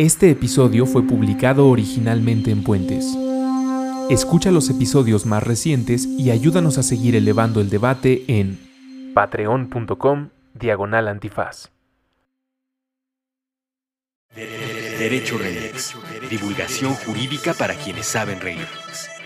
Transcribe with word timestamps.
Este 0.00 0.30
episodio 0.30 0.86
fue 0.86 1.06
publicado 1.06 1.68
originalmente 1.68 2.50
en 2.50 2.64
Puentes. 2.64 3.04
Escucha 4.08 4.50
los 4.50 4.70
episodios 4.70 5.26
más 5.26 5.42
recientes 5.42 6.06
y 6.06 6.30
ayúdanos 6.30 6.78
a 6.78 6.82
seguir 6.82 7.16
elevando 7.16 7.60
el 7.60 7.68
debate 7.68 8.24
en 8.26 8.58
patreon.com 9.12 10.30
diagonal 10.54 11.06
antifaz. 11.06 11.70
Derecho 14.34 15.36
Remix. 15.36 15.94
Divulgación 16.30 16.94
jurídica 16.94 17.52
para 17.52 17.74
quienes 17.74 18.06
saben 18.06 18.40
reír. 18.40 18.66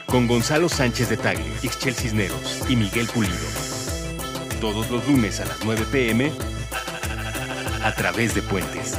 Con 0.07 0.27
Gonzalo 0.27 0.69
Sánchez 0.69 1.09
de 1.09 1.19
Tagle, 1.19 1.53
Ixchel 1.63 1.95
Cisneros 1.95 2.69
y 2.69 2.75
Miguel 2.75 3.07
Pulido. 3.15 3.47
Todos 4.61 4.91
los 4.91 5.07
lunes 5.07 5.39
a 5.39 5.45
las 5.45 5.65
9 5.65 5.85
pm 5.93 6.33
a 7.85 7.95
través 7.95 8.35
de 8.35 8.43
Puentes. 8.43 8.99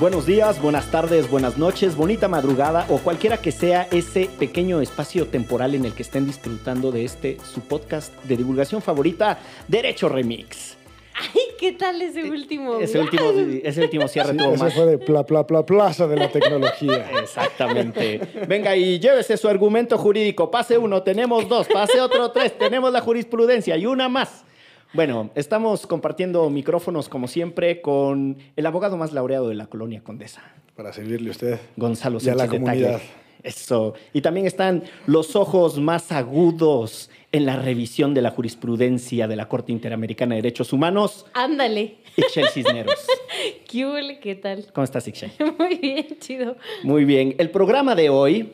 Buenos 0.00 0.26
días, 0.26 0.62
buenas 0.62 0.92
tardes, 0.92 1.28
buenas 1.28 1.58
noches, 1.58 1.96
bonita 1.96 2.28
madrugada 2.28 2.86
o 2.88 2.98
cualquiera 2.98 3.38
que 3.38 3.50
sea 3.50 3.88
ese 3.90 4.30
pequeño 4.38 4.80
espacio 4.80 5.26
temporal 5.26 5.74
en 5.74 5.84
el 5.84 5.92
que 5.92 6.02
estén 6.02 6.24
disfrutando 6.24 6.92
de 6.92 7.04
este 7.04 7.36
su 7.42 7.62
podcast 7.62 8.14
de 8.22 8.36
divulgación 8.36 8.80
favorita, 8.80 9.40
Derecho 9.66 10.08
Remix. 10.08 10.76
Ay, 11.20 11.40
¿qué 11.58 11.72
tal 11.72 12.00
ese 12.00 12.30
último? 12.30 12.78
Ese 12.78 13.00
último, 13.00 13.32
ese 13.64 13.82
último 13.82 14.06
cierre 14.06 14.36
Ese 14.36 14.56
más. 14.56 14.72
fue 14.72 14.86
de 14.86 14.98
pla, 14.98 15.26
pla, 15.26 15.44
pla, 15.44 15.66
plaza 15.66 16.06
de 16.06 16.16
la 16.16 16.30
tecnología. 16.30 17.10
Exactamente. 17.20 18.20
Venga 18.46 18.76
y 18.76 19.00
llévese 19.00 19.36
su 19.36 19.48
argumento 19.48 19.98
jurídico. 19.98 20.48
Pase 20.48 20.78
uno, 20.78 21.02
tenemos 21.02 21.48
dos. 21.48 21.66
Pase 21.66 22.00
otro, 22.00 22.30
tres. 22.30 22.56
Tenemos 22.56 22.92
la 22.92 23.00
jurisprudencia 23.00 23.76
y 23.76 23.86
una 23.86 24.08
más. 24.08 24.44
Bueno, 24.94 25.30
estamos 25.34 25.86
compartiendo 25.86 26.48
micrófonos 26.48 27.10
como 27.10 27.28
siempre 27.28 27.82
con 27.82 28.38
el 28.56 28.66
abogado 28.66 28.96
más 28.96 29.12
laureado 29.12 29.50
de 29.50 29.54
la 29.54 29.66
colonia 29.66 30.02
Condesa, 30.02 30.42
Para 30.76 30.94
servirle 30.94 31.28
a 31.28 31.32
usted. 31.32 31.60
Gonzalo 31.76 32.18
Y 32.22 32.28
a 32.30 32.34
la 32.34 32.46
Sánchez 32.46 32.60
comunidad. 32.60 33.00
Eso. 33.42 33.94
Y 34.14 34.22
también 34.22 34.46
están 34.46 34.84
los 35.06 35.36
ojos 35.36 35.78
más 35.78 36.10
agudos 36.10 37.10
en 37.32 37.44
la 37.44 37.56
revisión 37.56 38.14
de 38.14 38.22
la 38.22 38.30
jurisprudencia 38.30 39.28
de 39.28 39.36
la 39.36 39.46
Corte 39.46 39.72
Interamericana 39.72 40.34
de 40.34 40.42
Derechos 40.42 40.72
Humanos, 40.72 41.26
Ándale. 41.34 41.98
Ixchel 42.16 42.48
Cisneros. 42.48 42.94
¿Qué 43.68 43.86
huele? 43.86 44.18
¿Qué 44.20 44.34
tal? 44.36 44.66
¿Cómo 44.72 44.84
estás, 44.84 45.06
Ixchel? 45.06 45.32
Muy 45.58 45.76
bien, 45.76 46.06
chido. 46.18 46.56
Muy 46.82 47.04
bien. 47.04 47.34
El 47.38 47.50
programa 47.50 47.94
de 47.94 48.08
hoy 48.08 48.52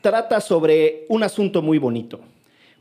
trata 0.00 0.40
sobre 0.40 1.06
un 1.08 1.24
asunto 1.24 1.60
muy 1.60 1.78
bonito. 1.78 2.20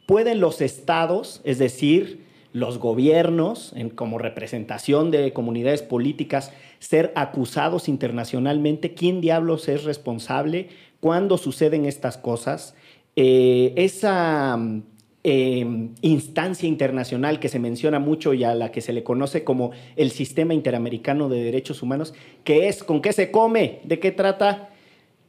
¿Pueden 0.05 0.39
los 0.39 0.61
estados, 0.61 1.41
es 1.43 1.57
decir, 1.57 2.28
los 2.53 2.80
gobiernos, 2.80 3.73
como 3.95 4.17
representación 4.17 5.11
de 5.11 5.33
comunidades 5.33 5.81
políticas, 5.81 6.52
ser 6.80 7.11
acusados 7.16 7.88
internacionalmente? 7.88 8.94
¿Quién 8.94 9.22
diablos 9.22 9.69
es 9.69 9.83
responsable? 9.83 10.70
¿Cuándo 11.00 11.38
suceden 11.38 11.86
estas 11.86 12.17
cosas? 12.17 12.75
Eh, 13.16 13.73
esa 13.75 14.58
mm, 14.58 14.83
eh, 15.23 15.89
instancia 16.02 16.70
internacional 16.70 17.39
que 17.39 17.50
se 17.50 17.59
menciona 17.59 18.00
mucho 18.00 18.33
y 18.33 18.45
a 18.45 18.55
la 18.55 18.72
que 18.72 18.80
se 18.80 18.94
le 18.94 19.03
conoce 19.03 19.44
como 19.44 19.72
el 19.97 20.11
Sistema 20.11 20.53
Interamericano 20.53 21.27
de 21.27 21.44
Derechos 21.44 21.83
Humanos, 21.83 22.14
¿qué 22.44 22.70
es? 22.70 22.83
¿Con 22.83 23.02
qué 23.02 23.11
se 23.11 23.30
come? 23.30 23.81
¿De 23.83 24.00
qué 24.00 24.11
trata? 24.11 24.70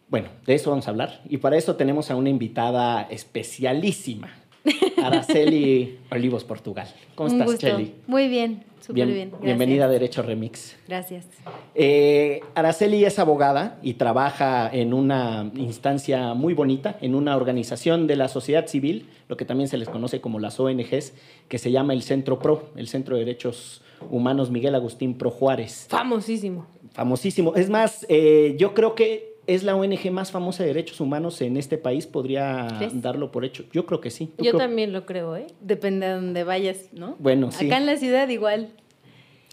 Bueno, 0.09 0.29
de 0.47 0.55
eso 0.55 0.71
vamos 0.71 0.87
a 0.87 0.91
hablar. 0.91 1.23
Y 1.29 1.39
para 1.39 1.57
eso 1.57 1.77
tenemos 1.77 2.11
a 2.11 2.17
una 2.17 2.31
invitada 2.31 3.03
especialísima, 3.03 4.33
Araceli 5.03 5.99
Olivos, 6.11 6.45
Portugal. 6.45 6.89
¿Cómo 7.15 7.29
Un 7.29 7.35
estás, 7.37 7.47
gusto. 7.53 7.67
Cheli? 7.67 7.95
Muy 8.07 8.29
bien, 8.29 8.65
súper 8.81 9.07
Bien- 9.07 9.33
bienvenida 9.43 9.85
a 9.87 9.89
Derecho 9.89 10.23
Remix. 10.23 10.77
Gracias. 10.89 11.27
Eh, 11.75 12.41
Araceli 12.55 13.05
es 13.05 13.19
abogada 13.19 13.79
y 13.83 13.95
trabaja 13.95 14.69
en 14.73 14.93
una 14.93 15.51
instancia 15.57 16.35
muy 16.35 16.55
bonita, 16.55 16.99
en 17.01 17.15
una 17.15 17.37
organización 17.37 18.07
de 18.07 18.17
la 18.17 18.29
sociedad 18.29 18.67
civil, 18.67 19.09
lo 19.29 19.37
que 19.37 19.45
también 19.45 19.69
se 19.69 19.79
les 19.79 19.89
conoce 19.89 20.21
como 20.21 20.39
las 20.41 20.59
ONGs, 20.61 21.15
que 21.49 21.59
se 21.59 21.71
llama 21.71 21.93
el 21.93 22.03
Centro 22.03 22.39
PRO, 22.39 22.71
el 22.77 22.89
Centro 22.89 23.17
de 23.17 23.25
Derechos 23.25 23.83
Humanos 24.11 24.51
Miguel 24.51 24.75
Agustín 24.75 25.15
Pro 25.17 25.31
Juárez. 25.31 25.87
Famosísimo. 25.89 26.67
Famosísimo. 26.93 27.55
Es 27.55 27.71
más, 27.71 28.05
eh, 28.09 28.57
yo 28.59 28.75
creo 28.75 28.95
que 28.95 29.30
es 29.55 29.63
la 29.65 29.75
ONG 29.75 30.11
más 30.11 30.31
famosa 30.31 30.63
de 30.63 30.69
derechos 30.69 31.01
humanos 31.01 31.41
en 31.41 31.57
este 31.57 31.77
país. 31.79 32.07
Podría 32.07 32.69
¿Crees? 32.79 33.01
darlo 33.03 33.31
por 33.33 33.45
hecho. 33.45 33.65
Yo 33.73 33.85
creo 33.87 34.01
que 34.01 34.11
sí. 34.11 34.31
Yo 34.39 34.53
creo- 34.53 34.59
también 34.59 34.93
lo 34.93 35.07
creo, 35.07 35.37
¿eh? 35.37 35.47
Depende 35.61 36.07
de 36.07 36.13
dónde 36.15 36.45
vayas, 36.45 36.89
¿no? 36.93 37.17
Bueno, 37.19 37.51
sí. 37.51 37.67
Acá 37.67 37.79
en 37.79 37.87
la 37.87 37.97
ciudad 37.97 38.29
igual. 38.29 38.69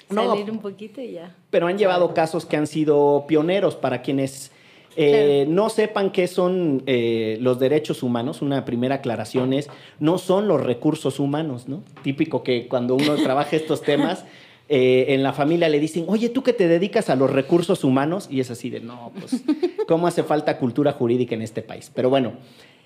No. 0.09 0.29
Salir 0.29 0.49
un 0.51 0.59
poquito 0.59 1.01
y 1.01 1.11
ya. 1.13 1.35
pero 1.49 1.67
han 1.67 1.77
llevado 1.77 2.13
casos 2.13 2.45
que 2.45 2.55
han 2.55 2.65
sido 2.67 3.25
pioneros 3.27 3.75
para 3.75 4.01
quienes 4.01 4.51
eh, 4.95 5.43
Claro. 5.45 5.51
no 5.55 5.69
sepan 5.69 6.11
qué 6.11 6.27
son 6.27 6.81
eh, 6.85 7.37
los 7.41 7.59
derechos 7.59 8.01
humanos. 8.03 8.41
Una 8.41 8.65
primera 8.65 8.95
aclaración 8.95 9.51
es, 9.53 9.69
no 9.99 10.17
son 10.17 10.47
los 10.47 10.63
recursos 10.63 11.19
humanos, 11.19 11.67
¿no? 11.67 11.83
Típico 12.03 12.41
que 12.41 12.67
cuando 12.67 12.95
uno 12.95 13.15
trabaja 13.15 13.55
estos 13.55 13.81
temas, 13.81 14.25
eh, 14.69 15.05
en 15.09 15.23
la 15.23 15.33
familia 15.33 15.69
le 15.69 15.79
dicen, 15.79 16.05
oye, 16.07 16.29
tú 16.29 16.44
que 16.44 16.53
te 16.53 16.67
dedicas 16.67 17.09
a 17.09 17.16
los 17.16 17.31
recursos 17.31 17.83
humanos, 17.83 18.28
y 18.29 18.41
es 18.41 18.51
así 18.51 18.69
de, 18.69 18.81
no, 18.81 19.11
pues, 19.19 19.41
¿cómo 19.88 20.07
hace 20.07 20.23
falta 20.23 20.57
cultura 20.57 20.91
jurídica 20.91 21.35
en 21.35 21.41
este 21.41 21.61
país? 21.61 21.91
Pero 21.94 22.09
bueno, 22.09 22.33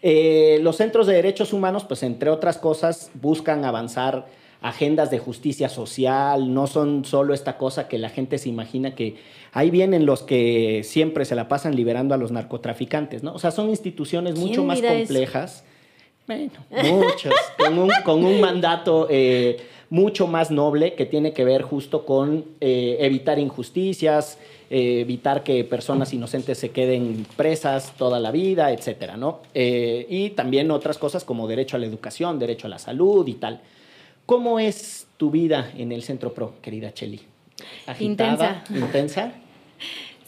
eh, 0.03 0.59
los 0.61 0.77
centros 0.77 1.07
de 1.07 1.13
derechos 1.13 1.53
humanos, 1.53 1.83
pues 1.85 2.03
entre 2.03 2.29
otras 2.29 2.57
cosas, 2.57 3.11
buscan 3.15 3.65
avanzar 3.65 4.27
agendas 4.61 5.09
de 5.09 5.17
justicia 5.17 5.69
social, 5.69 6.53
no 6.53 6.67
son 6.67 7.03
solo 7.03 7.33
esta 7.33 7.57
cosa 7.57 7.87
que 7.87 7.97
la 7.97 8.09
gente 8.09 8.37
se 8.37 8.47
imagina 8.47 8.93
que 8.93 9.15
ahí 9.51 9.71
vienen 9.71 10.05
los 10.05 10.21
que 10.21 10.83
siempre 10.83 11.25
se 11.25 11.35
la 11.35 11.47
pasan 11.47 11.75
liberando 11.75 12.13
a 12.13 12.17
los 12.17 12.31
narcotraficantes, 12.31 13.23
¿no? 13.23 13.33
O 13.33 13.39
sea, 13.39 13.49
son 13.49 13.69
instituciones 13.69 14.37
mucho 14.37 14.55
¿Quién 14.55 14.67
más 14.67 14.77
dirá 14.77 14.93
eso? 14.93 15.07
complejas. 15.07 15.63
Bueno, 16.27 16.51
muchos, 16.83 17.33
con 17.57 17.79
un, 17.79 17.91
con 18.05 18.23
un 18.23 18.39
mandato 18.41 19.07
eh, 19.09 19.57
mucho 19.91 20.25
más 20.25 20.51
noble 20.51 20.93
que 20.93 21.05
tiene 21.05 21.33
que 21.33 21.43
ver 21.43 21.63
justo 21.63 22.05
con 22.05 22.45
eh, 22.61 22.95
evitar 23.01 23.37
injusticias, 23.39 24.39
eh, 24.69 25.01
evitar 25.01 25.43
que 25.43 25.65
personas 25.65 26.13
inocentes 26.13 26.57
se 26.57 26.71
queden 26.71 27.27
presas 27.35 27.91
toda 27.97 28.21
la 28.21 28.31
vida, 28.31 28.71
etcétera, 28.71 29.17
¿no? 29.17 29.41
Eh, 29.53 30.07
y 30.09 30.29
también 30.29 30.71
otras 30.71 30.97
cosas 30.97 31.25
como 31.25 31.45
derecho 31.45 31.75
a 31.75 31.79
la 31.79 31.87
educación, 31.87 32.39
derecho 32.39 32.67
a 32.67 32.69
la 32.69 32.79
salud 32.79 33.27
y 33.27 33.33
tal. 33.33 33.59
¿Cómo 34.25 34.59
es 34.59 35.07
tu 35.17 35.29
vida 35.29 35.69
en 35.77 35.91
el 35.91 36.03
Centro 36.03 36.33
Pro, 36.33 36.53
querida 36.61 36.93
Cheli? 36.93 37.19
¿Agitada? 37.85 38.63
¿Intensa? 38.69 39.33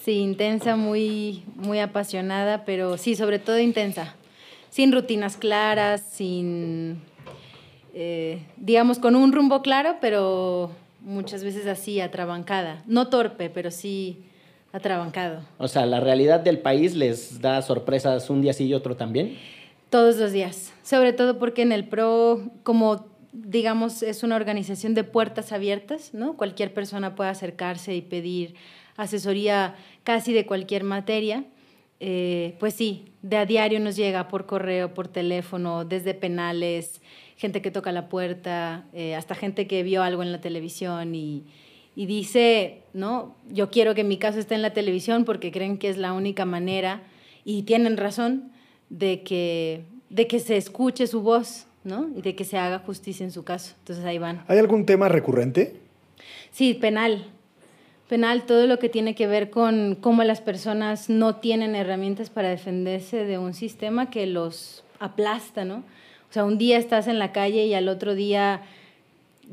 Sí, 0.04 0.18
intensa, 0.18 0.76
muy, 0.76 1.44
muy 1.56 1.80
apasionada, 1.80 2.66
pero 2.66 2.98
sí, 2.98 3.16
sobre 3.16 3.40
todo 3.40 3.60
intensa. 3.60 4.16
Sin 4.70 4.92
rutinas 4.92 5.38
claras, 5.38 6.02
sin, 6.02 7.00
eh, 7.94 8.42
digamos, 8.58 9.00
con 9.00 9.16
un 9.16 9.32
rumbo 9.32 9.62
claro, 9.62 9.98
pero 10.02 10.72
muchas 11.02 11.44
veces 11.44 11.68
así, 11.68 12.00
atrabancada. 12.00 12.84
No 12.88 13.08
torpe, 13.08 13.50
pero 13.50 13.72
sí 13.72 14.24
atrabancado. 14.72 15.42
O 15.58 15.68
sea, 15.68 15.86
¿la 15.86 16.00
realidad 16.00 16.40
del 16.40 16.60
país 16.60 16.96
les 16.96 17.40
da 17.42 17.62
sorpresas 17.62 18.30
un 18.30 18.42
día 18.42 18.54
sí 18.54 18.66
y 18.66 18.74
otro 18.74 18.96
también? 18.96 19.38
Todos 19.90 20.18
los 20.18 20.32
días, 20.32 20.74
sobre 20.82 21.14
todo 21.14 21.38
porque 21.38 21.62
en 21.62 21.72
el 21.72 21.88
PRO, 21.88 22.42
como 22.64 23.06
digamos, 23.34 24.04
es 24.04 24.24
una 24.24 24.36
organización 24.36 24.94
de 24.94 25.04
puertas 25.04 25.52
abiertas, 25.52 26.14
¿no? 26.14 26.38
Cualquier 26.38 26.74
persona 26.74 27.16
puede 27.16 27.32
acercarse 27.32 27.96
y 27.96 28.02
pedir 28.02 28.56
asesoría 28.96 29.76
casi 30.04 30.34
de 30.34 30.46
cualquier 30.46 30.84
materia. 30.84 31.44
Eh, 32.06 32.56
pues 32.60 32.74
sí, 32.74 33.06
de 33.22 33.38
a 33.38 33.46
diario 33.46 33.80
nos 33.80 33.96
llega 33.96 34.28
por 34.28 34.46
correo, 34.46 34.94
por 34.94 35.08
teléfono, 35.08 35.86
desde 35.86 36.14
penales, 36.14 37.00
gente 37.38 37.62
que 37.62 37.72
toca 37.72 37.94
la 37.94 38.10
puerta, 38.10 38.84
eh, 38.92 39.16
hasta 39.16 39.36
gente 39.36 39.68
que 39.68 39.84
vio 39.84 40.04
algo 40.04 40.22
en 40.22 40.34
la 40.34 40.42
televisión 40.42 41.16
y, 41.16 41.46
y 41.96 42.06
dice, 42.06 42.82
¿no? 42.92 43.38
Yo 43.50 43.70
quiero 43.70 43.96
que 43.96 44.04
mi 44.04 44.18
caso 44.18 44.38
esté 44.38 44.54
en 44.54 44.62
la 44.62 44.74
televisión 44.74 45.24
porque 45.24 45.50
creen 45.50 45.78
que 45.78 45.88
es 45.88 45.98
la 45.98 46.12
única 46.12 46.44
manera 46.44 47.04
y 47.46 47.64
tienen 47.64 47.96
razón 47.96 48.52
de 48.90 49.24
que, 49.24 49.86
de 50.10 50.28
que 50.28 50.42
se 50.42 50.58
escuche 50.58 51.08
su 51.08 51.22
voz, 51.22 51.68
¿no? 51.86 52.10
Y 52.18 52.22
de 52.22 52.36
que 52.36 52.44
se 52.44 52.58
haga 52.58 52.80
justicia 52.80 53.24
en 53.24 53.32
su 53.32 53.46
caso. 53.46 53.76
Entonces 53.80 54.04
ahí 54.04 54.18
van. 54.18 54.44
¿Hay 54.50 54.58
algún 54.58 54.86
tema 54.86 55.08
recurrente? 55.08 55.78
Sí, 56.52 56.74
penal. 56.74 57.28
Penal, 58.08 58.46
todo 58.46 58.68
lo 58.68 58.80
que 58.80 58.90
tiene 58.90 59.16
que 59.16 59.28
ver 59.28 59.50
con 59.50 59.96
cómo 59.96 60.24
las 60.24 60.42
personas 60.42 61.10
no 61.10 61.38
tienen 61.38 61.76
herramientas 61.76 62.30
para 62.30 62.50
defenderse 62.50 63.26
de 63.26 63.38
un 63.38 63.54
sistema 63.54 64.10
que 64.10 64.28
los 64.28 64.84
aplasta, 65.00 65.66
¿no? 65.66 65.78
O 66.30 66.34
sea, 66.34 66.46
un 66.46 66.58
día 66.58 66.78
estás 66.78 67.08
en 67.08 67.20
la 67.20 67.32
calle 67.32 67.66
y 67.66 67.74
al 67.74 67.88
otro 67.88 68.16
día 68.16 68.62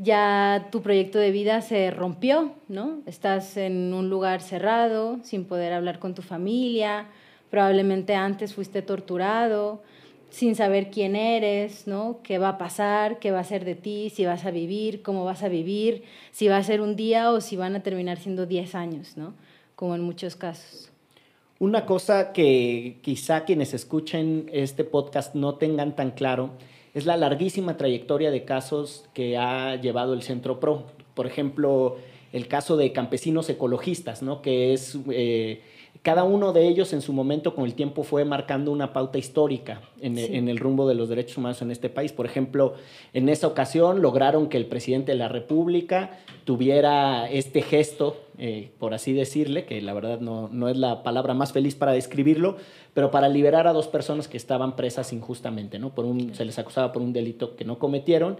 ya 0.00 0.68
tu 0.70 0.82
proyecto 0.82 1.18
de 1.18 1.30
vida 1.30 1.60
se 1.62 1.90
rompió, 1.90 2.54
¿no? 2.68 3.00
Estás 3.06 3.56
en 3.56 3.92
un 3.94 4.10
lugar 4.10 4.40
cerrado, 4.40 5.18
sin 5.22 5.44
poder 5.44 5.72
hablar 5.72 5.98
con 5.98 6.14
tu 6.14 6.22
familia, 6.22 7.06
Probablemente 7.50 8.14
antes 8.14 8.54
fuiste 8.54 8.80
torturado, 8.80 9.82
sin 10.30 10.54
saber 10.54 10.90
quién 10.90 11.16
eres, 11.16 11.86
¿no? 11.86 12.20
¿Qué 12.22 12.38
va 12.38 12.50
a 12.50 12.58
pasar? 12.58 13.18
¿Qué 13.18 13.30
va 13.30 13.40
a 13.40 13.44
ser 13.44 13.64
de 13.64 13.74
ti? 13.74 14.10
Si 14.10 14.24
vas 14.24 14.44
a 14.46 14.50
vivir, 14.50 15.02
cómo 15.02 15.24
vas 15.24 15.42
a 15.42 15.48
vivir, 15.48 16.04
si 16.30 16.48
va 16.48 16.56
a 16.56 16.62
ser 16.62 16.80
un 16.80 16.96
día 16.96 17.30
o 17.30 17.40
si 17.40 17.56
van 17.56 17.76
a 17.76 17.82
terminar 17.82 18.18
siendo 18.18 18.46
10 18.46 18.74
años, 18.74 19.16
¿no? 19.16 19.34
Como 19.76 19.94
en 19.94 20.02
muchos 20.02 20.36
casos. 20.36 20.90
Una 21.58 21.84
cosa 21.84 22.32
que 22.32 22.98
quizá 23.02 23.44
quienes 23.44 23.74
escuchen 23.74 24.48
este 24.52 24.84
podcast 24.84 25.34
no 25.34 25.56
tengan 25.56 25.94
tan 25.94 26.12
claro 26.12 26.50
es 26.94 27.06
la 27.06 27.16
larguísima 27.16 27.76
trayectoria 27.76 28.30
de 28.30 28.44
casos 28.44 29.04
que 29.14 29.36
ha 29.36 29.76
llevado 29.76 30.14
el 30.14 30.22
Centro 30.22 30.58
PRO. 30.58 30.86
Por 31.14 31.26
ejemplo, 31.26 31.98
el 32.32 32.48
caso 32.48 32.76
de 32.76 32.92
campesinos 32.92 33.48
ecologistas, 33.48 34.22
¿no? 34.22 34.42
que 34.42 34.72
es 34.72 34.98
eh, 35.10 35.60
cada 36.02 36.24
uno 36.24 36.54
de 36.54 36.66
ellos 36.66 36.94
en 36.94 37.02
su 37.02 37.12
momento 37.12 37.54
con 37.54 37.66
el 37.66 37.74
tiempo 37.74 38.04
fue 38.04 38.24
marcando 38.24 38.72
una 38.72 38.94
pauta 38.94 39.18
histórica 39.18 39.82
en, 40.00 40.48
el 40.48 40.58
rumbo 40.58 40.88
de 40.88 40.94
los 40.94 41.10
derechos 41.10 41.36
humanos 41.36 41.60
en 41.60 41.70
este 41.70 41.90
país. 41.90 42.12
Por 42.12 42.24
ejemplo, 42.24 42.74
en 43.12 43.28
esa 43.28 43.46
ocasión 43.46 44.00
lograron 44.00 44.48
que 44.48 44.56
el 44.56 44.64
presidente 44.64 45.12
de 45.12 45.18
la 45.18 45.28
República 45.28 46.18
tuviera 46.44 47.30
este 47.30 47.60
gesto, 47.60 48.16
eh, 48.38 48.70
por 48.78 48.94
así 48.94 49.12
decirle, 49.12 49.66
que 49.66 49.82
la 49.82 49.92
verdad 49.92 50.20
no, 50.20 50.48
no, 50.50 50.70
es 50.70 50.78
la 50.78 51.02
palabra 51.02 51.34
más 51.34 51.52
feliz 51.52 51.74
para 51.74 51.92
describirlo, 51.92 52.56
pero 52.94 53.10
para 53.10 53.28
liberar 53.28 53.66
a 53.66 53.74
dos 53.74 53.86
personas 53.86 54.26
que 54.26 54.38
estaban 54.38 54.76
presas 54.76 55.12
injustamente, 55.12 55.78
¿no? 55.78 55.94
Por 55.94 56.06
un, 56.06 56.34
Se 56.34 56.46
les 56.46 56.58
acusaba 56.58 56.92
por 56.92 57.02
un 57.02 57.12
delito 57.12 57.56
que 57.56 57.66
no 57.66 57.78
cometieron 57.78 58.38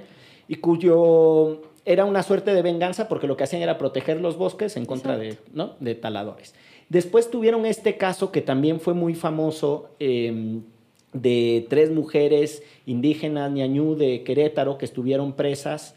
y 0.49 0.56
cuyo 0.56 1.61
era 1.85 2.05
una 2.05 2.23
suerte 2.23 2.55
de 2.55 2.62
venganza 2.62 3.08
porque 3.08 3.26
lo 3.26 3.37
que 3.37 3.44
hacían 3.44 3.62
era 3.62 3.79
proteger 3.79 4.20
los 4.20 4.37
bosques 4.37 4.76
en 4.76 4.87
contra 4.87 5.17
de, 5.19 5.38
¿no? 5.53 5.75
de 5.81 5.94
taladores. 5.94 6.55
Después 6.90 7.31
tuvieron 7.31 7.66
este 7.66 7.96
caso 7.96 8.32
que 8.32 8.42
también 8.42 8.81
fue 8.81 8.94
muy 8.94 9.14
famoso 9.14 9.90
em, 10.00 10.62
de 11.12 11.64
tres 11.70 11.90
mujeres 11.92 12.64
indígenas 12.84 13.52
ñañú 13.52 13.94
de 13.94 14.25
Querétaro 14.25 14.76
que 14.76 14.87
estuvieron 14.87 15.34
presas 15.34 15.94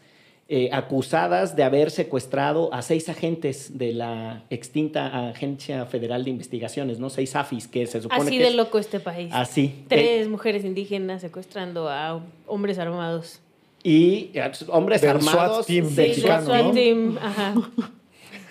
eh, 0.48 0.68
acusadas 0.72 1.56
de 1.56 1.64
haber 1.64 1.90
secuestrado 1.90 2.72
a 2.72 2.82
seis 2.82 3.08
agentes 3.08 3.76
de 3.76 3.92
la 3.92 4.44
extinta 4.50 5.30
Agencia 5.30 5.84
Federal 5.86 6.22
de 6.22 6.30
Investigaciones, 6.30 7.00
¿no? 7.00 7.10
Seis 7.10 7.34
AFIS, 7.34 7.66
que 7.66 7.86
se 7.88 8.00
supone 8.00 8.22
Así 8.22 8.38
de 8.38 8.52
loco 8.52 8.78
este 8.78 9.00
país. 9.00 9.30
Así. 9.32 9.84
Tres 9.88 10.28
mujeres 10.28 10.64
indígenas 10.64 11.22
secuestrando 11.22 11.88
a 11.88 12.22
hombres 12.46 12.78
armados. 12.78 13.40
Y 13.82 14.30
eh, 14.32 14.52
hombres 14.68 15.02
armados. 15.02 15.66
SWAT 15.66 15.66
team 15.66 15.88
SWAT 15.90 16.72
team, 16.72 17.18
ajá. 17.20 17.54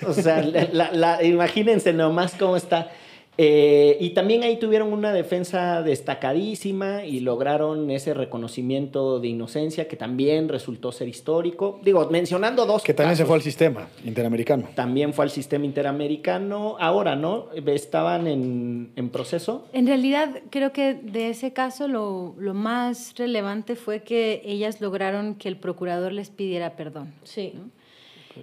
O 0.07 0.13
sea, 0.13 0.41
la, 0.41 1.23
imagínense 1.23 1.93
nomás 1.93 2.35
cómo 2.35 2.55
está. 2.55 2.89
Eh, 3.37 3.97
y 3.99 4.11
también 4.11 4.43
ahí 4.43 4.57
tuvieron 4.57 4.93
una 4.93 5.11
defensa 5.11 5.81
destacadísima 5.81 7.03
y 7.03 7.19
lograron 7.19 7.89
ese 7.89 8.13
reconocimiento 8.13 9.19
de 9.19 9.29
inocencia 9.29 9.87
que 9.87 9.95
también 9.95 10.49
resultó 10.49 10.91
ser 10.91 11.07
histórico. 11.07 11.79
Digo, 11.83 12.07
mencionando 12.11 12.65
dos. 12.65 12.83
Que 12.83 12.93
también 12.93 13.17
se 13.17 13.25
fue 13.25 13.35
al 13.35 13.41
sistema 13.41 13.87
interamericano. 14.05 14.69
También 14.75 15.13
fue 15.13 15.25
al 15.25 15.31
sistema 15.31 15.65
interamericano. 15.65 16.75
Ahora, 16.79 17.15
¿no? 17.15 17.47
¿Estaban 17.53 18.27
en, 18.27 18.91
en 18.95 19.09
proceso? 19.09 19.65
En 19.73 19.87
realidad, 19.87 20.41
creo 20.51 20.71
que 20.71 20.93
de 20.93 21.29
ese 21.29 21.53
caso 21.53 21.87
lo, 21.87 22.35
lo, 22.37 22.53
más 22.53 23.15
relevante 23.17 23.75
fue 23.75 24.03
que 24.03 24.43
ellas 24.45 24.79
lograron 24.79 25.35
que 25.35 25.49
el 25.49 25.57
procurador 25.57 26.13
les 26.13 26.29
pidiera 26.29 26.75
perdón. 26.75 27.13
Sí. 27.23 27.53
¿no? 27.55 27.82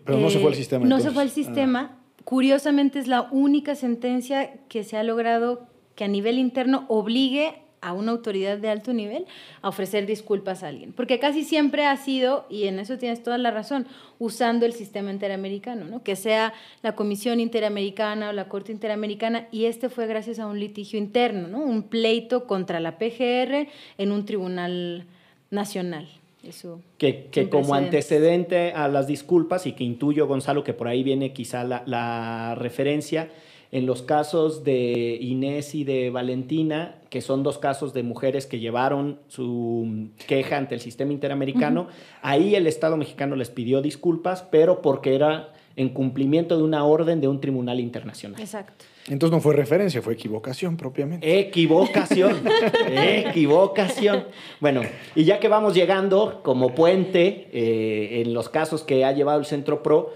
Pero 0.04 0.18
no 0.18 0.30
se 0.30 0.38
fue 0.38 0.48
al 0.48 0.54
Eh, 0.54 0.56
sistema. 0.56 0.86
No 0.86 1.00
se 1.00 1.10
fue 1.10 1.22
al 1.22 1.30
sistema. 1.30 1.98
Curiosamente 2.24 2.98
es 2.98 3.08
la 3.08 3.22
única 3.30 3.74
sentencia 3.74 4.54
que 4.68 4.84
se 4.84 4.96
ha 4.96 5.02
logrado 5.02 5.66
que 5.94 6.04
a 6.04 6.08
nivel 6.08 6.38
interno 6.38 6.84
obligue 6.88 7.54
a 7.82 7.94
una 7.94 8.12
autoridad 8.12 8.58
de 8.58 8.68
alto 8.68 8.92
nivel 8.92 9.24
a 9.62 9.68
ofrecer 9.70 10.04
disculpas 10.06 10.62
a 10.62 10.68
alguien. 10.68 10.92
Porque 10.92 11.18
casi 11.18 11.44
siempre 11.44 11.86
ha 11.86 11.96
sido, 11.96 12.46
y 12.50 12.64
en 12.64 12.78
eso 12.78 12.98
tienes 12.98 13.22
toda 13.22 13.38
la 13.38 13.50
razón, 13.50 13.86
usando 14.18 14.66
el 14.66 14.74
sistema 14.74 15.10
interamericano, 15.10 15.86
¿no? 15.86 16.02
que 16.02 16.14
sea 16.14 16.52
la 16.82 16.94
Comisión 16.94 17.40
Interamericana 17.40 18.28
o 18.28 18.32
la 18.32 18.48
Corte 18.48 18.70
Interamericana, 18.70 19.48
y 19.50 19.64
este 19.64 19.88
fue 19.88 20.06
gracias 20.06 20.38
a 20.38 20.46
un 20.46 20.60
litigio 20.60 20.98
interno, 20.98 21.48
¿no? 21.48 21.60
un 21.60 21.84
pleito 21.84 22.46
contra 22.46 22.80
la 22.80 22.98
PGR 22.98 23.68
en 23.96 24.12
un 24.12 24.26
tribunal 24.26 25.06
nacional. 25.50 26.06
Eso. 26.42 26.80
Que, 26.98 27.26
que 27.26 27.48
como 27.48 27.74
antecedente 27.74 28.72
a 28.72 28.88
las 28.88 29.06
disculpas, 29.06 29.66
y 29.66 29.72
que 29.72 29.84
intuyo, 29.84 30.26
Gonzalo, 30.26 30.64
que 30.64 30.72
por 30.72 30.88
ahí 30.88 31.02
viene 31.02 31.32
quizá 31.32 31.64
la, 31.64 31.82
la 31.86 32.54
referencia, 32.54 33.30
en 33.72 33.86
los 33.86 34.02
casos 34.02 34.64
de 34.64 35.16
Inés 35.20 35.74
y 35.74 35.84
de 35.84 36.10
Valentina, 36.10 36.96
que 37.08 37.20
son 37.20 37.42
dos 37.42 37.58
casos 37.58 37.92
de 37.92 38.02
mujeres 38.02 38.46
que 38.46 38.58
llevaron 38.58 39.20
su 39.28 40.08
queja 40.26 40.56
ante 40.56 40.74
el 40.74 40.80
sistema 40.80 41.12
interamericano, 41.12 41.86
ahí 42.20 42.56
el 42.56 42.66
Estado 42.66 42.96
mexicano 42.96 43.36
les 43.36 43.50
pidió 43.50 43.80
disculpas, 43.80 44.42
pero 44.42 44.82
porque 44.82 45.14
era 45.14 45.52
en 45.76 45.88
cumplimiento 45.90 46.56
de 46.56 46.62
una 46.62 46.84
orden 46.84 47.20
de 47.20 47.28
un 47.28 47.40
tribunal 47.40 47.80
internacional. 47.80 48.40
Exacto. 48.40 48.84
Entonces 49.08 49.34
no 49.34 49.40
fue 49.40 49.54
referencia, 49.54 50.02
fue 50.02 50.14
equivocación 50.14 50.76
propiamente. 50.76 51.40
Equivocación, 51.40 52.42
equivocación. 52.88 54.26
Bueno, 54.60 54.82
y 55.14 55.24
ya 55.24 55.40
que 55.40 55.48
vamos 55.48 55.74
llegando 55.74 56.42
como 56.42 56.74
puente 56.74 57.48
eh, 57.52 58.22
en 58.22 58.34
los 58.34 58.48
casos 58.48 58.82
que 58.82 59.04
ha 59.04 59.12
llevado 59.12 59.40
el 59.40 59.46
Centro 59.46 59.82
PRO, 59.82 60.12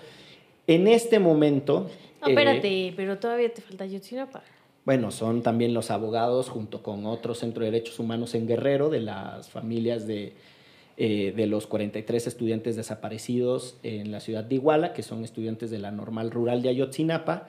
en 0.67 0.87
este 0.87 1.19
momento... 1.19 1.89
No, 2.21 2.29
eh, 2.29 2.31
espérate, 2.31 2.93
pero 2.97 3.19
todavía 3.19 3.53
te 3.53 3.63
falta 3.63 3.87
Yotzinapa. 3.87 4.43
bueno, 4.85 5.11
son 5.11 5.43
también 5.43 5.75
los 5.75 5.91
abogados 5.91 6.49
junto 6.49 6.83
con 6.83 7.07
otro 7.07 7.35
Centro 7.35 7.65
de 7.65 7.71
Derechos 7.71 7.99
Humanos 7.99 8.35
en 8.35 8.47
Guerrero 8.47 8.91
de 8.91 9.01
las 9.01 9.49
familias 9.49 10.07
de, 10.07 10.35
eh, 10.97 11.33
de 11.37 11.47
los 11.47 11.67
43 11.67 12.27
estudiantes 12.27 12.77
desaparecidos 12.77 13.77
en 13.83 14.13
la 14.13 14.21
ciudad 14.21 14.45
de 14.45 14.55
Iguala, 14.55 14.93
que 14.93 15.03
son 15.03 15.25
estudiantes 15.25 15.71
de 15.71 15.79
la 15.79 15.91
normal 15.91 16.31
rural 16.31 16.63
de 16.63 16.69
Ayotzinapa, 16.69 17.49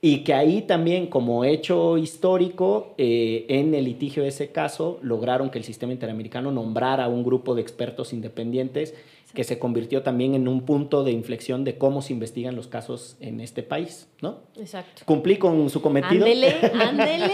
y 0.00 0.18
que 0.18 0.32
ahí 0.32 0.62
también 0.62 1.08
como 1.08 1.44
hecho 1.44 1.98
histórico, 1.98 2.94
eh, 2.98 3.46
en 3.48 3.74
el 3.74 3.84
litigio 3.84 4.22
de 4.22 4.28
ese 4.28 4.52
caso, 4.52 5.00
lograron 5.02 5.50
que 5.50 5.58
el 5.58 5.64
sistema 5.64 5.92
interamericano 5.92 6.52
nombrara 6.52 7.04
a 7.04 7.08
un 7.08 7.24
grupo 7.24 7.54
de 7.54 7.62
expertos 7.62 8.12
independientes 8.12 8.94
que 9.34 9.44
se 9.44 9.58
convirtió 9.58 10.02
también 10.02 10.34
en 10.34 10.48
un 10.48 10.62
punto 10.62 11.04
de 11.04 11.12
inflexión 11.12 11.64
de 11.64 11.76
cómo 11.76 12.00
se 12.00 12.12
investigan 12.12 12.56
los 12.56 12.68
casos 12.68 13.16
en 13.20 13.40
este 13.40 13.62
país, 13.62 14.08
¿no? 14.22 14.38
Exacto. 14.56 15.02
Cumplí 15.04 15.36
con 15.36 15.68
su 15.68 15.82
cometido. 15.82 16.24
Ándele, 16.24 16.54
ándele. 16.74 17.32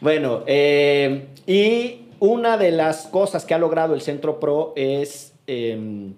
Bueno, 0.00 0.44
eh, 0.46 1.26
y 1.46 2.09
una 2.20 2.56
de 2.58 2.70
las 2.70 3.06
cosas 3.06 3.44
que 3.44 3.54
ha 3.54 3.58
logrado 3.58 3.94
el 3.94 4.02
Centro 4.02 4.38
PRO 4.38 4.74
es 4.76 5.34
eh, 5.46 6.12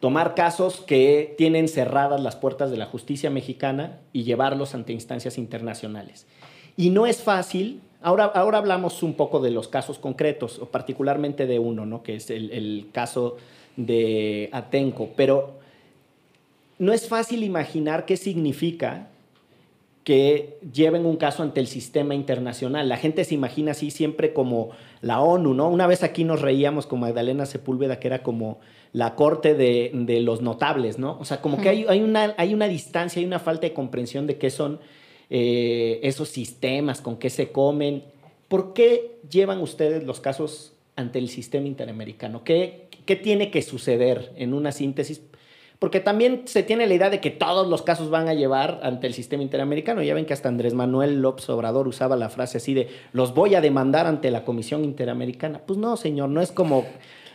tomar 0.00 0.34
casos 0.34 0.80
que 0.80 1.34
tienen 1.36 1.68
cerradas 1.68 2.20
las 2.20 2.36
puertas 2.36 2.70
de 2.70 2.76
la 2.76 2.86
justicia 2.86 3.28
mexicana 3.28 4.00
y 4.12 4.22
llevarlos 4.22 4.74
ante 4.74 4.92
instancias 4.92 5.38
internacionales. 5.38 6.26
Y 6.76 6.90
no 6.90 7.06
es 7.06 7.22
fácil. 7.22 7.80
Ahora, 8.00 8.24
ahora 8.24 8.58
hablamos 8.58 9.02
un 9.02 9.14
poco 9.14 9.40
de 9.40 9.50
los 9.50 9.68
casos 9.68 9.98
concretos, 9.98 10.58
o 10.58 10.66
particularmente 10.66 11.46
de 11.46 11.58
uno, 11.58 11.84
¿no? 11.84 12.02
que 12.02 12.16
es 12.16 12.30
el, 12.30 12.50
el 12.50 12.88
caso 12.92 13.36
de 13.76 14.50
Atenco, 14.52 15.10
pero 15.16 15.60
no 16.78 16.92
es 16.92 17.08
fácil 17.08 17.44
imaginar 17.44 18.06
qué 18.06 18.16
significa 18.16 19.08
que 20.04 20.58
lleven 20.72 21.06
un 21.06 21.16
caso 21.16 21.42
ante 21.42 21.60
el 21.60 21.68
sistema 21.68 22.14
internacional. 22.14 22.88
La 22.88 22.96
gente 22.96 23.24
se 23.24 23.34
imagina 23.34 23.72
así 23.72 23.90
siempre 23.90 24.32
como 24.32 24.70
la 25.00 25.20
ONU, 25.20 25.54
¿no? 25.54 25.68
Una 25.68 25.86
vez 25.86 26.02
aquí 26.02 26.24
nos 26.24 26.40
reíamos 26.40 26.86
con 26.86 27.00
Magdalena 27.00 27.46
Sepúlveda, 27.46 28.00
que 28.00 28.08
era 28.08 28.22
como 28.22 28.58
la 28.92 29.14
corte 29.14 29.54
de, 29.54 29.90
de 29.94 30.20
los 30.20 30.42
notables, 30.42 30.98
¿no? 30.98 31.18
O 31.20 31.24
sea, 31.24 31.40
como 31.40 31.60
que 31.60 31.68
hay, 31.68 31.86
hay, 31.88 32.00
una, 32.02 32.34
hay 32.36 32.52
una 32.52 32.66
distancia, 32.66 33.20
hay 33.20 33.26
una 33.26 33.38
falta 33.38 33.66
de 33.66 33.72
comprensión 33.72 34.26
de 34.26 34.38
qué 34.38 34.50
son 34.50 34.80
eh, 35.30 36.00
esos 36.02 36.28
sistemas, 36.28 37.00
con 37.00 37.16
qué 37.16 37.30
se 37.30 37.52
comen. 37.52 38.02
¿Por 38.48 38.74
qué 38.74 39.18
llevan 39.30 39.60
ustedes 39.60 40.04
los 40.04 40.20
casos 40.20 40.72
ante 40.96 41.20
el 41.20 41.28
sistema 41.28 41.68
interamericano? 41.68 42.42
¿Qué, 42.44 42.88
qué 43.06 43.14
tiene 43.16 43.50
que 43.50 43.62
suceder 43.62 44.32
en 44.36 44.52
una 44.52 44.72
síntesis? 44.72 45.22
Porque 45.82 45.98
también 45.98 46.42
se 46.44 46.62
tiene 46.62 46.86
la 46.86 46.94
idea 46.94 47.10
de 47.10 47.20
que 47.20 47.30
todos 47.30 47.66
los 47.66 47.82
casos 47.82 48.08
van 48.08 48.28
a 48.28 48.34
llevar 48.34 48.78
ante 48.84 49.08
el 49.08 49.14
sistema 49.14 49.42
interamericano. 49.42 50.00
Ya 50.00 50.14
ven 50.14 50.26
que 50.26 50.32
hasta 50.32 50.48
Andrés 50.48 50.74
Manuel 50.74 51.20
López 51.20 51.50
Obrador 51.50 51.88
usaba 51.88 52.14
la 52.14 52.28
frase 52.28 52.58
así 52.58 52.72
de 52.72 52.88
los 53.12 53.34
voy 53.34 53.56
a 53.56 53.60
demandar 53.60 54.06
ante 54.06 54.30
la 54.30 54.44
Comisión 54.44 54.84
Interamericana. 54.84 55.60
Pues 55.66 55.80
no, 55.80 55.96
señor, 55.96 56.28
no 56.28 56.40
es 56.40 56.52
como... 56.52 56.86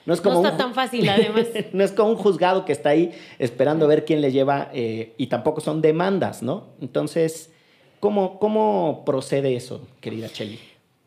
No, 0.06 0.14
es 0.14 0.22
como 0.22 0.36
No 0.36 0.48
está 0.48 0.52
un- 0.54 0.58
tan 0.60 0.74
fácil, 0.74 1.10
además. 1.10 1.48
no 1.74 1.84
es 1.84 1.92
como 1.92 2.12
un 2.12 2.16
juzgado 2.16 2.64
que 2.64 2.72
está 2.72 2.92
ahí 2.92 3.12
esperando 3.38 3.84
a 3.84 3.90
ver 3.90 4.06
quién 4.06 4.22
le 4.22 4.32
lleva 4.32 4.70
eh, 4.74 5.14
y 5.18 5.28
tampoco 5.28 5.60
son 5.60 5.82
demandas, 5.82 6.42
¿no? 6.42 6.68
Entonces, 6.80 7.52
¿cómo, 8.00 8.40
cómo 8.40 9.04
procede 9.06 9.58
eso, 9.58 9.86
querida 10.00 10.30
Cheli? 10.30 10.58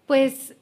Pues 0.04 0.54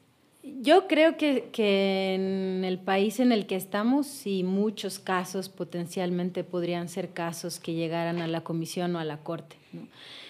yo 0.43 0.87
creo 0.87 1.17
que, 1.17 1.49
que 1.51 2.15
en 2.15 2.63
el 2.63 2.79
país 2.79 3.19
en 3.19 3.31
el 3.31 3.45
que 3.45 3.55
estamos, 3.55 4.25
y 4.25 4.43
muchos 4.43 4.99
casos 4.99 5.49
potencialmente 5.49 6.43
podrían 6.43 6.89
ser 6.89 7.09
casos 7.09 7.59
que 7.59 7.73
llegaran 7.73 8.19
a 8.19 8.27
la 8.27 8.41
comisión 8.41 8.95
o 8.95 8.99
a 8.99 9.05
la 9.05 9.17
corte. 9.17 9.57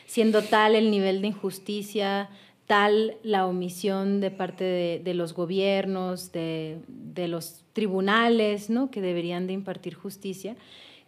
siendo 0.05 0.41
tal 0.41 0.73
el 0.73 0.89
nivel 0.89 1.21
de 1.21 1.27
injusticia, 1.27 2.29
tal 2.69 3.15
la 3.23 3.47
omisión 3.47 4.21
de 4.21 4.29
parte 4.29 4.63
de, 5.03 5.13
los 5.15 5.33
gobiernos, 5.33 6.31
de, 6.31 6.79
los 7.27 7.61
tribunales, 7.73 8.69
¿no? 8.69 8.91
que 8.91 9.01
deberían 9.01 9.47
de 9.47 9.53
impartir 9.53 9.95
justicia, 9.95 10.55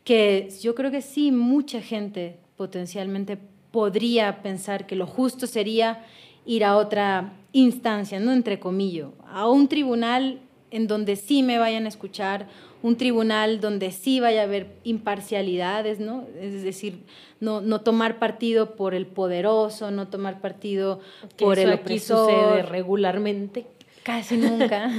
que 0.04 0.50
yo 0.62 0.74
creo 0.74 0.90
que 0.90 1.04
sí, 1.04 1.32
mucha 1.32 1.80
gente 1.80 2.38
potencialmente 2.58 3.38
podría 3.72 4.42
pensar 4.42 4.88
que 4.88 4.96
lo 4.96 5.06
justo 5.06 5.46
sería 5.46 6.04
ir 6.46 6.66
a 6.66 6.78
otra 6.78 7.34
instancia, 7.54 8.20
¿no? 8.20 8.32
entre 8.32 8.60
comillas, 8.60 9.10
a 9.28 9.50
un 9.50 9.68
tribunal 9.68 10.40
en 10.72 10.88
donde 10.88 11.18
sí 11.18 11.44
me 11.44 11.58
vayan 11.58 11.86
a 11.86 11.90
escuchar, 11.90 12.48
un 12.82 12.98
tribunal 12.98 13.60
donde 13.60 13.92
sí 13.92 14.20
vaya 14.20 14.42
a 14.42 14.44
haber 14.46 14.68
imparcialidades, 14.84 16.00
¿no? 16.00 16.26
Es 16.40 16.64
decir, 16.64 17.04
no, 17.40 17.62
no 17.62 17.82
tomar 17.82 18.18
partido 18.18 18.76
por 18.76 18.96
el 18.96 19.06
poderoso, 19.06 19.92
no 19.92 20.08
tomar 20.08 20.42
partido 20.42 21.00
por 21.38 21.60
el 21.60 21.74
opresor. 21.74 22.30
sucede 22.30 22.64
regularmente. 22.64 23.66
Casi 24.04 24.38
nunca. 24.38 24.90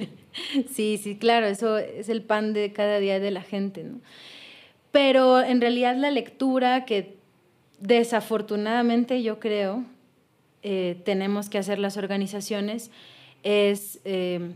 sí, 0.72 0.98
sí, 1.00 1.16
claro, 1.18 1.46
eso 1.46 1.78
es 1.78 2.08
el 2.08 2.22
pan 2.22 2.52
de 2.52 2.72
cada 2.72 2.98
día 2.98 3.20
de 3.20 3.30
la 3.30 3.42
gente, 3.42 3.84
¿no? 3.84 4.00
Pero 4.90 5.40
en 5.40 5.60
realidad 5.60 5.94
la 5.96 6.10
lectura 6.10 6.84
que 6.84 7.16
desafortunadamente 7.78 9.22
yo 9.22 9.38
creo 9.38 9.84
eh, 10.62 11.00
tenemos 11.04 11.48
que 11.48 11.58
hacer 11.58 11.78
las 11.78 11.96
organizaciones 11.96 12.90
es 13.42 14.00
eh, 14.04 14.52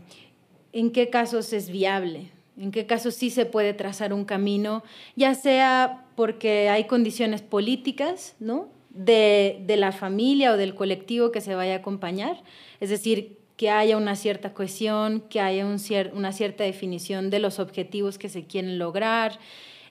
en 0.71 0.91
qué 0.91 1.09
casos 1.09 1.53
es 1.53 1.69
viable, 1.69 2.31
en 2.59 2.71
qué 2.71 2.85
casos 2.85 3.15
sí 3.15 3.29
se 3.29 3.45
puede 3.45 3.73
trazar 3.73 4.13
un 4.13 4.25
camino, 4.25 4.83
ya 5.15 5.33
sea 5.33 6.05
porque 6.15 6.69
hay 6.69 6.85
condiciones 6.85 7.41
políticas, 7.41 8.35
¿no? 8.39 8.69
De, 8.89 9.63
la 9.67 9.91
familia 9.91 10.53
o 10.53 10.57
del 10.57 10.75
colectivo 10.75 11.31
que 11.31 11.41
se 11.41 11.55
vaya 11.55 11.73
a 11.73 11.77
acompañar, 11.77 12.41
es 12.79 12.89
decir, 12.89 13.37
que 13.57 13.69
haya 13.69 13.97
una 13.97 14.15
cierta 14.15 14.53
cohesión, 14.53 15.21
que 15.21 15.39
haya 15.39 15.65
una 15.65 16.31
cierta 16.31 16.63
definición 16.63 17.29
de 17.29 17.39
los 17.39 17.59
objetivos 17.59 18.17
que 18.17 18.29
se 18.29 18.45
quieren 18.45 18.77
lograr. 18.77 19.39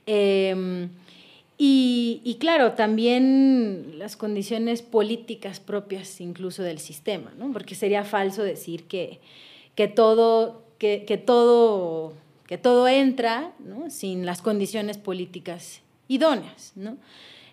Em, 0.07 0.91
y, 1.57 2.37
claro, 2.41 2.73
también 2.73 3.95
las 3.99 4.17
condiciones 4.17 4.83
políticas 4.83 5.61
propias 5.61 6.21
incluso 6.21 6.63
del 6.63 6.79
sistema, 6.79 7.33
¿no? 7.39 7.53
porque 7.53 7.75
sería 7.75 8.05
falso 8.05 8.43
decir 8.43 8.85
que, 8.85 9.21
que, 9.75 9.89
todo, 9.89 10.65
que, 10.79 11.05
que 11.07 11.17
todo 11.17 12.15
que 12.47 12.59
todo 12.59 12.89
entra 12.89 13.53
sin 13.89 14.27
las 14.27 14.43
condiciones 14.43 14.99
políticas 14.99 15.81
idóneas. 16.09 16.73
¿no? 16.77 16.97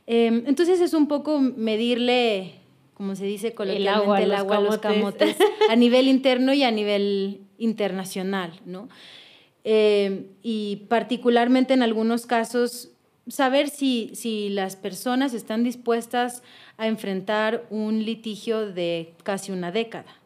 Em, 0.06 0.44
entonces 0.48 0.82
es 0.82 0.94
un 0.94 1.08
poco 1.08 1.40
medirle, 1.40 2.56
como 2.94 3.16
se 3.16 3.26
dice 3.26 3.54
coloquialmente, 3.54 4.24
el 4.24 4.34
agua, 4.34 4.58
a 4.58 4.62
los 4.62 4.78
camotes 4.80 5.38
a 5.70 5.76
nivel 5.76 6.08
interno 6.08 6.54
y 6.54 6.64
a 6.64 6.72
nivel 6.72 7.42
internacional. 7.58 8.52
¿no? 8.66 8.90
Em, 9.64 10.28
y 10.44 10.88
particularmente 10.88 11.74
en 11.74 11.84
algunos 11.84 12.26
casos, 12.26 12.91
saber 13.28 13.70
si, 13.70 14.12
si 14.14 14.50
las 14.50 14.76
personas 14.76 15.34
están 15.34 15.64
dispuestas 15.64 16.44
a 16.78 16.88
enfrentar 16.88 17.66
un 17.70 18.06
litigio 18.06 18.72
de 18.72 19.14
casi 19.24 19.52
una 19.52 19.72
década 19.72 20.22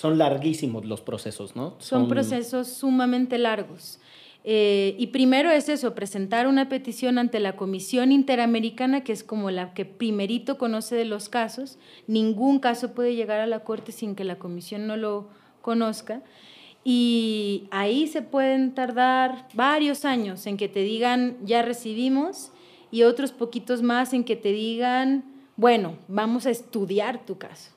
son 0.00 0.16
larguísimos 0.16 0.86
los 0.86 1.02
procesos, 1.02 1.56
¿no? 1.56 1.74
Son, 1.78 2.08
procesos 2.08 2.68
sumamente 2.68 3.36
largos. 3.36 3.98
Eh, 4.44 4.94
y 4.98 5.08
primero 5.08 5.50
es 5.50 5.68
eso, 5.68 5.94
presentar 5.94 6.46
una 6.46 6.70
petición 6.70 7.18
ante 7.18 7.38
la 7.38 7.54
Comisión 7.54 8.10
Interamericana, 8.10 9.04
que 9.04 9.12
es 9.12 9.22
como 9.22 9.50
la 9.50 9.74
que 9.74 9.84
primerito 9.84 10.56
conoce 10.56 10.94
de 10.96 11.04
los 11.04 11.28
casos. 11.28 11.78
Ningún 12.06 12.60
caso 12.60 12.94
puede 12.94 13.14
llegar 13.14 13.40
a 13.40 13.46
la 13.46 13.60
Corte 13.60 13.92
sin 13.92 14.14
que 14.14 14.24
la 14.24 14.38
Comisión 14.38 14.86
no 14.86 14.96
lo 14.96 15.28
conozca. 15.60 16.22
Y 16.82 17.68
ahí 17.70 18.06
se 18.06 18.22
pueden 18.22 18.74
tardar 18.74 19.48
varios 19.54 20.04
años 20.04 20.46
en 20.46 20.56
que 20.56 20.68
te 20.68 20.80
digan, 20.80 21.36
ya 21.44 21.62
recibimos, 21.62 22.52
y 22.90 23.02
otros 23.02 23.32
poquitos 23.32 23.82
más 23.82 24.12
en 24.12 24.24
que 24.24 24.36
te 24.36 24.52
digan, 24.52 25.24
bueno, 25.56 25.96
vamos 26.08 26.46
a 26.46 26.50
estudiar 26.50 27.24
tu 27.24 27.38
caso. 27.38 27.72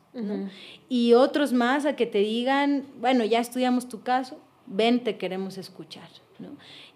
Y 0.89 1.13
otros 1.13 1.53
más 1.53 1.85
a 1.85 1.95
que 1.95 2.05
te 2.05 2.19
digan, 2.19 2.85
bueno, 2.99 3.25
ya 3.25 3.39
estudiamos 3.39 3.89
tu 3.89 4.03
caso, 4.03 4.39
ven, 4.67 5.03
te 5.03 5.17
queremos 5.17 5.57
escuchar. 5.57 6.07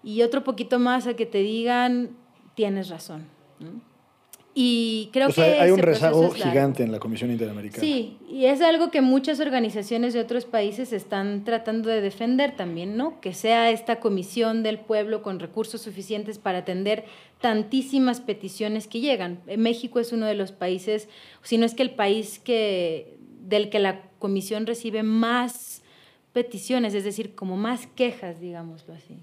Y 0.04 0.22
otro 0.22 0.44
poquito 0.44 0.80
más 0.80 1.08
a 1.08 1.16
que 1.16 1.26
te 1.26 1.40
digan, 1.40 2.16
tienes 2.56 2.90
razón. 2.90 3.28
Y 4.60 5.12
creo 5.14 5.30
que 5.30 5.44
hay 5.44 5.70
un 5.70 5.78
rezago 5.78 6.32
gigante 6.32 6.82
en 6.82 6.92
la 6.92 6.98
Comisión 6.98 7.30
Interamericana. 7.30 7.80
Sí, 7.80 8.18
y 8.28 8.46
es 8.46 8.60
algo 8.62 8.90
que 8.90 9.02
muchas 9.02 9.40
organizaciones 9.40 10.16
de 10.16 10.20
otros 10.20 10.46
países 10.46 10.94
están 10.94 11.44
tratando 11.44 11.92
de 11.92 12.02
defender 12.02 12.56
también, 12.56 12.98
¿no? 12.98 13.22
Que 13.22 13.36
sea 13.36 13.70
esta 13.70 14.00
comisión 14.00 14.64
del 14.64 14.80
pueblo 14.80 15.22
con 15.22 15.40
recursos 15.40 15.84
suficientes 15.84 16.40
para 16.40 16.58
atender 16.58 17.06
tantísimas 17.40 18.20
peticiones 18.20 18.88
que 18.88 19.00
llegan. 19.00 19.42
México 19.58 20.00
es 20.00 20.12
uno 20.12 20.26
de 20.26 20.34
los 20.34 20.54
países, 20.54 21.08
si 21.44 21.60
no 21.60 21.66
es 21.68 21.76
que 21.76 21.84
el 21.84 21.92
país 21.92 22.40
que, 22.40 23.16
del 23.42 23.70
que 23.70 23.78
la 23.78 24.10
comisión 24.18 24.66
recibe 24.66 25.04
más 25.04 25.84
peticiones, 26.34 26.96
es 26.96 27.04
decir, 27.04 27.36
como 27.36 27.58
más 27.58 27.86
quejas, 27.86 28.40
digámoslo 28.40 28.96
así. 28.96 29.20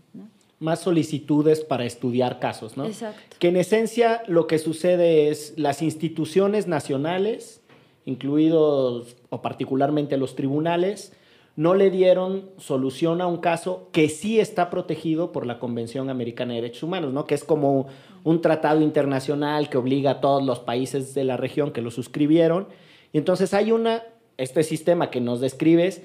Más 0.61 0.81
solicitudes 0.81 1.61
para 1.61 1.85
estudiar 1.85 2.39
casos, 2.39 2.77
¿no? 2.77 2.87
Exacto. 2.87 3.37
Que 3.39 3.49
en 3.49 3.57
esencia 3.57 4.23
lo 4.27 4.47
que 4.47 4.59
sucede 4.59 5.29
es 5.29 5.55
las 5.57 5.83
instituciones 5.83 6.67
nacionales, 6.67 7.61
incluidos 8.05 9.17
o 9.31 9.43
particularmente 9.43 10.17
los 10.17 10.37
tribunales, 10.37 11.13
no 11.57 11.75
le 11.75 11.91
dieron 11.91 12.51
solución 12.59 13.21
a 13.21 13.27
un 13.27 13.37
caso 13.37 13.89
que 13.93 14.09
sí 14.09 14.41
está 14.41 14.71
protegido 14.71 15.31
por 15.31 15.47
la 15.47 15.61
Convención 15.61 16.11
Americana 16.11 16.55
de 16.55 16.63
Derechos 16.63 16.83
Humanos, 16.83 17.13
¿no? 17.13 17.27
que 17.27 17.35
es 17.35 17.45
como 17.45 17.87
un 18.25 18.41
tratado 18.41 18.81
internacional 18.81 19.69
que 19.69 19.79
obliga 19.79 20.13
a 20.13 20.21
todos 20.21 20.43
los 20.43 20.59
países 20.59 21.15
de 21.15 21.25
la 21.25 21.37
región 21.37 21.71
que 21.71 21.81
lo 21.81 21.91
suscribieron. 21.93 22.67
Y 23.13 23.19
entonces 23.19 23.55
hay 23.55 23.71
una, 23.71 24.03
este 24.37 24.65
sistema 24.65 25.11
que 25.11 25.21
nos 25.21 25.41
describes, 25.41 26.03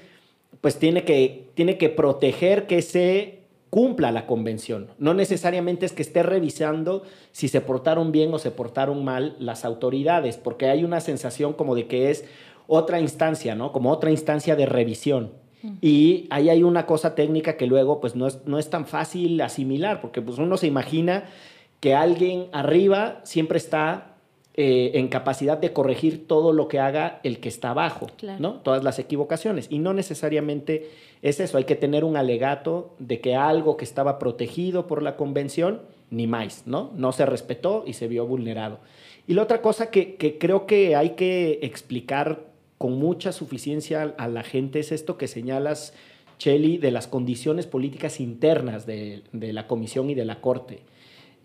pues 0.60 0.78
tiene 0.78 1.04
que, 1.04 1.48
tiene 1.54 1.78
que 1.78 1.88
proteger 1.88 2.68
que 2.68 2.82
se 2.82 3.39
cumpla 3.70 4.10
la 4.10 4.26
convención. 4.26 4.88
No 4.98 5.14
necesariamente 5.14 5.86
es 5.86 5.92
que 5.92 6.02
esté 6.02 6.22
revisando 6.22 7.04
si 7.32 7.48
se 7.48 7.60
portaron 7.60 8.12
bien 8.12 8.34
o 8.34 8.38
se 8.38 8.50
portaron 8.50 9.04
mal 9.04 9.36
las 9.38 9.64
autoridades, 9.64 10.36
porque 10.36 10.66
hay 10.66 10.84
una 10.84 11.00
sensación 11.00 11.52
como 11.52 11.74
de 11.76 11.86
que 11.86 12.10
es 12.10 12.24
otra 12.66 13.00
instancia, 13.00 13.54
¿no? 13.54 13.72
Como 13.72 13.90
otra 13.90 14.10
instancia 14.10 14.56
de 14.56 14.66
revisión. 14.66 15.32
Y 15.82 16.26
ahí 16.30 16.48
hay 16.48 16.62
una 16.62 16.86
cosa 16.86 17.14
técnica 17.14 17.58
que 17.58 17.66
luego 17.66 18.00
pues 18.00 18.16
no 18.16 18.26
es, 18.26 18.46
no 18.46 18.58
es 18.58 18.70
tan 18.70 18.86
fácil 18.86 19.38
asimilar, 19.42 20.00
porque 20.00 20.22
pues 20.22 20.38
uno 20.38 20.56
se 20.56 20.66
imagina 20.66 21.24
que 21.80 21.94
alguien 21.94 22.46
arriba 22.52 23.20
siempre 23.24 23.58
está 23.58 24.10
eh, 24.54 24.92
en 24.94 25.08
capacidad 25.08 25.58
de 25.58 25.72
corregir 25.72 26.26
todo 26.26 26.52
lo 26.52 26.66
que 26.66 26.78
haga 26.78 27.20
el 27.24 27.40
que 27.40 27.48
está 27.48 27.70
abajo, 27.70 28.06
¿no? 28.38 28.54
Todas 28.54 28.82
las 28.82 28.98
equivocaciones. 28.98 29.66
Y 29.70 29.78
no 29.78 29.92
necesariamente 29.92 30.90
es 31.22 31.40
eso, 31.40 31.58
hay 31.58 31.64
que 31.64 31.76
tener 31.76 32.04
un 32.04 32.16
alegato 32.16 32.94
de 32.98 33.20
que 33.20 33.36
algo 33.36 33.76
que 33.76 33.84
estaba 33.84 34.18
protegido 34.18 34.86
por 34.86 35.02
la 35.02 35.16
convención, 35.16 35.82
ni 36.10 36.26
más, 36.26 36.66
¿no? 36.66 36.92
No 36.96 37.12
se 37.12 37.26
respetó 37.26 37.84
y 37.86 37.92
se 37.92 38.08
vio 38.08 38.26
vulnerado. 38.26 38.80
Y 39.26 39.34
la 39.34 39.42
otra 39.42 39.62
cosa 39.62 39.90
que, 39.90 40.16
que 40.16 40.38
creo 40.38 40.66
que 40.66 40.96
hay 40.96 41.10
que 41.10 41.60
explicar 41.62 42.50
con 42.80 42.98
mucha 42.98 43.32
suficiencia 43.32 44.14
a 44.16 44.26
la 44.26 44.42
gente 44.42 44.80
es 44.80 44.90
esto 44.90 45.18
que 45.18 45.28
señalas, 45.28 45.92
Cheli, 46.38 46.78
de 46.78 46.90
las 46.90 47.06
condiciones 47.06 47.66
políticas 47.66 48.20
internas 48.20 48.86
de, 48.86 49.22
la 49.32 49.66
Comisión 49.66 50.08
y 50.08 50.14
de 50.14 50.24
la 50.24 50.40
Corte. 50.40 50.80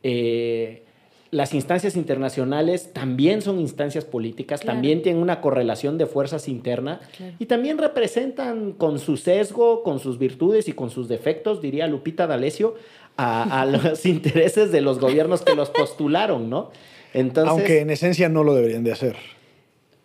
Eh, 0.01 0.84
las 1.31 1.53
instancias 1.53 1.95
internacionales 1.95 2.93
también 2.93 3.41
son 3.41 3.59
instancias 3.59 4.05
políticas, 4.05 4.61
también 4.61 5.01
tienen 5.01 5.21
una 5.21 5.41
correlación 5.41 5.97
de 5.97 6.05
fuerzas 6.05 6.47
internas 6.47 6.99
y 7.39 7.45
también 7.45 7.77
representan 7.77 8.71
con 8.73 8.99
su 8.99 9.17
sesgo, 9.17 9.83
con 9.83 9.99
sus 9.99 10.17
virtudes 10.17 10.67
y 10.67 10.73
con 10.73 10.89
sus 10.89 11.07
defectos, 11.07 11.61
diría 11.61 11.87
Lupita 11.87 12.27
D'Alessio, 12.27 12.75
a, 13.17 13.61
a 13.61 13.65
los 13.65 14.05
intereses 14.05 14.71
de 14.71 14.81
los 14.81 14.99
gobiernos 14.99 15.41
que 15.41 15.55
los 15.55 15.69
postularon, 15.69 16.49
¿no? 16.49 16.71
Entonces, 17.13 17.51
Aunque 17.51 17.79
en 17.79 17.89
esencia 17.89 18.29
no 18.29 18.43
lo 18.43 18.53
deberían 18.53 18.83
de 18.83 18.91
hacer. 18.91 19.15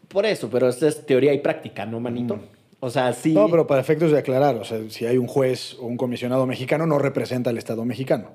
Por 0.08 0.26
eso, 0.26 0.48
pero 0.50 0.68
esto 0.68 0.86
es 0.86 1.06
teoría 1.06 1.34
y 1.34 1.38
práctica, 1.38 1.86
¿no, 1.86 2.00
manito? 2.00 2.36
Mm. 2.36 2.40
O 2.80 2.88
sea, 2.88 3.12
sí. 3.12 3.32
No, 3.34 3.48
pero 3.48 3.66
para 3.66 3.80
efectos 3.80 4.10
de 4.10 4.18
aclarar, 4.18 4.56
o 4.56 4.64
sea, 4.64 4.78
si 4.88 5.06
hay 5.06 5.18
un 5.18 5.26
juez 5.26 5.76
o 5.78 5.86
un 5.86 5.96
comisionado 5.96 6.46
mexicano, 6.46 6.86
no 6.86 6.98
representa 6.98 7.50
al 7.50 7.58
Estado 7.58 7.84
mexicano. 7.84 8.30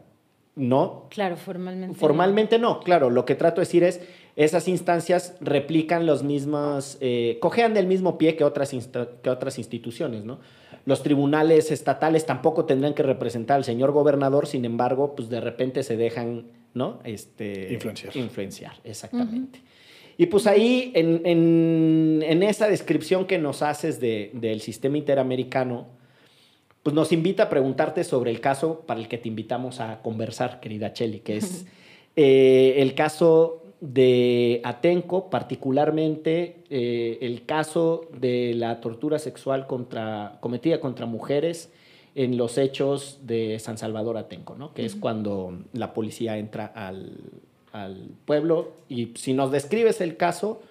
No. 0.56 1.08
Claro, 1.10 1.36
formalmente. 1.36 1.98
Formalmente 2.00 2.60
no. 2.60 2.80
claro. 2.80 3.10
Lo 3.10 3.26
que 3.26 3.36
trato 3.36 3.62
de 3.62 3.66
decir 3.68 3.84
es, 3.84 4.02
esas 4.38 4.68
instancias 4.68 5.36
replican 5.42 6.06
los 6.06 6.24
mismos, 6.24 6.98
eh, 7.02 7.38
cojean 7.42 7.74
del 7.74 7.88
mismo 7.88 8.18
pie 8.18 8.36
que 8.36 8.44
otras, 8.44 8.74
que 9.22 9.30
otras 9.30 9.58
instituciones, 9.58 10.24
¿no? 10.24 10.40
Los 10.86 11.02
tribunales 11.04 11.72
estatales 11.72 12.26
tampoco 12.26 12.66
tendrían 12.66 12.94
que 12.94 13.04
representar 13.04 13.58
al 13.58 13.64
señor 13.64 13.92
gobernador, 13.92 14.46
sin 14.48 14.66
embargo, 14.66 15.16
pues 15.16 15.30
de 15.30 15.42
repente 15.42 15.84
se 15.84 15.98
dejan, 15.98 16.46
¿no? 16.74 17.00
Este, 17.04 17.74
influenciar. 17.74 18.16
Influenciar, 18.16 18.74
exactamente. 18.84 19.62
Y 20.18 20.28
pues 20.28 20.48
ahí, 20.48 20.92
en, 20.96 21.22
en- 21.26 22.24
en 22.26 22.44
esa 22.44 22.68
descripción 22.70 23.26
que 23.26 23.38
nos 23.40 23.62
haces 23.62 24.00
de- 24.00 24.30
del 24.34 24.62
sistema 24.62 24.98
interamericano, 24.98 25.88
pues 26.86 26.94
nos 26.94 27.12
invita 27.12 27.42
a 27.44 27.50
preguntarte 27.50 28.04
sobre 28.04 28.30
el 28.30 28.40
caso 28.42 28.82
para 28.86 29.00
el 29.00 29.08
que 29.08 29.18
te 29.18 29.28
invitamos 29.28 29.80
a 29.80 30.04
conversar, 30.04 30.60
querida 30.60 30.94
Cheli, 30.94 31.20
que 31.22 31.38
es 31.38 31.66
eh, 32.16 32.76
el 32.78 32.94
caso 32.94 33.64
de 33.82 34.62
Atenco, 34.64 35.32
particularmente 35.32 36.58
eh, 36.70 37.18
el 37.22 37.44
caso 37.48 38.06
de 38.20 38.54
la 38.54 38.82
tortura 38.82 39.18
sexual 39.18 39.66
contra, 39.66 40.38
cometida 40.42 40.80
contra 40.80 41.08
mujeres 41.08 41.72
en 42.14 42.38
los 42.38 42.60
hechos 42.60 43.18
de 43.24 43.58
San 43.58 43.80
Salvador 43.80 44.18
Atenco, 44.18 44.54
¿no? 44.56 44.72
que 44.76 44.86
es 44.86 44.96
cuando 44.96 45.58
la 45.74 45.92
policía 45.92 46.38
entra 46.38 46.68
al, 46.68 47.14
al 47.74 48.10
pueblo. 48.26 48.74
Y 48.90 49.10
si 49.16 49.34
nos 49.34 49.52
describes 49.52 50.02
el 50.02 50.18
caso, 50.18 50.62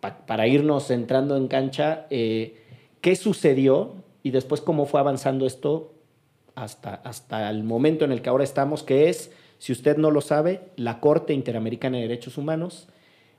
pa- 0.00 0.26
para 0.26 0.46
irnos 0.46 0.90
entrando 0.90 1.38
en 1.38 1.48
cancha, 1.48 2.06
eh, 2.10 2.58
¿qué 3.00 3.16
sucedió 3.16 4.03
y 4.24 4.30
después 4.30 4.60
cómo 4.60 4.86
fue 4.86 4.98
avanzando 4.98 5.46
esto 5.46 5.92
hasta, 6.56 6.94
hasta 6.94 7.48
el 7.50 7.62
momento 7.62 8.04
en 8.04 8.10
el 8.10 8.22
que 8.22 8.30
ahora 8.30 8.42
estamos, 8.42 8.82
que 8.82 9.08
es, 9.08 9.30
si 9.58 9.70
usted 9.70 9.98
no 9.98 10.10
lo 10.10 10.22
sabe, 10.22 10.62
la 10.76 10.98
Corte 10.98 11.34
Interamericana 11.34 11.98
de 11.98 12.04
Derechos 12.04 12.38
Humanos 12.38 12.88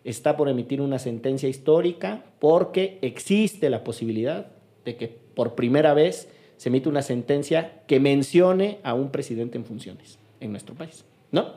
está 0.03 0.37
por 0.37 0.47
emitir 0.47 0.81
una 0.81 0.99
sentencia 0.99 1.49
histórica 1.49 2.23
porque 2.39 2.99
existe 3.01 3.69
la 3.71 3.83
posibilidad 3.83 4.51
de 4.85 4.95
que 4.95 5.07
por 5.07 5.55
primera 5.55 5.95
vez 5.95 6.29
se 6.57 6.69
emite 6.69 6.87
una 6.87 7.01
sentencia 7.01 7.81
que 7.87 7.99
mencione 7.99 8.77
a 8.83 8.93
un 8.93 9.09
presidente 9.09 9.57
en 9.57 9.65
funciones 9.65 10.19
en 10.39 10.51
nuestro 10.51 10.75
país, 10.75 11.03
¿no? 11.31 11.47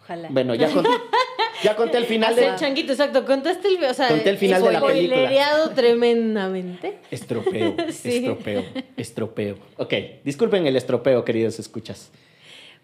Ojalá. 0.00 0.30
Bueno, 0.30 0.54
ya 0.54 0.72
conté, 0.72 0.88
ya 1.62 1.76
conté 1.76 1.98
el 1.98 2.04
final 2.06 2.34
de... 2.34 2.46
Hacer 2.46 2.58
changuito, 2.66 2.92
exacto. 2.92 3.24
Contaste 3.24 3.68
el, 3.68 3.82
o 3.84 3.94
sea, 3.94 4.08
Conté 4.08 4.30
el 4.30 4.38
final 4.38 4.62
de 4.62 4.72
la 4.72 4.80
película. 4.80 5.74
tremendamente. 5.74 6.98
Estropeo, 7.10 7.76
Sí. 7.90 8.16
estropeo, 8.18 8.64
estropeo. 8.96 9.56
Ok, 9.76 9.94
disculpen 10.24 10.66
el 10.66 10.76
estropeo, 10.76 11.24
queridos 11.24 11.58
escuchas. 11.58 12.10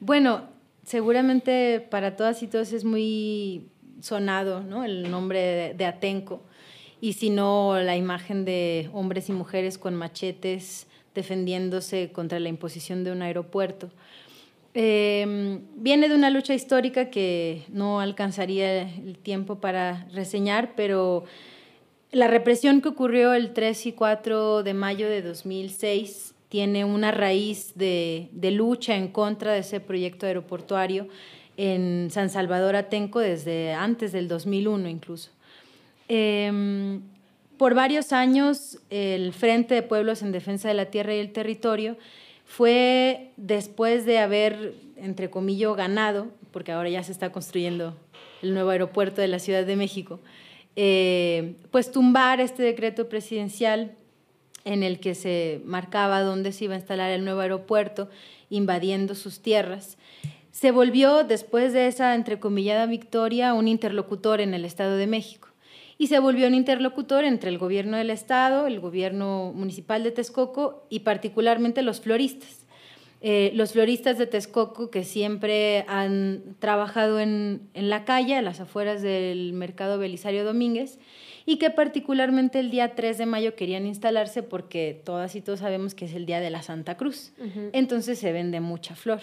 Bueno, 0.00 0.48
seguramente 0.84 1.80
para 1.80 2.16
todas 2.16 2.42
y 2.42 2.46
todos 2.48 2.72
es 2.72 2.84
muy 2.84 3.68
sonado, 4.00 4.60
¿no? 4.62 4.84
El 4.84 5.10
nombre 5.10 5.40
de, 5.40 5.74
de 5.74 5.84
Atenco. 5.86 6.42
Y 7.00 7.14
si 7.14 7.30
no, 7.30 7.78
la 7.80 7.96
imagen 7.96 8.44
de 8.44 8.88
hombres 8.92 9.28
y 9.28 9.32
mujeres 9.32 9.78
con 9.78 9.94
machetes 9.96 10.86
defendiéndose 11.14 12.10
contra 12.12 12.40
la 12.40 12.48
imposición 12.48 13.04
de 13.04 13.12
un 13.12 13.22
aeropuerto. 13.22 13.90
Eh, 14.74 15.60
viene 15.76 16.08
de 16.08 16.14
una 16.14 16.30
lucha 16.30 16.54
histórica 16.54 17.10
que 17.10 17.64
no 17.68 18.00
alcanzaría 18.00 18.82
el 18.82 19.18
tiempo 19.18 19.56
para 19.56 20.06
reseñar, 20.12 20.72
pero 20.74 21.24
la 22.10 22.26
represión 22.26 22.80
que 22.80 22.88
ocurrió 22.88 23.34
el 23.34 23.52
3 23.52 23.86
y 23.86 23.92
4 23.92 24.62
de 24.62 24.74
mayo 24.74 25.08
de 25.08 25.22
2006 25.22 26.34
tiene 26.48 26.84
una 26.84 27.10
raíz 27.10 27.72
de, 27.74 28.28
de 28.32 28.50
lucha 28.50 28.96
en 28.96 29.08
contra 29.08 29.52
de 29.52 29.60
ese 29.60 29.80
proyecto 29.80 30.26
aeroportuario 30.26 31.08
en 31.56 32.08
San 32.10 32.30
Salvador 32.30 32.76
Atenco 32.76 33.20
desde 33.20 33.72
antes 33.72 34.12
del 34.12 34.28
2001 34.28 34.88
incluso. 34.88 35.30
Eh, 36.08 37.00
por 37.62 37.74
varios 37.74 38.12
años, 38.12 38.80
el 38.90 39.32
Frente 39.32 39.76
de 39.76 39.82
Pueblos 39.82 40.22
en 40.22 40.32
Defensa 40.32 40.66
de 40.66 40.74
la 40.74 40.86
Tierra 40.86 41.14
y 41.14 41.20
el 41.20 41.32
Territorio 41.32 41.96
fue 42.44 43.32
después 43.36 44.04
de 44.04 44.18
haber, 44.18 44.74
entre 44.96 45.30
comillas, 45.30 45.74
ganado, 45.76 46.28
porque 46.50 46.72
ahora 46.72 46.88
ya 46.88 47.02
se 47.02 47.12
está 47.12 47.32
construyendo 47.32 47.96
el 48.42 48.54
nuevo 48.54 48.70
aeropuerto 48.70 49.20
de 49.20 49.28
la 49.28 49.38
Ciudad 49.38 49.64
de 49.64 49.76
México, 49.76 50.20
eh, 50.76 51.54
pues 51.70 51.90
tumbar 51.90 52.40
este 52.40 52.62
decreto 52.62 53.08
presidencial 53.08 53.92
en 54.64 54.82
el 54.82 55.00
que 55.00 55.14
se 55.14 55.60
marcaba 55.64 56.22
dónde 56.22 56.52
se 56.52 56.64
iba 56.64 56.74
a 56.74 56.78
instalar 56.78 57.10
el 57.10 57.24
nuevo 57.24 57.40
aeropuerto, 57.40 58.08
invadiendo 58.50 59.14
sus 59.14 59.40
tierras. 59.40 59.96
Se 60.50 60.70
volvió, 60.70 61.24
después 61.24 61.72
de 61.72 61.86
esa 61.86 62.14
entrecomillada 62.14 62.86
victoria, 62.86 63.54
un 63.54 63.68
interlocutor 63.68 64.40
en 64.40 64.54
el 64.54 64.64
Estado 64.64 64.96
de 64.96 65.06
México. 65.06 65.48
Y 66.02 66.08
se 66.08 66.18
volvió 66.18 66.48
un 66.48 66.54
interlocutor 66.56 67.22
entre 67.22 67.48
el 67.48 67.58
gobierno 67.58 67.96
del 67.96 68.10
Estado, 68.10 68.66
el 68.66 68.80
gobierno 68.80 69.52
municipal 69.54 70.02
de 70.02 70.10
Texcoco 70.10 70.84
y 70.90 71.00
particularmente 71.00 71.80
los 71.82 72.00
floristas. 72.00 72.66
Eh, 73.20 73.52
los 73.54 73.70
floristas 73.70 74.18
de 74.18 74.26
Texcoco 74.26 74.90
que 74.90 75.04
siempre 75.04 75.84
han 75.86 76.56
trabajado 76.58 77.20
en, 77.20 77.68
en 77.74 77.88
la 77.88 78.04
calle, 78.04 78.34
a 78.34 78.42
las 78.42 78.58
afueras 78.58 79.00
del 79.00 79.52
mercado 79.52 79.96
Belisario 79.96 80.44
Domínguez, 80.44 80.98
y 81.46 81.58
que 81.58 81.70
particularmente 81.70 82.58
el 82.58 82.72
día 82.72 82.96
3 82.96 83.18
de 83.18 83.26
mayo 83.26 83.54
querían 83.54 83.86
instalarse 83.86 84.42
porque 84.42 85.00
todas 85.04 85.36
y 85.36 85.40
todos 85.40 85.60
sabemos 85.60 85.94
que 85.94 86.06
es 86.06 86.14
el 86.14 86.26
día 86.26 86.40
de 86.40 86.50
la 86.50 86.62
Santa 86.62 86.96
Cruz. 86.96 87.32
Entonces 87.72 88.18
se 88.18 88.32
vende 88.32 88.58
mucha 88.58 88.96
flor. 88.96 89.20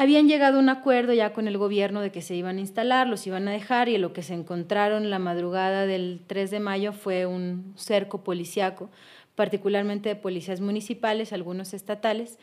Habían 0.00 0.28
llegado 0.28 0.58
a 0.58 0.60
un 0.60 0.68
acuerdo 0.68 1.12
ya 1.12 1.32
con 1.32 1.48
el 1.48 1.58
gobierno 1.58 2.00
de 2.00 2.12
que 2.12 2.22
se 2.22 2.36
iban 2.36 2.58
a 2.58 2.60
instalar, 2.60 3.08
los 3.08 3.26
iban 3.26 3.48
a 3.48 3.50
dejar 3.50 3.88
y 3.88 3.98
lo 3.98 4.12
que 4.12 4.22
se 4.22 4.32
encontraron 4.32 5.10
la 5.10 5.18
madrugada 5.18 5.86
del 5.86 6.20
3 6.24 6.52
de 6.52 6.60
mayo 6.60 6.92
fue 6.92 7.26
un 7.26 7.74
cerco 7.76 8.22
policiaco, 8.22 8.90
particularmente 9.34 10.08
de 10.08 10.14
policías 10.14 10.60
municipales, 10.60 11.32
algunos 11.32 11.74
estatales, 11.74 12.38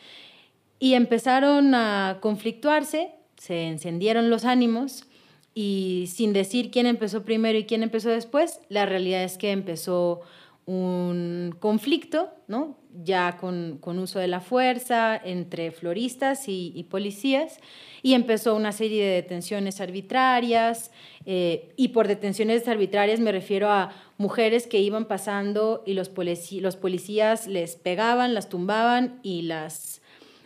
y 0.79 0.95
empezaron 0.95 1.73
a 1.75 2.17
conflictuarse, 2.19 3.11
se 3.37 3.67
encendieron 3.67 4.29
los 4.29 4.43
ánimos 4.43 5.05
y 5.53 6.09
sin 6.13 6.33
decir 6.33 6.71
quién 6.71 6.87
empezó 6.87 7.23
primero 7.23 7.57
y 7.57 7.63
quién 7.63 7.83
empezó 7.83 8.09
después, 8.09 8.59
la 8.67 8.85
realidad 8.85 9.23
es 9.23 9.37
que 9.37 9.51
empezó 9.51 10.19
un 10.65 11.55
conflicto, 11.59 12.29
¿no? 12.47 12.77
ya 13.03 13.35
con, 13.37 13.77
con 13.81 13.99
uso 13.99 14.19
de 14.19 14.27
la 14.27 14.39
fuerza 14.39 15.17
entre 15.21 15.71
floristas 15.71 16.47
y, 16.47 16.85
policías, 16.89 17.59
y 18.01 18.13
empezó 18.13 18.55
una 18.55 18.71
serie 18.71 19.03
de 19.05 19.15
detenciones 19.15 19.81
arbitrarias, 19.81 20.91
eh, 21.25 21.73
y 21.75 21.89
por 21.89 22.07
detenciones 22.07 22.67
arbitrarias 22.69 23.19
me 23.19 23.33
refiero 23.33 23.69
a 23.69 23.91
mujeres 24.17 24.65
que 24.65 24.79
iban 24.79 25.05
pasando 25.05 25.83
y 25.85 25.93
los, 25.93 26.13
polici- 26.13 26.61
los 26.61 26.77
policías 26.77 27.47
les 27.47 27.75
pegaban, 27.75 28.33
las 28.33 28.47
tumbaban 28.47 29.19
y 29.23 29.41
las, 29.41 30.01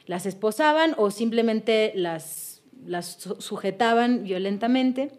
las 0.07 0.25
esposaban 0.25 0.95
o 0.97 1.11
simplemente 1.11 1.91
las, 1.95 2.63
las 2.83 3.05
su- 3.21 3.39
sujetaban 3.39 4.23
violentamente 4.23 5.11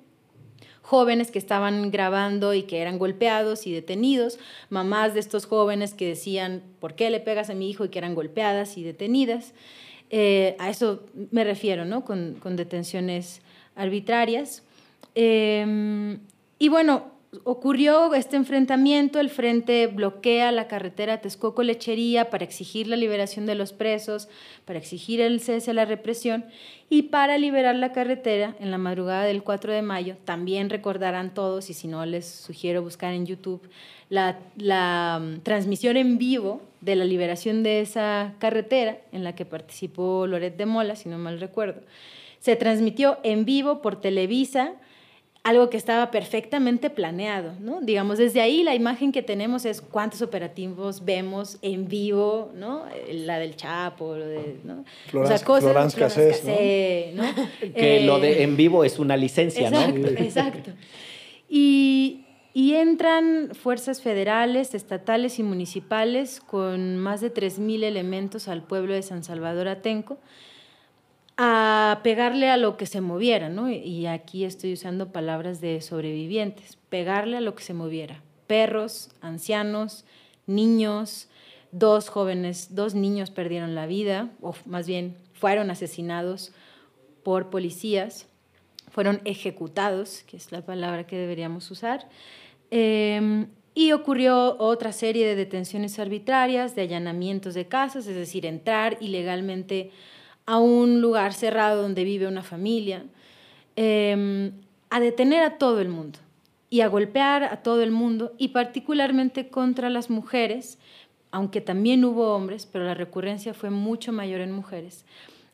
jóvenes 0.91 1.31
que 1.31 1.39
estaban 1.39 1.93
grabando 1.93 2.53
y 2.53 2.65
que 2.65 2.81
eran 2.81 2.99
golpeados 2.99 3.69
y 3.69 3.73
detenidos, 3.73 4.41
mamás 4.71 5.15
de 5.15 5.21
estos 5.21 5.47
jóvenes 5.47 5.95
que 5.95 6.09
decían, 6.09 6.65
¿por 6.81 6.97
qué 6.97 7.11
le 7.11 7.21
pegas 7.21 7.49
a 7.49 7.55
mi 7.55 7.71
hijo? 7.71 7.85
y 7.85 7.91
que 7.91 8.01
eran 8.01 8.17
golpeadas 8.17 8.77
y 8.77 8.83
detenidas. 8.83 9.55
Eh, 10.11 10.57
a 10.59 10.69
eso 10.69 11.05
me 11.31 11.45
refiero, 11.45 11.85
¿no? 11.85 12.05
Con, 12.05 12.39
con 12.43 12.57
detenciones 12.57 13.41
arbitrarias. 13.77 14.65
Eh, 15.15 16.19
y 16.59 16.69
bueno, 16.69 17.13
ocurrió 17.45 18.13
este 18.15 18.37
enfrentamiento, 18.37 19.21
el 19.21 19.31
frente 19.31 19.87
bloquea 19.87 20.51
la 20.51 20.67
carretera 20.67 21.21
Texcoco-Lechería 21.21 22.29
para 22.29 22.45
exigir 22.45 22.89
la 22.89 22.97
liberación 22.97 23.47
de 23.47 23.55
los 23.55 23.73
presos, 23.73 24.29
para 24.65 24.79
exigir 24.79 25.21
el 25.21 25.41
cese 25.41 25.71
a 25.71 25.75
la 25.75 25.85
represión 25.85 26.45
y 26.89 27.03
para 27.03 27.39
liberar 27.39 27.77
la 27.77 27.93
carretera 27.93 28.57
en 28.59 28.71
la 28.73 28.79
madrugada 28.79 29.25
del 29.25 29.45
4 29.45 29.73
de 29.73 29.83
mayo. 29.83 30.17
También 30.25 30.71
recordarán 30.71 31.33
todos, 31.33 31.71
y 31.71 31.75
si 31.75 31.87
no 31.87 32.05
les 32.05 32.27
sugiero 32.29 32.83
buscar 32.83 33.15
en 33.15 33.27
YouTube, 33.27 33.63
la, 34.09 34.41
la 34.57 35.21
um, 35.21 35.41
transmisión 35.41 35.97
en 35.97 36.19
vivo 36.19 36.63
de 36.81 36.97
la 36.97 37.05
liberación 37.05 37.63
de 37.63 37.81
esa 37.81 38.35
carretera 38.41 38.99
en 39.13 39.23
la 39.23 39.37
que 39.37 39.45
participó 39.45 40.27
Loret 40.27 40.57
de 40.57 40.67
Mola, 40.67 40.97
si 40.97 41.09
no 41.09 41.17
mal 41.17 41.39
recuerdo. 41.39 41.83
Se 42.41 42.57
transmitió 42.57 43.19
en 43.23 43.45
vivo 43.45 43.83
por 43.83 44.01
Televisa, 44.01 44.73
algo 45.43 45.71
que 45.71 45.79
estaba 45.79 46.11
perfectamente 46.11 46.91
planeado, 46.91 47.55
¿no? 47.61 47.81
Digamos, 47.81 48.19
desde 48.19 48.43
ahí 48.43 48.63
la 48.63 48.75
imagen 48.75 49.11
que 49.11 49.23
tenemos 49.23 49.65
es 49.65 49.81
cuántos 49.81 50.21
operativos 50.21 51.05
vemos 51.07 51.57
en 51.63 51.89
vivo, 51.89 52.51
¿no? 52.55 52.85
La 53.11 53.39
del 53.39 53.57
Chapo, 53.57 54.17
lo 54.17 54.27
de, 54.27 54.57
¿no? 54.65 54.85
Florence- 55.11 55.43
Florence 55.45 55.99
Cassés, 55.99 56.45
¿no? 56.45 56.53
Cassés, 56.53 57.15
¿no? 57.15 57.25
Que 57.75 57.97
Eh, 57.99 58.05
lo 58.05 58.19
de 58.21 58.43
en 58.43 58.57
vivo 58.57 58.85
es 58.85 58.99
una 58.99 59.17
licencia, 59.17 59.69
Exacto, 59.69 59.99
¿no? 59.99 60.07
exacto. 60.09 60.71
Y, 61.49 62.25
y 62.53 62.75
entran 62.75 63.51
fuerzas 63.55 64.03
federales, 64.03 64.75
estatales 64.75 65.39
y 65.39 65.43
municipales 65.43 66.41
con 66.41 66.99
más 66.99 67.21
de 67.21 67.33
3.000 67.33 67.83
elementos 67.85 68.47
al 68.49 68.63
pueblo 68.63 68.93
de 68.95 69.03
San 69.03 69.25
Salvador 69.25 69.69
Atenco 69.69 70.19
a 71.43 72.01
pegarle 72.03 72.51
a 72.51 72.59
lo 72.59 72.77
que 72.77 72.85
se 72.85 73.01
moviera, 73.01 73.49
¿no? 73.49 73.71
Y 73.71 74.07
aquí 74.07 74.45
estoy 74.45 74.75
usando 74.75 75.11
palabras 75.11 75.63
de 75.63 75.81
sobrevivientes, 75.81 76.77
pegarle 76.91 77.39
a 77.39 77.41
lo 77.41 77.55
que 77.55 77.63
se 77.63 77.73
moviera. 77.73 78.23
Perros, 78.47 79.09
ancianos, 79.23 80.05
niños, 80.47 81.29
dos 81.73 82.11
jóvenes, 82.11 82.75
dos 82.75 82.95
niños 82.95 83.31
perdieron 83.31 83.75
la 83.75 83.87
vida, 83.87 84.29
o 84.43 84.55
más 84.67 84.87
bien 84.87 85.17
fueron 85.33 85.71
asesinados 85.71 86.53
por 87.23 87.49
policías 87.49 88.27
fueron 88.91 89.21
ejecutados, 89.25 90.25
que 90.27 90.37
es 90.37 90.53
la 90.53 90.63
palabra 90.63 91.07
que 91.07 91.17
deberíamos 91.17 91.71
usar. 91.71 92.09
Eh, 92.71 93.47
y 93.73 93.93
ocurrió 93.93 94.57
otra 94.59 94.93
serie 94.93 95.27
de 95.27 95.37
detenciones 95.37 95.99
arbitrarias, 95.99 96.75
de 96.75 96.83
allanamientos 96.83 97.55
de 97.55 97.69
casas, 97.69 98.07
es 98.07 98.17
decir, 98.17 98.45
entrar 98.45 98.99
ilegalmente 99.01 99.93
a 100.51 100.59
un 100.59 101.01
lugar 101.01 101.33
cerrado 101.33 101.81
donde 101.81 102.03
vive 102.03 102.27
una 102.27 102.43
familia, 102.43 103.05
eh, 103.77 104.51
a 104.91 104.99
detener 104.99 105.45
a 105.45 105.59
todo 105.59 105.81
el 105.81 105.89
mundo 105.89 106.19
y 106.69 106.81
a 106.81 106.89
golpear 106.89 107.45
a 107.45 107.63
todo 107.63 107.83
el 107.83 107.93
mundo 107.93 108.35
y 108.37 108.49
particularmente 108.49 109.47
contra 109.47 109.91
las 109.91 110.11
mujeres, 110.11 110.81
aunque 111.31 111.61
también 111.61 112.05
hubo 112.05 112.35
hombres, 112.35 112.67
pero 112.67 112.85
la 112.85 112.95
recurrencia 112.95 113.55
fue 113.55 113.71
mucho 113.71 114.11
mayor 114.11 114.41
en 114.41 114.51
mujeres, 114.51 115.05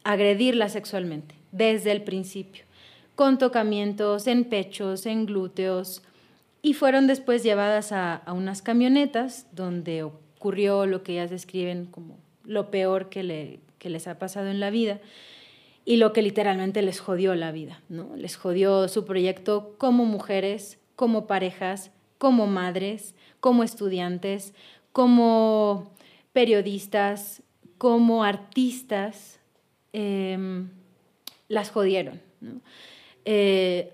agredirlas 0.02 0.72
sexualmente 0.72 1.34
desde 1.52 1.92
el 1.92 2.02
principio, 2.02 2.64
con 3.14 3.36
tocamientos 3.36 4.26
en 4.26 4.44
pechos, 4.44 5.04
en 5.04 5.26
glúteos, 5.26 6.02
y 6.62 6.72
fueron 6.72 7.06
después 7.06 7.42
llevadas 7.42 7.92
a 7.92 8.22
unas 8.28 8.62
camionetas 8.62 9.46
donde 9.52 10.04
ocurrió 10.04 10.86
lo 10.86 11.02
que 11.02 11.12
ellas 11.12 11.28
describen 11.28 11.84
como 11.84 12.16
lo 12.44 12.70
peor 12.70 13.10
que, 13.10 13.22
le, 13.22 13.60
que 13.86 13.90
les 13.90 14.08
ha 14.08 14.18
pasado 14.18 14.48
en 14.48 14.58
la 14.58 14.70
vida 14.70 14.98
y 15.84 15.98
lo 15.98 16.12
que 16.12 16.20
literalmente 16.20 16.82
les 16.82 16.98
jodió 16.98 17.36
la 17.36 17.52
vida, 17.52 17.80
¿no? 17.88 18.16
Les 18.16 18.36
jodió 18.36 18.88
su 18.88 19.04
proyecto 19.04 19.76
como 19.78 20.04
mujeres, 20.04 20.80
como 20.96 21.28
parejas, 21.28 21.92
como 22.18 22.48
madres, 22.48 23.14
como 23.38 23.62
estudiantes, 23.62 24.54
como 24.90 25.92
periodistas, 26.32 27.44
como 27.78 28.24
artistas, 28.24 29.38
eh, 29.92 30.66
las 31.46 31.70
jodieron. 31.70 32.20
¿no? 32.40 32.60
Eh, 33.24 33.92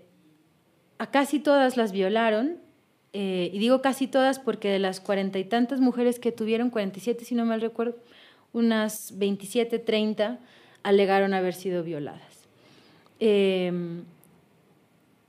a 0.96 1.10
casi 1.10 1.38
todas 1.38 1.76
las 1.76 1.92
violaron, 1.92 2.56
eh, 3.12 3.50
y 3.52 3.58
digo 3.58 3.82
casi 3.82 4.06
todas 4.06 4.38
porque 4.38 4.70
de 4.70 4.78
las 4.78 5.00
cuarenta 5.00 5.38
y 5.38 5.44
tantas 5.44 5.80
mujeres 5.80 6.18
que 6.18 6.32
tuvieron, 6.32 6.70
47 6.70 7.26
si 7.26 7.34
no 7.34 7.44
mal 7.44 7.60
recuerdo, 7.60 7.98
unas 8.52 9.18
27, 9.18 9.78
30 9.78 10.38
alegaron 10.82 11.34
haber 11.34 11.54
sido 11.54 11.82
violadas. 11.82 12.48
Eh, 13.20 13.72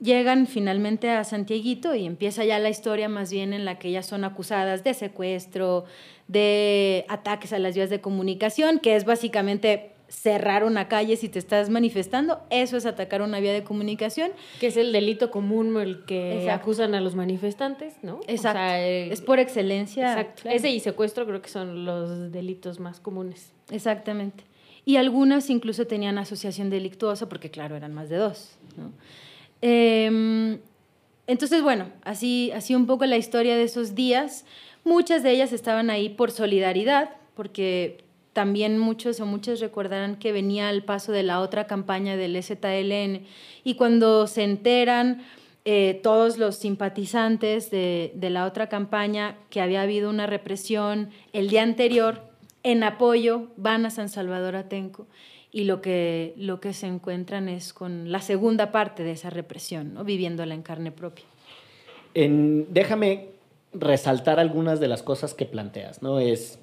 llegan 0.03 0.47
finalmente 0.47 1.09
a 1.09 1.23
Santiaguito 1.23 1.95
y 1.95 2.05
empieza 2.05 2.43
ya 2.43 2.59
la 2.59 2.69
historia 2.69 3.07
más 3.07 3.31
bien 3.31 3.53
en 3.53 3.63
la 3.63 3.79
que 3.79 3.88
ellas 3.88 4.05
son 4.05 4.25
acusadas 4.25 4.83
de 4.83 4.93
secuestro, 4.93 5.86
de 6.27 7.05
ataques 7.07 7.53
a 7.53 7.59
las 7.59 7.73
vías 7.73 7.89
de 7.89 8.01
comunicación, 8.01 8.79
que 8.79 8.95
es 8.97 9.05
básicamente 9.05 9.92
cerrar 10.13 10.63
una 10.63 10.88
calle 10.88 11.15
si 11.17 11.28
te 11.28 11.39
estás 11.39 11.69
manifestando, 11.69 12.41
eso 12.49 12.78
es 12.78 12.86
atacar 12.86 13.21
una 13.21 13.39
vía 13.39 13.52
de 13.52 13.63
comunicación. 13.63 14.32
Que 14.60 14.67
es 14.67 14.78
el 14.78 14.93
delito 14.93 15.32
común 15.32 15.76
el 15.82 16.06
que 16.06 16.39
Exacto. 16.39 16.62
acusan 16.62 16.95
a 16.95 17.02
los 17.02 17.15
manifestantes, 17.15 17.95
¿no? 18.04 18.19
Exacto. 18.28 18.60
O 18.60 18.62
sea, 18.63 18.88
eh, 18.88 19.12
es 19.12 19.21
por 19.21 19.39
excelencia. 19.39 20.12
Exacto. 20.12 20.43
claro. 20.43 20.58
Ese 20.58 20.69
y 20.69 20.80
secuestro 20.80 21.26
creo 21.26 21.41
que 21.41 21.49
son 21.49 21.86
los 21.86 22.32
delitos 22.32 22.80
más 22.80 22.99
comunes. 22.99 23.52
Exactamente. 23.71 24.43
Y 24.86 24.97
algunas 24.97 25.49
incluso 25.49 25.88
tenían 25.88 26.17
asociación 26.17 26.69
delictuosa, 26.69 27.28
porque 27.28 27.49
claro, 27.49 27.76
eran 27.76 27.93
más 27.93 28.10
de 28.10 28.17
dos. 28.17 28.58
¿no? 28.78 28.91
Eh, 29.62 30.60
entonces, 31.26 31.62
bueno, 31.63 31.88
así, 32.04 32.52
así 32.52 32.76
un 32.76 32.86
poco 32.86 33.06
la 33.06 33.17
historia 33.17 33.56
de 33.56 33.63
esos 33.63 33.95
días. 33.95 34.45
Muchas 34.84 35.23
de 35.23 35.32
ellas 35.32 35.54
estaban 35.54 35.89
ahí 35.89 36.10
por 36.10 36.32
solidaridad, 36.32 37.12
porque 37.34 38.04
también 38.34 38.78
muchos 38.78 39.19
o 39.19 39.26
muchas 39.26 39.60
recordarán 39.60 40.17
que 40.17 40.32
venía 40.32 40.69
al 40.69 40.84
paso 40.84 41.12
de 41.12 41.24
la 41.24 41.39
otra 41.39 41.65
campaña 41.67 42.17
del 42.17 42.41
ZLN 42.41 43.26
y 43.63 43.76
cuando 43.76 44.28
se 44.28 44.43
enteran 44.43 45.24
eh, 45.65 46.00
todos 46.04 46.38
los 46.38 46.56
simpatizantes 46.56 47.72
de, 47.72 48.12
de 48.15 48.30
la 48.30 48.46
otra 48.46 48.67
campaña 48.67 49.38
que 49.50 49.62
había 49.62 49.84
habido 49.84 50.10
una 50.10 50.28
represión 50.28 51.12
el 51.32 51.50
día 51.50 51.63
anterior, 51.63 52.22
en 52.63 52.84
apoyo 52.84 53.48
van 53.56 53.86
a 53.86 53.89
San 53.89 54.10
Salvador 54.10 54.56
Atenco 54.56 55.08
y 55.54 55.65
lo 55.65 55.82
que, 55.82 56.34
lo 56.36 56.60
que 56.60 56.74
se 56.74 56.88
encuentran 56.88 57.48
es 57.48 57.74
con 57.74 58.12
la 58.12 58.19
segunda 58.19 58.72
parte 58.72 59.04
de 59.04 59.12
esa 59.12 59.30
represión, 59.30 59.93
¿no? 59.93 60.04
viviéndola 60.04 60.56
en 60.56 60.63
carne 60.63 60.91
propia. 60.91 61.26
Déjame 62.15 63.30
resaltar 63.74 64.39
algunas 64.39 64.80
de 64.80 64.88
las 64.88 65.04
cosas 65.04 65.34
que 65.34 65.46
planteas, 65.46 66.02
¿no? 66.02 66.19
Es, 66.19 66.60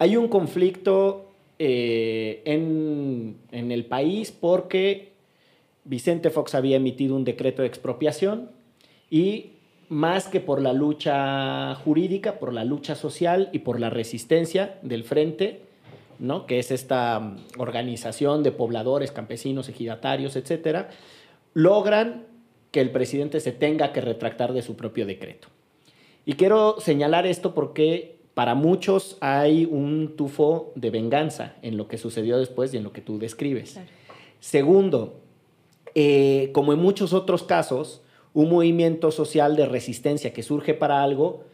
hay 0.00 0.16
un 0.16 0.28
conflicto 0.28 1.26
eh, 1.58 2.40
en, 2.46 3.36
en 3.52 3.70
el 3.70 3.84
país 3.84 4.32
porque 4.32 5.12
Vicente 5.84 6.30
Fox 6.30 6.54
había 6.54 6.78
emitido 6.78 7.14
un 7.14 7.24
decreto 7.24 7.60
de 7.60 7.68
expropiación 7.68 8.50
y 9.10 9.50
más 9.90 10.26
que 10.26 10.40
por 10.40 10.62
la 10.62 10.72
lucha 10.72 11.74
jurídica, 11.74 12.38
por 12.38 12.54
la 12.54 12.64
lucha 12.64 12.94
social 12.94 13.50
y 13.52 13.58
por 13.58 13.78
la 13.78 13.90
resistencia 13.90 14.78
del 14.80 15.04
frente, 15.04 15.60
¿no? 16.18 16.46
que 16.46 16.58
es 16.58 16.70
esta 16.70 17.20
mm, 17.20 17.36
organización 17.58 18.42
de 18.42 18.52
pobladores, 18.52 19.12
campesinos, 19.12 19.68
ejidatarios, 19.68 20.34
etcétera, 20.34 20.88
logran 21.52 22.24
que 22.70 22.80
el 22.80 22.90
presidente 22.90 23.38
se 23.38 23.52
tenga 23.52 23.92
que 23.92 24.00
retractar 24.00 24.54
de 24.54 24.62
su 24.62 24.76
propio 24.76 25.04
decreto. 25.04 25.48
Y 26.24 26.34
quiero 26.34 26.80
señalar 26.80 27.26
esto 27.26 27.52
porque 27.52 28.19
para 28.40 28.54
muchos 28.54 29.18
hay 29.20 29.66
un 29.66 30.16
tufo 30.16 30.72
de 30.74 30.88
venganza 30.88 31.56
en 31.60 31.76
lo 31.76 31.88
que 31.88 31.98
sucedió 31.98 32.38
después 32.38 32.72
y 32.72 32.78
en 32.78 32.84
lo 32.84 32.90
que 32.90 33.02
tú 33.02 33.18
describes. 33.18 33.72
Claro. 33.72 33.88
Segundo, 34.38 35.20
eh, 35.94 36.48
como 36.54 36.72
en 36.72 36.78
muchos 36.78 37.12
otros 37.12 37.42
casos, 37.42 38.00
un 38.32 38.48
movimiento 38.48 39.10
social 39.10 39.56
de 39.56 39.66
resistencia 39.66 40.32
que 40.32 40.42
surge 40.42 40.72
para 40.72 41.02
algo 41.02 41.44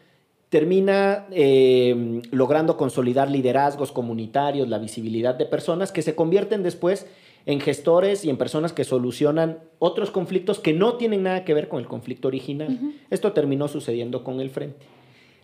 termina 0.49 1.27
eh, 1.33 2.23
logrando 2.31 2.77
consolidar 2.77 3.33
liderazgos 3.33 3.91
comunitarios, 3.91 4.69
la 4.69 4.79
visibilidad 4.79 5.35
de 5.35 5.47
personas 5.47 5.91
que 5.91 6.03
se 6.03 6.15
convierten 6.15 6.63
después 6.63 7.09
en 7.47 7.59
gestores 7.59 8.25
y 8.25 8.31
en 8.31 8.37
personas 8.37 8.73
que 8.73 8.85
solucionan 8.85 9.59
otros 9.81 10.13
conflictos 10.13 10.61
que 10.61 10.73
no 10.73 10.95
tienen 10.95 11.25
nada 11.25 11.45
que 11.45 11.53
ver 11.53 11.67
con 11.67 11.81
el 11.81 11.89
conflicto 11.89 12.29
original. 12.29 12.79
Esto 13.11 13.33
terminó 13.33 13.67
sucediendo 13.67 14.23
con 14.23 14.39
el 14.39 14.51
Frente. 14.51 14.87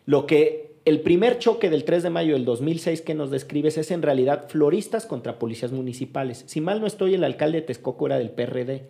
Lo 0.07 0.27
que 0.27 0.72
el 0.85 1.01
primer 1.01 1.39
choque 1.39 1.71
del 1.71 1.85
3 1.85 2.03
de 2.03 2.11
mayo 2.11 2.33
del 2.35 2.45
2006 2.45 3.03
que 3.03 3.15
nos 3.15 3.31
describes 3.31 3.79
es 3.79 3.91
en 3.93 4.03
realidad 4.03 4.49
floristas 4.49 5.07
contra 5.07 5.39
policías 5.39 5.71
municipales. 5.73 6.43
Si 6.47 6.61
mal 6.61 6.81
no 6.81 6.87
estoy, 6.89 7.15
el 7.15 7.23
alcalde 7.23 7.61
de 7.61 7.67
Texcoco 7.67 8.07
era 8.07 8.19
del 8.19 8.31
PRD. 8.31 8.89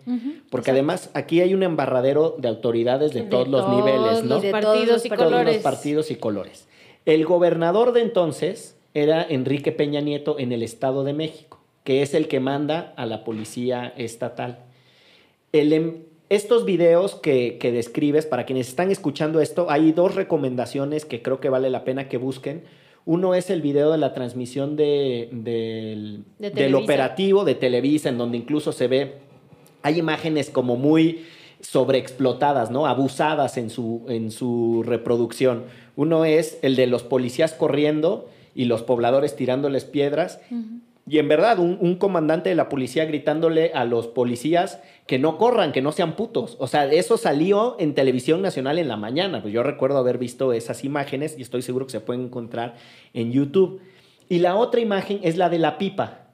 Porque 0.49 0.71
además 0.71 1.11
aquí 1.13 1.41
hay 1.41 1.53
un 1.53 1.61
embarradero 1.61 2.35
de 2.39 2.47
autoridades 2.47 3.13
de, 3.13 3.21
De 3.21 3.27
todos 3.27 3.47
los 3.47 3.69
niveles, 3.69 4.23
¿no? 4.23 4.35
los 4.35 4.41
de 4.41 4.51
partidos 4.51 4.75
todos 4.75 4.87
los 4.87 5.05
y 5.05 5.09
Todos 5.09 5.19
los 5.21 5.29
colores. 5.31 5.61
partidos 5.61 6.11
y 6.11 6.15
colores. 6.15 6.67
El 7.05 7.25
gobernador 7.25 7.91
de 7.93 8.01
entonces 8.01 8.75
era 8.95 9.23
Enrique 9.27 9.71
Peña 9.71 10.01
Nieto 10.01 10.39
en 10.39 10.51
el 10.51 10.63
Estado 10.63 11.03
de 11.03 11.13
México, 11.13 11.59
que 11.83 12.01
es 12.01 12.13
el 12.15 12.27
que 12.27 12.39
manda 12.39 12.93
a 12.97 13.05
la 13.05 13.23
policía 13.23 13.93
estatal. 13.97 14.59
El 15.51 15.73
em- 15.73 15.97
estos 16.29 16.65
videos 16.65 17.15
que, 17.15 17.57
que 17.59 17.71
describes, 17.71 18.25
para 18.25 18.45
quienes 18.45 18.67
están 18.69 18.91
escuchando 18.91 19.39
esto, 19.41 19.67
hay 19.69 19.91
dos 19.91 20.15
recomendaciones 20.15 21.05
que 21.05 21.21
creo 21.21 21.39
que 21.39 21.49
vale 21.49 21.69
la 21.69 21.83
pena 21.83 22.07
que 22.09 22.17
busquen. 22.17 22.63
Uno 23.05 23.35
es 23.35 23.49
el 23.49 23.61
video 23.61 23.91
de 23.91 23.97
la 23.97 24.13
transmisión 24.13 24.75
de- 24.75 25.27
del, 25.31 26.23
De 26.39 26.49
del 26.49 26.53
Televisa. 26.53 26.77
operativo 26.83 27.43
de 27.45 27.55
Televisa, 27.55 28.09
en 28.09 28.17
donde 28.17 28.37
incluso 28.37 28.71
se 28.71 28.87
ve, 28.87 29.15
hay 29.81 29.99
imágenes 29.99 30.49
como 30.49 30.77
muy 30.77 31.25
sobreexplotadas, 31.59 32.71
¿no? 32.71 32.87
Abusadas 32.87 33.57
en 33.57 33.69
su, 33.69 34.05
en 34.07 34.31
su 34.31 34.83
reproducción. 34.85 35.63
Uno 35.95 36.23
es 36.25 36.57
el 36.61 36.75
de 36.75 36.87
los 36.87 37.03
policías 37.03 37.53
corriendo 37.53 38.27
y 38.55 38.65
los 38.65 38.83
pobladores 38.83 39.35
tirándoles 39.35 39.83
piedras. 39.85 40.39
Y 41.05 41.17
en 41.17 41.27
verdad, 41.27 41.59
un, 41.59 41.95
comandante 41.97 42.49
de 42.49 42.55
la 42.55 42.69
policía 42.69 43.03
gritándole 43.03 43.71
a 43.73 43.83
los 43.83 44.07
policías 44.07 44.81
que 45.05 45.19
no 45.19 45.37
corran, 45.37 45.73
que 45.73 45.81
no 45.81 45.91
sean 45.91 46.15
putos. 46.15 46.55
O 46.59 46.67
sea, 46.67 46.85
eso 46.85 47.17
salió 47.17 47.75
en 47.77 47.93
televisión 47.93 48.41
nacional 48.41 48.79
en 48.79 48.87
la 48.87 48.95
mañana. 48.95 49.41
Pues 49.41 49.53
yo 49.53 49.63
recuerdo 49.63 49.97
haber 49.97 50.17
visto 50.17 50.53
esas 50.53 50.85
imágenes 50.85 51.35
y 51.37 51.41
estoy 51.41 51.61
seguro 51.61 51.87
que 51.87 51.91
se 51.91 51.99
pueden 51.99 52.23
encontrar 52.23 52.75
en 53.13 53.33
YouTube. 53.33 53.81
Y 54.29 54.39
la 54.39 54.55
otra 54.55 54.79
imagen 54.79 55.19
es 55.23 55.35
la 55.35 55.49
de 55.49 55.59
la 55.59 55.77
pipa, 55.77 56.27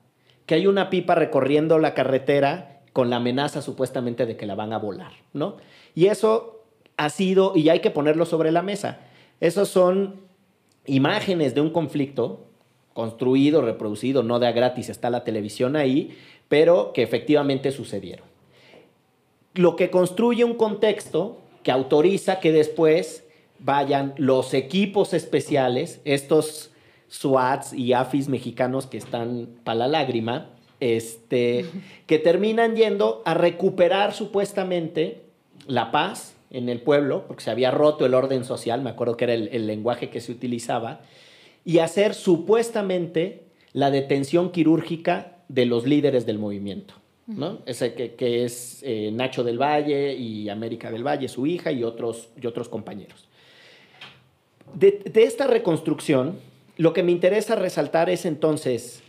que 0.46 0.54
hay 0.54 0.68
una 0.68 0.92
pipa 0.92 1.16
recorriendo 1.16 1.80
la 1.80 1.96
carretera 1.96 2.82
con 2.94 3.10
la 3.10 3.16
amenaza 3.16 3.64
supuestamente 3.64 4.28
de 4.28 4.38
que 4.38 4.46
la 4.46 4.54
van 4.54 4.74
a 4.74 4.78
volar, 4.78 5.14
¿no? 5.34 5.58
Y 5.96 6.06
eso 6.08 6.64
ha 6.98 7.10
sido, 7.10 7.54
y 7.56 7.70
hay 7.70 7.80
que 7.80 7.92
ponerlo 7.92 8.26
sobre 8.26 8.52
la 8.52 8.62
mesa, 8.62 9.00
esos 9.40 9.70
son 9.70 10.22
imágenes 10.86 11.56
de 11.56 11.62
un 11.62 11.70
conflicto 11.72 12.49
construido, 12.94 13.62
reproducido, 13.62 14.24
no 14.24 14.40
de 14.40 14.48
a 14.48 14.52
gratis, 14.52 14.90
está 14.90 15.10
la 15.10 15.24
televisión 15.24 15.76
ahí, 15.76 16.18
pero 16.48 16.92
que 16.94 17.04
efectivamente 17.04 17.72
sucedieron. 17.72 18.26
Lo 19.54 19.76
que 19.76 19.90
construye 19.90 20.44
un 20.44 20.56
contexto 20.56 21.38
que 21.64 21.72
autoriza 21.72 22.40
que 22.40 22.52
después 22.52 23.26
vayan 23.60 24.14
los 24.18 24.54
equipos 24.54 25.14
especiales, 25.14 26.02
estos 26.06 26.72
SWATs 27.10 27.74
y 27.74 27.94
AFIS 27.94 28.30
mexicanos 28.30 28.88
que 28.88 28.98
están 28.98 29.50
para 29.64 29.80
la 29.80 29.88
lágrima, 29.88 30.50
este, 30.80 31.66
que 32.08 32.20
terminan 32.20 32.76
yendo 32.76 33.22
a 33.26 33.34
recuperar 33.34 34.14
supuestamente 34.14 35.24
la 35.68 35.92
paz 35.92 36.36
en 36.52 36.70
el 36.70 36.82
pueblo, 36.82 37.26
porque 37.28 37.44
se 37.44 37.52
había 37.52 37.70
roto 37.70 38.06
el 38.06 38.14
orden 38.14 38.44
social, 38.44 38.82
me 38.82 38.90
acuerdo 38.90 39.18
que 39.18 39.26
era 39.26 39.34
el, 39.34 39.50
el 39.50 39.68
lenguaje 39.68 40.10
que 40.10 40.22
se 40.22 40.32
utilizaba, 40.32 41.02
y 41.66 41.80
hacer 41.80 42.14
supuestamente 42.14 43.44
la 43.74 43.92
detención 43.92 44.52
quirúrgica 44.52 45.38
de 45.48 45.66
los 45.66 45.86
líderes 45.86 46.26
del 46.26 46.40
movimiento. 46.40 46.96
¿no? 47.28 47.60
Ese 47.66 47.94
que, 47.94 48.16
que 48.16 48.44
es 48.44 48.82
eh, 48.82 49.12
Nacho 49.14 49.44
del 49.44 49.62
Valle 49.62 50.16
y 50.16 50.50
América 50.50 50.90
del 50.92 51.06
Valle, 51.06 51.28
su 51.28 51.46
hija 51.46 51.72
y 51.72 51.84
otros, 51.84 52.30
y 52.42 52.48
otros 52.48 52.70
compañeros. 52.70 53.28
De, 54.74 55.04
de 55.12 55.24
esta 55.24 55.46
reconstrucción, 55.46 56.40
lo 56.78 56.94
que 56.94 57.04
me 57.04 57.12
interesa 57.12 57.56
resaltar 57.56 58.10
es 58.10 58.26
entonces, 58.26 59.04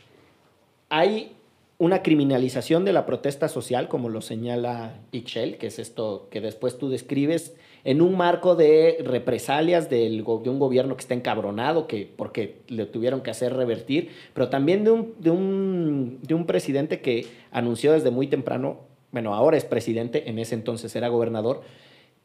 hay 0.91 1.33
una 1.79 2.03
criminalización 2.03 2.85
de 2.85 2.93
la 2.93 3.07
protesta 3.07 3.49
social, 3.49 3.89
como 3.89 4.11
lo 4.11 4.21
señala 4.21 5.01
Ixchel, 5.13 5.57
que 5.57 5.69
es 5.69 5.79
esto 5.79 6.29
que 6.31 6.43
después 6.43 6.77
tú 6.77 6.91
describes, 6.91 7.57
en 7.85 8.03
un 8.03 8.17
marco 8.17 8.57
de 8.57 8.99
represalias 9.05 9.89
del, 9.89 10.25
de 10.25 10.51
un 10.51 10.59
gobierno 10.59 10.97
que 10.97 11.01
está 11.01 11.15
encabronado, 11.15 11.87
que, 11.87 12.11
porque 12.17 12.59
le 12.69 12.87
tuvieron 12.87 13.21
que 13.23 13.31
hacer 13.31 13.55
revertir, 13.55 14.11
pero 14.35 14.49
también 14.49 14.85
de 14.85 14.91
un, 14.91 15.15
de, 15.19 15.31
un, 15.31 16.19
de 16.23 16.35
un 16.35 16.47
presidente 16.47 17.01
que 17.01 17.27
anunció 17.51 17.93
desde 17.93 18.11
muy 18.11 18.27
temprano, 18.27 18.79
bueno, 19.13 19.35
ahora 19.35 19.57
es 19.57 19.65
presidente, 19.65 20.29
en 20.29 20.39
ese 20.39 20.55
entonces 20.55 20.95
era 20.95 21.09
gobernador, 21.09 21.63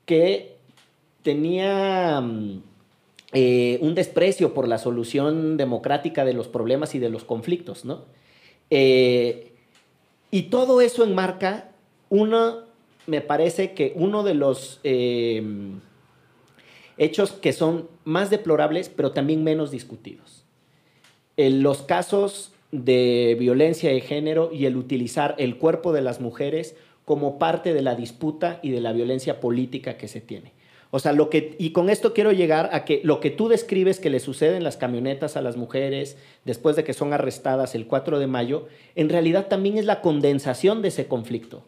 que 0.05 0.55
tenía 1.23 2.21
mm, 2.21 2.61
eh, 3.33 3.79
un 3.81 3.95
desprecio 3.95 4.53
por 4.53 4.67
la 4.67 4.77
solución 4.77 5.57
democrática 5.57 6.23
de 6.23 6.33
los 6.33 6.47
problemas 6.47 6.95
y 6.95 6.99
de 6.99 7.09
los 7.09 7.23
conflictos, 7.23 7.83
¿no? 7.83 8.03
Eh, 8.69 9.51
y 10.31 10.43
todo 10.43 10.81
eso 10.81 11.03
enmarca 11.03 11.71
uno, 12.09 12.61
me 13.07 13.21
parece 13.21 13.73
que 13.73 13.93
uno 13.95 14.23
de 14.23 14.33
los 14.33 14.79
eh, 14.83 15.43
hechos 16.97 17.31
que 17.31 17.53
son 17.53 17.89
más 18.03 18.29
deplorables, 18.29 18.89
pero 18.89 19.11
también 19.11 19.43
menos 19.43 19.71
discutidos. 19.71 20.45
En 21.37 21.63
los 21.63 21.81
casos 21.81 22.53
de 22.71 23.35
violencia 23.39 23.89
de 23.89 24.01
género 24.01 24.51
y 24.51 24.65
el 24.65 24.77
utilizar 24.77 25.35
el 25.37 25.57
cuerpo 25.57 25.93
de 25.93 26.01
las 26.01 26.19
mujeres 26.19 26.75
como 27.05 27.37
parte 27.37 27.73
de 27.73 27.81
la 27.81 27.95
disputa 27.95 28.59
y 28.63 28.71
de 28.71 28.81
la 28.81 28.93
violencia 28.93 29.39
política 29.39 29.97
que 29.97 30.07
se 30.07 30.21
tiene. 30.21 30.53
O 30.91 30.99
sea, 30.99 31.13
lo 31.13 31.29
que, 31.29 31.55
y 31.59 31.71
con 31.71 31.89
esto 31.89 32.13
quiero 32.13 32.31
llegar 32.31 32.69
a 32.71 32.85
que 32.85 33.01
lo 33.03 33.19
que 33.19 33.29
tú 33.29 33.49
describes 33.49 33.99
que 33.99 34.09
le 34.09 34.19
sucede 34.19 34.55
en 34.55 34.63
las 34.63 34.77
camionetas 34.77 35.35
a 35.35 35.41
las 35.41 35.57
mujeres 35.57 36.17
después 36.45 36.75
de 36.75 36.83
que 36.83 36.93
son 36.93 37.11
arrestadas 37.11 37.75
el 37.75 37.85
4 37.85 38.17
de 38.17 38.27
mayo, 38.27 38.67
en 38.95 39.09
realidad 39.09 39.47
también 39.47 39.77
es 39.77 39.85
la 39.85 40.01
condensación 40.01 40.81
de 40.81 40.87
ese 40.87 41.07
conflicto. 41.07 41.65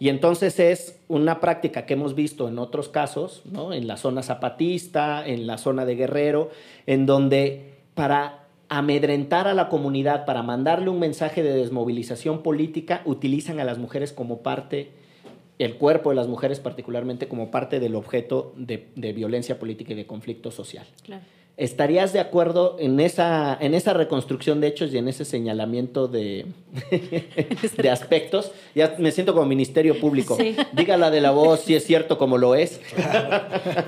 Y 0.00 0.08
entonces 0.10 0.60
es 0.60 1.00
una 1.08 1.40
práctica 1.40 1.84
que 1.84 1.94
hemos 1.94 2.14
visto 2.14 2.48
en 2.48 2.58
otros 2.58 2.88
casos, 2.88 3.42
¿no? 3.50 3.72
en 3.72 3.86
la 3.86 3.96
zona 3.96 4.22
zapatista, 4.22 5.26
en 5.26 5.46
la 5.46 5.58
zona 5.58 5.84
de 5.84 5.96
Guerrero, 5.96 6.50
en 6.86 7.06
donde 7.06 7.74
para 7.94 8.44
amedrentar 8.68 9.48
a 9.48 9.54
la 9.54 9.68
comunidad, 9.68 10.24
para 10.24 10.42
mandarle 10.42 10.90
un 10.90 11.00
mensaje 11.00 11.42
de 11.42 11.52
desmovilización 11.52 12.42
política, 12.42 13.02
utilizan 13.06 13.58
a 13.60 13.64
las 13.64 13.78
mujeres 13.78 14.12
como 14.12 14.42
parte, 14.42 14.90
el 15.58 15.76
cuerpo 15.76 16.10
de 16.10 16.16
las 16.16 16.28
mujeres 16.28 16.60
particularmente 16.60 17.26
como 17.26 17.50
parte 17.50 17.80
del 17.80 17.96
objeto 17.96 18.52
de, 18.56 18.88
de 18.94 19.12
violencia 19.12 19.58
política 19.58 19.94
y 19.94 19.96
de 19.96 20.06
conflicto 20.06 20.52
social. 20.52 20.86
Claro. 21.02 21.22
¿Estarías 21.58 22.12
de 22.12 22.20
acuerdo 22.20 22.76
en 22.78 23.00
esa, 23.00 23.58
en 23.60 23.74
esa 23.74 23.92
reconstrucción 23.92 24.60
de 24.60 24.68
hechos 24.68 24.94
y 24.94 24.98
en 24.98 25.08
ese 25.08 25.24
señalamiento 25.24 26.06
de, 26.06 26.46
de 27.76 27.90
aspectos? 27.90 28.52
Ya 28.76 28.94
me 28.98 29.10
siento 29.10 29.34
como 29.34 29.44
ministerio 29.44 29.98
público. 29.98 30.36
Sí. 30.36 30.54
Dígala 30.72 31.10
de 31.10 31.20
la 31.20 31.32
voz 31.32 31.62
si 31.62 31.74
es 31.74 31.84
cierto 31.84 32.16
como 32.16 32.38
lo 32.38 32.54
es. 32.54 32.80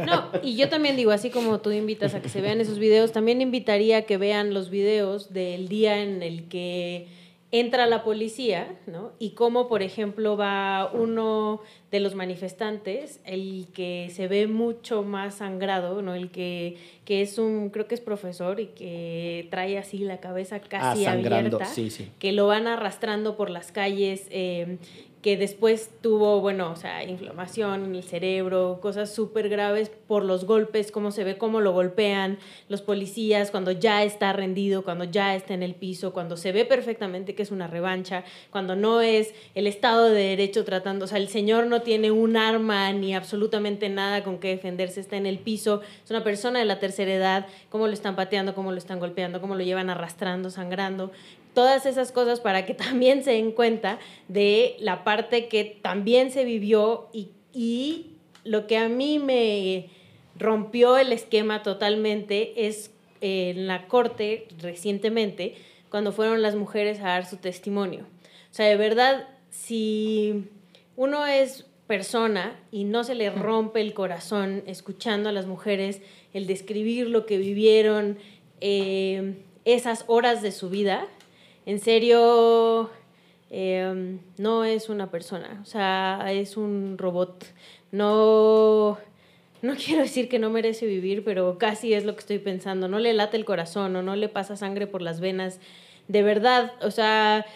No, 0.04 0.30
y 0.42 0.56
yo 0.56 0.68
también 0.68 0.96
digo, 0.96 1.12
así 1.12 1.30
como 1.30 1.60
tú 1.60 1.70
invitas 1.70 2.12
a 2.14 2.20
que 2.20 2.28
se 2.28 2.40
vean 2.40 2.60
esos 2.60 2.80
videos, 2.80 3.12
también 3.12 3.40
invitaría 3.40 3.98
a 3.98 4.02
que 4.02 4.16
vean 4.16 4.52
los 4.52 4.68
videos 4.68 5.32
del 5.32 5.68
día 5.68 6.02
en 6.02 6.24
el 6.24 6.48
que 6.48 7.06
entra 7.52 7.86
la 7.86 8.04
policía, 8.04 8.76
¿no? 8.86 9.10
Y 9.18 9.30
cómo, 9.30 9.66
por 9.66 9.82
ejemplo, 9.82 10.36
va 10.36 10.88
uno 10.92 11.60
de 11.90 11.98
los 11.98 12.14
manifestantes, 12.14 13.20
el 13.24 13.66
que 13.74 14.08
se 14.12 14.28
ve 14.28 14.46
mucho 14.46 15.02
más 15.02 15.36
sangrado, 15.36 16.00
¿no? 16.00 16.14
El 16.14 16.30
que, 16.30 16.76
que 17.04 17.22
es 17.22 17.38
un, 17.38 17.70
creo 17.70 17.88
que 17.88 17.96
es 17.96 18.00
profesor 18.00 18.60
y 18.60 18.66
que 18.66 19.48
trae 19.50 19.78
así 19.78 19.98
la 19.98 20.18
cabeza 20.20 20.60
casi 20.60 21.02
Ah, 21.04 21.10
sangrando, 21.12 21.56
abierta 21.56 21.64
sí, 21.74 21.90
sí. 21.90 22.08
que 22.20 22.30
lo 22.32 22.46
van 22.46 22.68
arrastrando 22.68 23.36
por 23.36 23.50
las 23.50 23.72
calles, 23.72 24.28
eh, 24.30 24.78
que 25.22 25.36
después 25.36 25.90
tuvo, 26.00 26.40
bueno, 26.40 26.70
o 26.70 26.76
sea, 26.76 27.04
inflamación 27.04 27.84
en 27.84 27.94
el 27.94 28.02
cerebro, 28.02 28.78
cosas 28.80 29.12
súper 29.14 29.50
graves 29.50 29.90
por 30.06 30.24
los 30.24 30.46
golpes, 30.46 30.90
cómo 30.90 31.10
se 31.10 31.24
ve, 31.24 31.36
cómo 31.36 31.60
lo 31.60 31.72
golpean 31.72 32.38
los 32.68 32.80
policías 32.80 33.50
cuando 33.50 33.70
ya 33.70 34.02
está 34.02 34.32
rendido, 34.32 34.82
cuando 34.82 35.04
ya 35.04 35.34
está 35.34 35.52
en 35.52 35.62
el 35.62 35.74
piso, 35.74 36.14
cuando 36.14 36.38
se 36.38 36.52
ve 36.52 36.64
perfectamente 36.64 37.34
que 37.34 37.42
es 37.42 37.50
una 37.50 37.66
revancha, 37.66 38.24
cuando 38.50 38.76
no 38.76 39.02
es 39.02 39.34
el 39.54 39.66
Estado 39.66 40.06
de 40.08 40.22
Derecho 40.22 40.64
tratando, 40.64 41.04
o 41.04 41.08
sea, 41.08 41.18
el 41.18 41.28
señor 41.28 41.66
no 41.66 41.82
tiene 41.82 42.10
un 42.10 42.38
arma 42.38 42.90
ni 42.92 43.14
absolutamente 43.14 43.90
nada 43.90 44.24
con 44.24 44.38
que 44.38 44.48
defenderse, 44.48 45.00
está 45.00 45.16
en 45.16 45.26
el 45.26 45.38
piso, 45.38 45.82
es 46.02 46.10
una 46.10 46.24
persona 46.24 46.60
de 46.60 46.64
la 46.64 46.78
tercera 46.78 47.12
edad, 47.12 47.46
cómo 47.68 47.86
lo 47.86 47.92
están 47.92 48.16
pateando, 48.16 48.54
cómo 48.54 48.72
lo 48.72 48.78
están 48.78 48.98
golpeando, 48.98 49.42
cómo 49.42 49.54
lo 49.54 49.62
llevan 49.62 49.90
arrastrando, 49.90 50.48
sangrando 50.48 51.12
todas 51.54 51.86
esas 51.86 52.12
cosas 52.12 52.40
para 52.40 52.66
que 52.66 52.74
también 52.86 53.24
se 53.24 53.32
den 53.32 53.52
cuenta 53.52 53.98
de 54.28 54.76
la 54.78 55.04
parte 55.04 55.48
que 55.48 55.64
también 55.64 56.30
se 56.30 56.44
vivió 56.44 57.08
y, 57.12 57.30
y 57.52 58.12
lo 58.44 58.66
que 58.66 58.78
a 58.78 58.88
mí 58.88 59.18
me 59.18 59.90
rompió 60.36 60.96
el 60.96 61.12
esquema 61.12 61.62
totalmente 61.62 62.66
es 62.66 62.90
eh, 63.20 63.50
en 63.50 63.66
la 63.66 63.86
corte 63.86 64.48
recientemente 64.58 65.56
cuando 65.90 66.12
fueron 66.12 66.40
las 66.40 66.54
mujeres 66.54 67.00
a 67.00 67.08
dar 67.08 67.26
su 67.26 67.36
testimonio. 67.36 68.06
O 68.50 68.54
sea, 68.54 68.66
de 68.66 68.76
verdad, 68.76 69.28
si 69.50 70.48
uno 70.96 71.26
es 71.26 71.66
persona 71.86 72.58
y 72.70 72.84
no 72.84 73.04
se 73.04 73.14
le 73.14 73.30
rompe 73.30 73.80
el 73.80 73.92
corazón 73.94 74.62
escuchando 74.66 75.28
a 75.28 75.32
las 75.32 75.46
mujeres 75.46 76.00
el 76.32 76.46
describir 76.46 77.08
lo 77.08 77.26
que 77.26 77.36
vivieron, 77.36 78.18
eh, 78.60 79.34
esas 79.64 80.04
horas 80.06 80.40
de 80.42 80.52
su 80.52 80.70
vida, 80.70 81.06
en 81.66 81.78
serio, 81.78 82.90
eh, 83.50 84.18
no 84.38 84.64
es 84.64 84.88
una 84.88 85.10
persona, 85.10 85.60
o 85.62 85.66
sea, 85.66 86.24
es 86.32 86.56
un 86.56 86.96
robot. 86.98 87.44
No, 87.92 88.98
no 89.62 89.74
quiero 89.84 90.02
decir 90.02 90.28
que 90.28 90.38
no 90.38 90.50
merece 90.50 90.86
vivir, 90.86 91.24
pero 91.24 91.58
casi 91.58 91.92
es 91.94 92.04
lo 92.04 92.14
que 92.14 92.20
estoy 92.20 92.38
pensando. 92.38 92.88
No 92.88 92.98
le 92.98 93.12
late 93.12 93.36
el 93.36 93.44
corazón 93.44 93.94
o 93.96 94.02
no 94.02 94.16
le 94.16 94.28
pasa 94.28 94.56
sangre 94.56 94.86
por 94.86 95.02
las 95.02 95.20
venas. 95.20 95.60
De 96.08 96.22
verdad, 96.22 96.72
o 96.82 96.90
sea, 96.90 97.46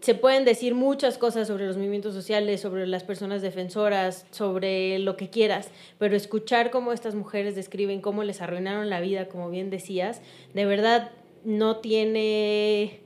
se 0.00 0.14
pueden 0.14 0.44
decir 0.44 0.74
muchas 0.74 1.18
cosas 1.18 1.48
sobre 1.48 1.66
los 1.66 1.76
movimientos 1.76 2.14
sociales, 2.14 2.60
sobre 2.60 2.86
las 2.86 3.04
personas 3.04 3.42
defensoras, 3.42 4.26
sobre 4.30 4.98
lo 4.98 5.16
que 5.16 5.30
quieras, 5.30 5.70
pero 5.98 6.16
escuchar 6.16 6.70
cómo 6.70 6.92
estas 6.92 7.14
mujeres 7.14 7.54
describen 7.54 8.00
cómo 8.00 8.22
les 8.22 8.42
arruinaron 8.42 8.90
la 8.90 9.00
vida, 9.00 9.28
como 9.28 9.50
bien 9.50 9.70
decías, 9.70 10.22
de 10.54 10.66
verdad 10.66 11.10
no 11.44 11.76
tiene 11.78 13.00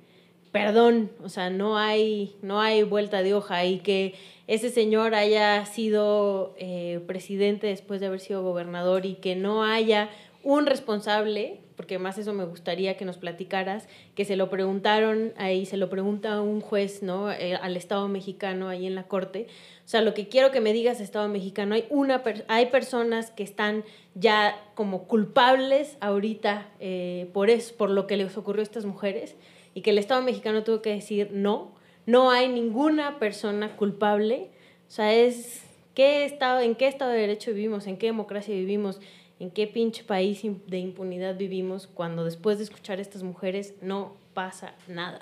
perdón, 0.52 1.10
o 1.22 1.28
sea, 1.28 1.50
no 1.50 1.78
hay, 1.78 2.36
no 2.42 2.60
hay 2.60 2.82
vuelta 2.82 3.22
de 3.22 3.34
hoja 3.34 3.64
y 3.64 3.78
que 3.78 4.14
ese 4.46 4.68
señor 4.70 5.14
haya 5.14 5.64
sido 5.66 6.54
eh, 6.58 7.00
presidente 7.06 7.68
después 7.68 8.00
de 8.00 8.06
haber 8.06 8.20
sido 8.20 8.42
gobernador 8.42 9.06
y 9.06 9.14
que 9.14 9.36
no 9.36 9.62
haya 9.64 10.10
un 10.42 10.66
responsable, 10.66 11.60
porque 11.76 11.98
más 11.98 12.18
eso 12.18 12.32
me 12.32 12.44
gustaría 12.44 12.96
que 12.96 13.04
nos 13.04 13.18
platicaras, 13.18 13.88
que 14.14 14.24
se 14.24 14.36
lo 14.36 14.48
preguntaron 14.50 15.32
ahí, 15.36 15.66
se 15.66 15.76
lo 15.76 15.88
pregunta 15.90 16.40
un 16.40 16.60
juez, 16.62 17.02
¿no? 17.02 17.30
Eh, 17.30 17.54
al 17.56 17.76
Estado 17.76 18.08
mexicano 18.08 18.68
ahí 18.68 18.86
en 18.86 18.94
la 18.94 19.04
corte. 19.04 19.46
O 19.84 19.88
sea, 19.90 20.00
lo 20.00 20.14
que 20.14 20.28
quiero 20.28 20.50
que 20.50 20.60
me 20.60 20.72
digas, 20.72 21.00
Estado 21.00 21.28
mexicano, 21.28 21.74
hay, 21.74 21.84
una 21.90 22.22
per- 22.22 22.44
hay 22.48 22.66
personas 22.66 23.30
que 23.30 23.42
están 23.42 23.84
ya 24.14 24.58
como 24.74 25.04
culpables 25.04 25.96
ahorita 26.00 26.68
eh, 26.80 27.28
por, 27.34 27.50
eso, 27.50 27.74
por 27.76 27.90
lo 27.90 28.06
que 28.06 28.16
les 28.16 28.36
ocurrió 28.36 28.60
a 28.60 28.64
estas 28.64 28.84
mujeres 28.86 29.36
y 29.74 29.82
que 29.82 29.90
el 29.90 29.98
Estado 29.98 30.22
mexicano 30.22 30.64
tuvo 30.64 30.82
que 30.82 30.90
decir 30.90 31.30
no, 31.32 31.72
no 32.06 32.30
hay 32.30 32.48
ninguna 32.48 33.18
persona 33.18 33.76
culpable. 33.76 34.50
O 34.88 34.90
sea, 34.90 35.12
es 35.14 35.62
¿qué 35.94 36.24
estado, 36.24 36.60
en 36.60 36.74
qué 36.74 36.88
estado 36.88 37.12
de 37.12 37.18
derecho 37.18 37.52
vivimos, 37.52 37.86
en 37.86 37.96
qué 37.96 38.06
democracia 38.06 38.54
vivimos, 38.54 39.00
en 39.38 39.50
qué 39.50 39.66
pinche 39.66 40.04
país 40.04 40.42
de 40.42 40.78
impunidad 40.78 41.36
vivimos 41.36 41.86
cuando 41.86 42.24
después 42.24 42.58
de 42.58 42.64
escuchar 42.64 42.98
a 42.98 43.02
estas 43.02 43.22
mujeres 43.22 43.74
no 43.80 44.14
pasa 44.34 44.74
nada. 44.88 45.20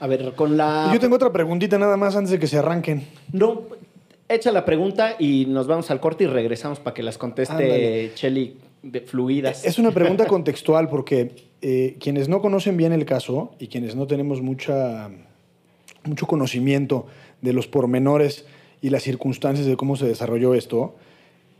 A 0.00 0.06
ver, 0.06 0.32
con 0.34 0.56
la... 0.56 0.90
Yo 0.92 1.00
tengo 1.00 1.16
otra 1.16 1.32
preguntita 1.32 1.78
nada 1.78 1.96
más 1.96 2.14
antes 2.14 2.30
de 2.30 2.38
que 2.38 2.46
se 2.46 2.58
arranquen. 2.58 3.06
No, 3.32 3.62
echa 4.28 4.52
la 4.52 4.64
pregunta 4.64 5.16
y 5.18 5.46
nos 5.46 5.66
vamos 5.66 5.90
al 5.90 6.00
corte 6.00 6.24
y 6.24 6.26
regresamos 6.28 6.78
para 6.78 6.94
que 6.94 7.02
las 7.02 7.18
conteste 7.18 7.54
Ándale. 7.54 8.14
Cheli 8.14 8.56
de 8.82 9.00
fluidas. 9.00 9.64
Es 9.64 9.78
una 9.78 9.90
pregunta 9.90 10.26
contextual 10.28 10.88
porque 10.88 11.47
eh, 11.62 11.96
quienes 12.00 12.28
no 12.28 12.40
conocen 12.40 12.76
bien 12.76 12.92
el 12.92 13.04
caso 13.04 13.52
y 13.58 13.66
quienes 13.66 13.96
no 13.96 14.06
tenemos 14.06 14.42
mucha 14.42 15.10
mucho 16.04 16.26
conocimiento 16.26 17.06
de 17.42 17.52
los 17.52 17.66
pormenores 17.66 18.46
y 18.80 18.90
las 18.90 19.02
circunstancias 19.02 19.66
de 19.66 19.76
cómo 19.76 19.96
se 19.96 20.06
desarrolló 20.06 20.54
esto, 20.54 20.94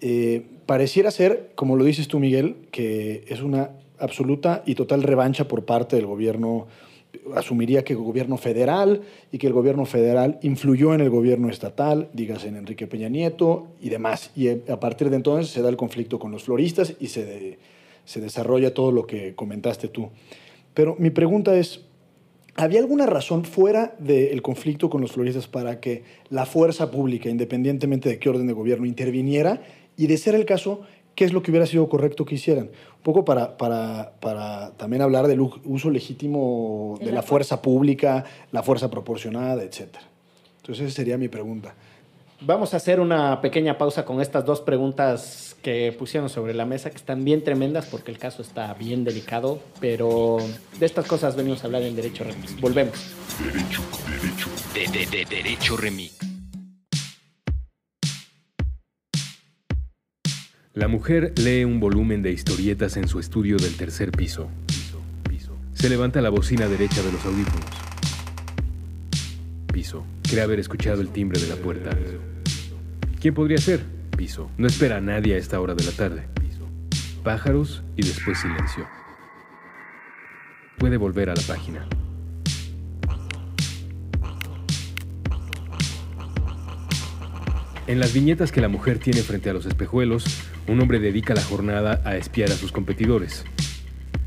eh, 0.00 0.42
pareciera 0.66 1.10
ser, 1.10 1.50
como 1.54 1.76
lo 1.76 1.84
dices 1.84 2.08
tú, 2.08 2.20
Miguel, 2.20 2.56
que 2.70 3.24
es 3.28 3.42
una 3.42 3.70
absoluta 3.98 4.62
y 4.64 4.74
total 4.74 5.02
revancha 5.02 5.48
por 5.48 5.64
parte 5.64 5.96
del 5.96 6.06
gobierno, 6.06 6.66
asumiría 7.34 7.84
que 7.84 7.94
el 7.94 7.98
gobierno 7.98 8.36
federal 8.36 9.02
y 9.32 9.38
que 9.38 9.48
el 9.48 9.52
gobierno 9.52 9.84
federal 9.86 10.38
influyó 10.42 10.94
en 10.94 11.00
el 11.00 11.10
gobierno 11.10 11.48
estatal, 11.48 12.08
digas 12.12 12.44
en 12.44 12.56
Enrique 12.56 12.86
Peña 12.86 13.08
Nieto 13.08 13.66
y 13.80 13.88
demás. 13.88 14.30
Y 14.36 14.48
a 14.48 14.78
partir 14.78 15.10
de 15.10 15.16
entonces 15.16 15.50
se 15.50 15.62
da 15.62 15.68
el 15.68 15.76
conflicto 15.76 16.18
con 16.20 16.30
los 16.30 16.44
floristas 16.44 16.94
y 17.00 17.08
se, 17.08 17.58
se 18.08 18.22
desarrolla 18.22 18.72
todo 18.72 18.90
lo 18.90 19.06
que 19.06 19.34
comentaste 19.34 19.86
tú. 19.86 20.08
Pero 20.72 20.96
mi 20.98 21.10
pregunta 21.10 21.54
es, 21.54 21.82
¿había 22.54 22.80
alguna 22.80 23.04
razón 23.04 23.44
fuera 23.44 23.94
del 23.98 24.40
conflicto 24.40 24.88
con 24.88 25.02
los 25.02 25.12
floristas 25.12 25.46
para 25.46 25.78
que 25.78 26.04
la 26.30 26.46
fuerza 26.46 26.90
pública, 26.90 27.28
independientemente 27.28 28.08
de 28.08 28.18
qué 28.18 28.30
orden 28.30 28.46
de 28.46 28.54
gobierno, 28.54 28.86
interviniera? 28.86 29.60
Y 29.98 30.06
de 30.06 30.16
ser 30.16 30.34
el 30.34 30.46
caso, 30.46 30.80
qué 31.14 31.26
es 31.26 31.34
lo 31.34 31.42
que 31.42 31.50
hubiera 31.50 31.66
sido 31.66 31.86
correcto 31.90 32.24
que 32.24 32.36
hicieran. 32.36 32.70
Un 32.96 33.02
poco 33.02 33.26
para, 33.26 33.58
para, 33.58 34.14
para 34.20 34.70
también 34.78 35.02
hablar 35.02 35.26
del 35.26 35.42
uso 35.42 35.90
legítimo 35.90 36.98
de 37.02 37.12
la 37.12 37.20
fuerza 37.20 37.60
pública, 37.60 38.24
la 38.52 38.62
fuerza 38.62 38.88
proporcionada, 38.88 39.62
etc. 39.62 39.82
Entonces 40.62 40.86
esa 40.86 40.96
sería 40.96 41.18
mi 41.18 41.28
pregunta. 41.28 41.74
Vamos 42.40 42.72
a 42.72 42.76
hacer 42.76 43.00
una 43.00 43.40
pequeña 43.40 43.78
pausa 43.78 44.04
con 44.04 44.20
estas 44.20 44.44
dos 44.44 44.60
preguntas 44.60 45.56
que 45.60 45.92
pusieron 45.98 46.28
sobre 46.28 46.54
la 46.54 46.66
mesa, 46.66 46.90
que 46.90 46.96
están 46.96 47.24
bien 47.24 47.42
tremendas 47.42 47.86
porque 47.86 48.12
el 48.12 48.18
caso 48.18 48.42
está 48.42 48.72
bien 48.74 49.02
delicado, 49.02 49.60
pero 49.80 50.38
de 50.78 50.86
estas 50.86 51.06
cosas 51.06 51.34
venimos 51.34 51.62
a 51.62 51.66
hablar 51.66 51.82
en 51.82 51.96
Derecho 51.96 52.22
Remix. 52.22 52.60
Volvemos. 52.60 52.94
Derecho, 53.44 53.82
derecho. 54.08 54.48
De, 54.72 54.98
de, 54.98 55.06
de, 55.06 55.24
derecho 55.24 55.76
Remix. 55.76 56.16
La 60.74 60.86
mujer 60.86 61.32
lee 61.38 61.64
un 61.64 61.80
volumen 61.80 62.22
de 62.22 62.30
historietas 62.30 62.96
en 62.96 63.08
su 63.08 63.18
estudio 63.18 63.56
del 63.56 63.76
tercer 63.76 64.12
piso. 64.12 64.48
Se 65.74 65.88
levanta 65.88 66.20
la 66.20 66.30
bocina 66.30 66.66
derecha 66.66 67.02
de 67.02 67.12
los 67.12 67.24
audífonos. 67.24 67.64
Piso. 69.72 70.04
Cree 70.28 70.42
haber 70.42 70.60
escuchado 70.60 71.00
el 71.00 71.08
timbre 71.08 71.40
de 71.40 71.46
la 71.46 71.56
puerta. 71.56 71.90
¿Quién 73.18 73.32
podría 73.32 73.56
ser? 73.56 73.80
Piso. 74.14 74.50
No 74.58 74.66
espera 74.66 74.98
a 74.98 75.00
nadie 75.00 75.34
a 75.34 75.38
esta 75.38 75.58
hora 75.58 75.74
de 75.74 75.84
la 75.84 75.92
tarde. 75.92 76.28
Pájaros 77.24 77.82
y 77.96 78.02
después 78.02 78.38
silencio. 78.38 78.86
Puede 80.76 80.98
volver 80.98 81.30
a 81.30 81.34
la 81.34 81.42
página. 81.42 81.86
En 87.86 87.98
las 87.98 88.12
viñetas 88.12 88.52
que 88.52 88.60
la 88.60 88.68
mujer 88.68 88.98
tiene 88.98 89.22
frente 89.22 89.48
a 89.48 89.54
los 89.54 89.64
espejuelos, 89.64 90.24
un 90.66 90.78
hombre 90.80 91.00
dedica 91.00 91.34
la 91.34 91.42
jornada 91.42 92.02
a 92.04 92.16
espiar 92.16 92.50
a 92.50 92.54
sus 92.54 92.70
competidores. 92.70 93.44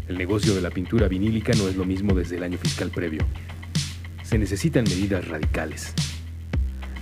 El 0.08 0.18
negocio 0.18 0.56
de 0.56 0.62
la 0.62 0.72
pintura 0.72 1.08
vinílica 1.08 1.54
no 1.54 1.68
es 1.68 1.76
lo 1.76 1.86
mismo 1.86 2.16
desde 2.16 2.38
el 2.38 2.44
año 2.44 2.58
fiscal 2.58 2.90
previo. 2.90 3.24
Se 4.32 4.38
necesitan 4.38 4.86
medidas 4.86 5.28
radicales. 5.28 5.94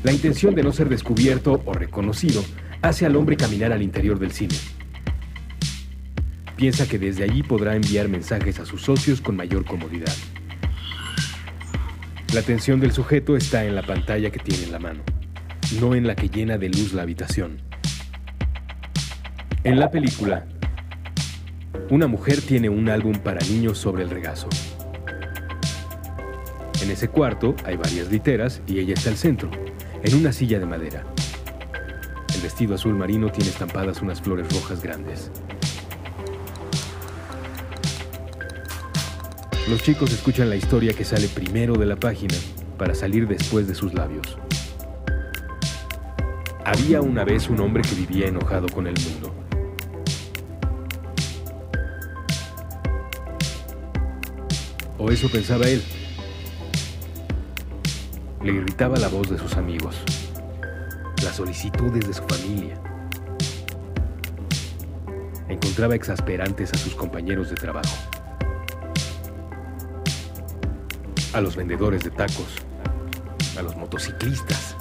La 0.01 0.11
intención 0.11 0.55
de 0.55 0.63
no 0.63 0.71
ser 0.71 0.89
descubierto 0.89 1.61
o 1.63 1.73
reconocido 1.73 2.43
hace 2.81 3.05
al 3.05 3.15
hombre 3.15 3.37
caminar 3.37 3.71
al 3.71 3.83
interior 3.83 4.17
del 4.17 4.31
cine. 4.31 4.55
Piensa 6.55 6.87
que 6.87 6.97
desde 6.97 7.23
allí 7.23 7.43
podrá 7.43 7.75
enviar 7.75 8.09
mensajes 8.09 8.59
a 8.59 8.65
sus 8.65 8.81
socios 8.81 9.21
con 9.21 9.35
mayor 9.35 9.63
comodidad. 9.63 10.11
La 12.33 12.39
atención 12.39 12.79
del 12.79 12.93
sujeto 12.93 13.37
está 13.37 13.63
en 13.63 13.75
la 13.75 13.83
pantalla 13.83 14.31
que 14.31 14.39
tiene 14.39 14.63
en 14.63 14.71
la 14.71 14.79
mano, 14.79 15.03
no 15.79 15.93
en 15.93 16.07
la 16.07 16.15
que 16.15 16.29
llena 16.29 16.57
de 16.57 16.69
luz 16.69 16.93
la 16.93 17.03
habitación. 17.03 17.61
En 19.63 19.79
la 19.79 19.91
película, 19.91 20.47
una 21.91 22.07
mujer 22.07 22.41
tiene 22.41 22.69
un 22.69 22.89
álbum 22.89 23.13
para 23.19 23.39
niños 23.41 23.77
sobre 23.77 24.01
el 24.01 24.09
regazo. 24.09 24.49
En 26.81 26.91
ese 26.91 27.09
cuarto 27.09 27.55
hay 27.65 27.75
varias 27.75 28.09
literas 28.09 28.61
y 28.65 28.79
ella 28.79 28.93
está 28.93 29.09
al 29.09 29.17
centro, 29.17 29.51
en 30.01 30.15
una 30.15 30.31
silla 30.31 30.59
de 30.59 30.65
madera. 30.65 31.03
El 32.33 32.41
vestido 32.41 32.75
azul 32.75 32.95
marino 32.95 33.31
tiene 33.31 33.49
estampadas 33.49 34.01
unas 34.01 34.21
flores 34.21 34.47
rojas 34.53 34.81
grandes. 34.81 35.29
Los 39.69 39.83
chicos 39.83 40.11
escuchan 40.11 40.49
la 40.49 40.55
historia 40.55 40.93
que 40.93 41.03
sale 41.03 41.27
primero 41.27 41.75
de 41.75 41.85
la 41.85 41.95
página 41.95 42.35
para 42.77 42.95
salir 42.95 43.27
después 43.27 43.67
de 43.67 43.75
sus 43.75 43.93
labios. 43.93 44.37
Había 46.65 47.01
una 47.01 47.23
vez 47.25 47.49
un 47.49 47.59
hombre 47.59 47.83
que 47.83 47.95
vivía 47.95 48.27
enojado 48.27 48.67
con 48.69 48.87
el 48.87 48.95
mundo. 48.99 49.35
O 54.97 55.11
eso 55.11 55.29
pensaba 55.29 55.67
él. 55.67 55.83
Le 58.49 58.55
irritaba 58.55 58.97
la 58.97 59.09
voz 59.09 59.29
de 59.29 59.37
sus 59.37 59.57
amigos, 59.57 59.95
las 61.23 61.35
solicitudes 61.35 62.07
de 62.07 62.13
su 62.15 62.23
familia. 62.23 62.81
Encontraba 65.47 65.93
exasperantes 65.93 66.73
a 66.73 66.77
sus 66.79 66.95
compañeros 66.95 67.51
de 67.51 67.55
trabajo, 67.55 67.95
a 71.33 71.41
los 71.41 71.55
vendedores 71.55 72.03
de 72.03 72.09
tacos, 72.09 72.55
a 73.55 73.61
los 73.61 73.75
motociclistas, 73.75 74.75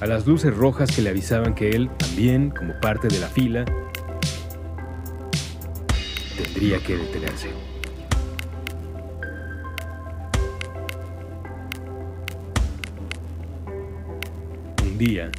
a 0.00 0.06
las 0.06 0.26
luces 0.26 0.56
rojas 0.56 0.90
que 0.90 1.02
le 1.02 1.10
avisaban 1.10 1.54
que 1.54 1.70
él, 1.70 1.88
también 1.98 2.50
como 2.50 2.72
parte 2.80 3.06
de 3.06 3.20
la 3.20 3.28
fila, 3.28 3.64
tendría 6.36 6.80
que 6.80 6.96
detenerse. 6.96 7.50
Día, 15.02 15.32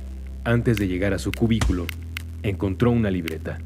antes 0.43 0.75
de 0.75 0.89
llegar 0.89 1.13
a 1.13 1.19
su 1.19 1.31
cubículo, 1.31 1.87
encontró 2.41 2.91
una 2.91 3.09
libreta. 3.09 3.59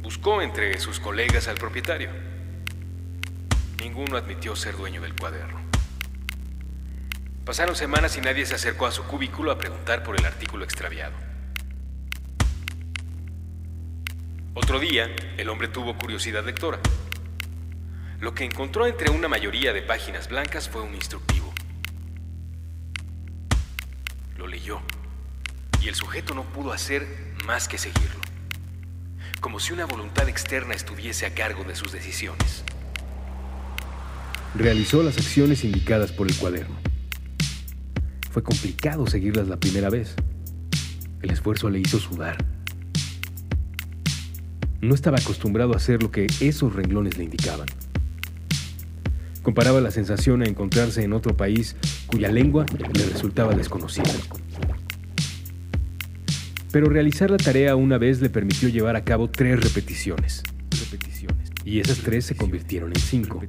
Buscó 0.00 0.40
entre 0.40 0.78
sus 0.78 0.98
colegas 0.98 1.46
al 1.46 1.56
propietario. 1.56 2.08
Ninguno 3.80 4.16
admitió 4.16 4.56
ser 4.56 4.78
dueño 4.78 5.02
del 5.02 5.14
cuaderno. 5.14 5.60
Pasaron 7.44 7.76
semanas 7.76 8.16
y 8.16 8.22
nadie 8.22 8.46
se 8.46 8.54
acercó 8.54 8.86
a 8.86 8.92
su 8.92 9.04
cubículo 9.04 9.50
a 9.50 9.58
preguntar 9.58 10.02
por 10.02 10.18
el 10.18 10.24
artículo 10.24 10.64
extraviado. 10.64 11.12
Otro 14.54 14.80
día, 14.80 15.14
el 15.36 15.50
hombre 15.50 15.68
tuvo 15.68 15.98
curiosidad 15.98 16.46
lectora. 16.46 16.78
Lo 18.20 18.34
que 18.34 18.44
encontró 18.44 18.86
entre 18.86 19.10
una 19.10 19.28
mayoría 19.28 19.74
de 19.74 19.82
páginas 19.82 20.30
blancas 20.30 20.70
fue 20.70 20.80
un 20.80 20.94
instructivo. 20.94 21.43
Leyó 24.46 24.80
y 25.82 25.88
el 25.88 25.94
sujeto 25.94 26.34
no 26.34 26.44
pudo 26.44 26.72
hacer 26.72 27.06
más 27.44 27.68
que 27.68 27.78
seguirlo, 27.78 28.20
como 29.40 29.60
si 29.60 29.72
una 29.72 29.86
voluntad 29.86 30.28
externa 30.28 30.74
estuviese 30.74 31.26
a 31.26 31.34
cargo 31.34 31.64
de 31.64 31.76
sus 31.76 31.92
decisiones. 31.92 32.64
Realizó 34.54 35.02
las 35.02 35.16
acciones 35.18 35.64
indicadas 35.64 36.12
por 36.12 36.28
el 36.28 36.36
cuaderno. 36.36 36.76
Fue 38.30 38.42
complicado 38.42 39.06
seguirlas 39.06 39.48
la 39.48 39.58
primera 39.58 39.90
vez. 39.90 40.14
El 41.22 41.30
esfuerzo 41.30 41.70
le 41.70 41.80
hizo 41.80 41.98
sudar 41.98 42.36
no 44.84 44.94
estaba 44.94 45.18
acostumbrado 45.18 45.72
a 45.72 45.76
hacer 45.76 46.02
lo 46.02 46.10
que 46.10 46.26
esos 46.40 46.74
renglones 46.74 47.16
le 47.16 47.24
indicaban. 47.24 47.66
Comparaba 49.44 49.82
la 49.82 49.90
sensación 49.90 50.40
a 50.40 50.46
encontrarse 50.46 51.04
en 51.04 51.12
otro 51.12 51.36
país 51.36 51.76
cuya 52.06 52.32
lengua 52.32 52.64
le 52.94 53.04
resultaba 53.04 53.54
desconocida. 53.54 54.10
Pero 56.72 56.88
realizar 56.88 57.30
la 57.30 57.36
tarea 57.36 57.76
una 57.76 57.98
vez 57.98 58.22
le 58.22 58.30
permitió 58.30 58.70
llevar 58.70 58.96
a 58.96 59.04
cabo 59.04 59.28
tres 59.28 59.62
repeticiones. 59.62 60.42
Y 61.62 61.78
esas 61.78 61.98
tres 61.98 62.24
se 62.24 62.34
convirtieron 62.34 62.88
en 62.88 63.00
cinco. 63.00 63.42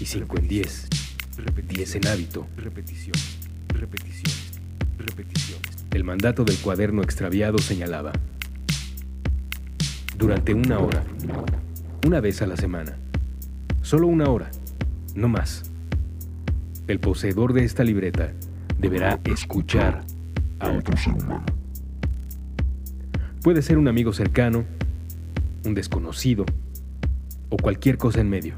Y 0.00 0.04
cinco 0.06 0.38
en 0.38 0.46
diez. 0.46 0.88
Diez 1.68 1.96
en 1.96 2.06
hábito. 2.06 2.46
El 5.90 6.04
mandato 6.04 6.44
del 6.44 6.56
cuaderno 6.58 7.02
extraviado 7.02 7.58
señalaba 7.58 8.12
durante 10.16 10.54
una 10.54 10.78
hora, 10.78 11.02
una 12.06 12.20
vez 12.20 12.40
a 12.40 12.46
la 12.46 12.56
semana. 12.56 12.96
Solo 13.82 14.06
una 14.06 14.28
hora, 14.30 14.50
no 15.14 15.28
más. 15.28 15.70
El 16.86 17.00
poseedor 17.00 17.52
de 17.52 17.64
esta 17.64 17.84
libreta 17.84 18.32
deberá 18.78 19.20
escuchar 19.24 20.04
a 20.60 20.70
otro 20.70 20.96
ser 20.96 21.14
humano. 21.14 21.44
Puede 23.42 23.62
ser 23.62 23.78
un 23.78 23.88
amigo 23.88 24.12
cercano, 24.12 24.64
un 25.64 25.74
desconocido, 25.74 26.44
o 27.50 27.56
cualquier 27.56 27.98
cosa 27.98 28.20
en 28.20 28.28
medio. 28.28 28.54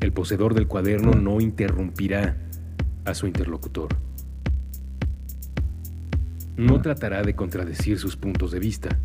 El 0.00 0.12
poseedor 0.12 0.54
del 0.54 0.66
cuaderno 0.66 1.12
no 1.12 1.40
interrumpirá 1.40 2.36
a 3.04 3.14
su 3.14 3.26
interlocutor. 3.26 3.88
No 6.56 6.82
tratará 6.82 7.22
de 7.22 7.34
contradecir 7.34 7.98
sus 7.98 8.16
puntos 8.16 8.52
de 8.52 8.58
vista. 8.58 8.98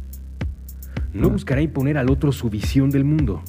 No 1.13 1.29
buscará 1.29 1.61
imponer 1.61 1.97
al 1.97 2.09
otro 2.09 2.31
su 2.31 2.49
visión 2.49 2.89
del 2.89 3.03
mundo. 3.03 3.41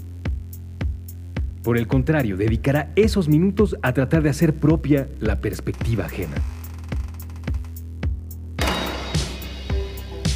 Por 1.63 1.77
el 1.77 1.87
contrario, 1.87 2.37
dedicará 2.37 2.93
esos 2.97 3.29
minutos 3.29 3.77
a 3.83 3.93
tratar 3.93 4.23
de 4.23 4.31
hacer 4.31 4.55
propia 4.55 5.09
la 5.21 5.41
perspectiva 5.41 6.07
ajena. 6.07 6.37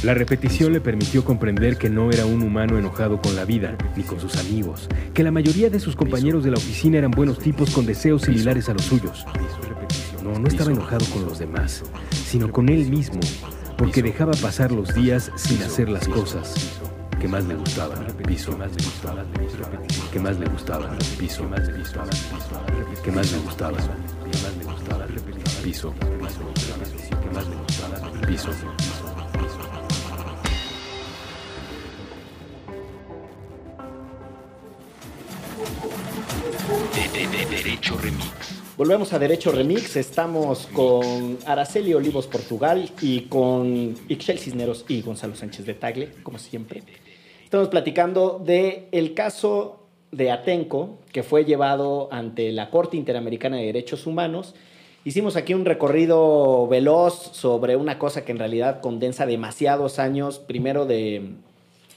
La 0.03 0.13
repetición 0.13 0.73
le 0.73 0.81
permitió 0.81 1.23
comprender 1.23 1.77
que 1.77 1.89
no 1.89 2.11
era 2.11 2.25
un 2.25 2.41
humano 2.41 2.77
enojado 2.77 3.21
con 3.21 3.37
la 3.37 3.45
vida 3.45 3.77
ni 3.95 4.03
con 4.03 4.19
sus 4.19 4.35
amigos, 4.35 4.89
que 5.13 5.23
la 5.23 5.31
mayoría 5.31 5.69
de 5.69 5.79
sus 5.79 5.95
compañeros 5.95 6.43
de 6.43 6.51
la 6.51 6.57
oficina 6.57 6.97
eran 6.97 7.11
buenos 7.11 7.39
tipos 7.39 7.69
con 7.69 7.85
deseos 7.85 8.23
similares 8.23 8.67
a 8.67 8.73
los 8.73 8.83
suyos. 8.83 9.25
No, 10.21 10.37
no 10.37 10.47
estaba 10.47 10.71
enojado 10.71 11.05
con 11.05 11.23
los 11.23 11.39
demás, 11.39 11.83
sino 12.11 12.51
con 12.51 12.67
él 12.67 12.89
mismo, 12.89 13.21
porque 13.77 14.03
dejaba 14.03 14.33
pasar 14.33 14.73
los 14.73 14.93
días 14.93 15.31
sin 15.35 15.63
hacer 15.63 15.87
las 15.87 16.05
cosas 16.09 16.81
que 17.23 17.29
más 17.29 17.45
le 17.45 17.55
gustaban. 17.55 18.05
Piso, 18.27 18.51
más 18.57 18.69
le 18.75 18.83
gustaba, 18.83 19.25
que 20.11 20.19
más 20.19 20.37
le 20.37 20.45
gustaban. 20.49 20.97
Piso, 21.17 21.43
más 21.45 21.65
le 21.69 21.77
gustaba, 21.79 22.09
que 23.01 23.11
más 23.13 23.31
le 23.31 23.37
gustaba, 23.37 23.77
que 23.77 24.37
más 24.41 24.57
le 24.57 24.65
gustaba. 24.65 25.07
Piso, 25.63 25.93
que 25.97 27.29
más 27.31 27.47
le 27.47 27.55
gustaba. 27.55 28.11
Piso. 28.27 28.49
Derecho 37.49 37.97
Remix. 37.99 38.25
Volvemos 38.75 39.13
a 39.13 39.19
Derecho 39.19 39.53
Remix. 39.53 39.95
Estamos 39.95 40.67
con 40.73 41.37
Araceli 41.45 41.93
Olivos 41.93 42.27
Portugal 42.27 42.91
y 42.99 43.21
con 43.27 43.95
Ixchel 44.09 44.39
Cisneros 44.39 44.83
y 44.89 45.01
Gonzalo 45.01 45.37
Sánchez 45.37 45.65
de 45.65 45.73
Tagle, 45.75 46.15
como 46.21 46.37
siempre. 46.37 46.83
Estamos 47.53 47.69
platicando 47.69 48.43
el 48.47 49.13
caso 49.13 49.85
de 50.11 50.31
Atenco, 50.31 50.97
que 51.11 51.21
fue 51.21 51.45
llevado 51.45 52.09
ante 52.11 52.51
la 52.51 52.71
Corte 52.71 52.97
Interamericana 52.97 53.57
de 53.57 53.67
Derechos 53.67 54.07
Humanos. 54.07 54.55
Hicimos 55.05 55.35
aquí 55.35 55.53
un 55.53 55.63
recorrido 55.63 56.67
veloz 56.67 57.13
sobre 57.13 57.75
una 57.75 57.99
cosa 57.99 58.25
que 58.25 58.31
en 58.31 58.39
realidad 58.39 58.81
condensa 58.81 59.27
demasiados 59.27 59.99
años, 59.99 60.39
primero 60.39 60.87
de, 60.87 61.33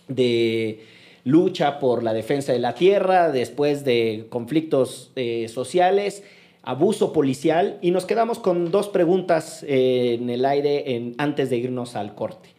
de 0.08 0.84
lucha 1.24 1.78
por 1.78 2.02
la 2.02 2.12
defensa 2.12 2.52
de 2.52 2.58
la 2.58 2.74
tierra, 2.74 3.32
después 3.32 3.82
de 3.82 4.26
conflictos 4.28 5.10
eh, 5.16 5.48
sociales, 5.48 6.22
abuso 6.64 7.14
policial, 7.14 7.78
y 7.80 7.92
nos 7.92 8.04
quedamos 8.04 8.38
con 8.40 8.70
dos 8.70 8.88
preguntas 8.88 9.64
eh, 9.66 10.18
en 10.20 10.28
el 10.28 10.44
aire 10.44 11.14
antes 11.16 11.48
de 11.48 11.56
irnos 11.56 11.96
al 11.96 12.14
corte. 12.14 12.50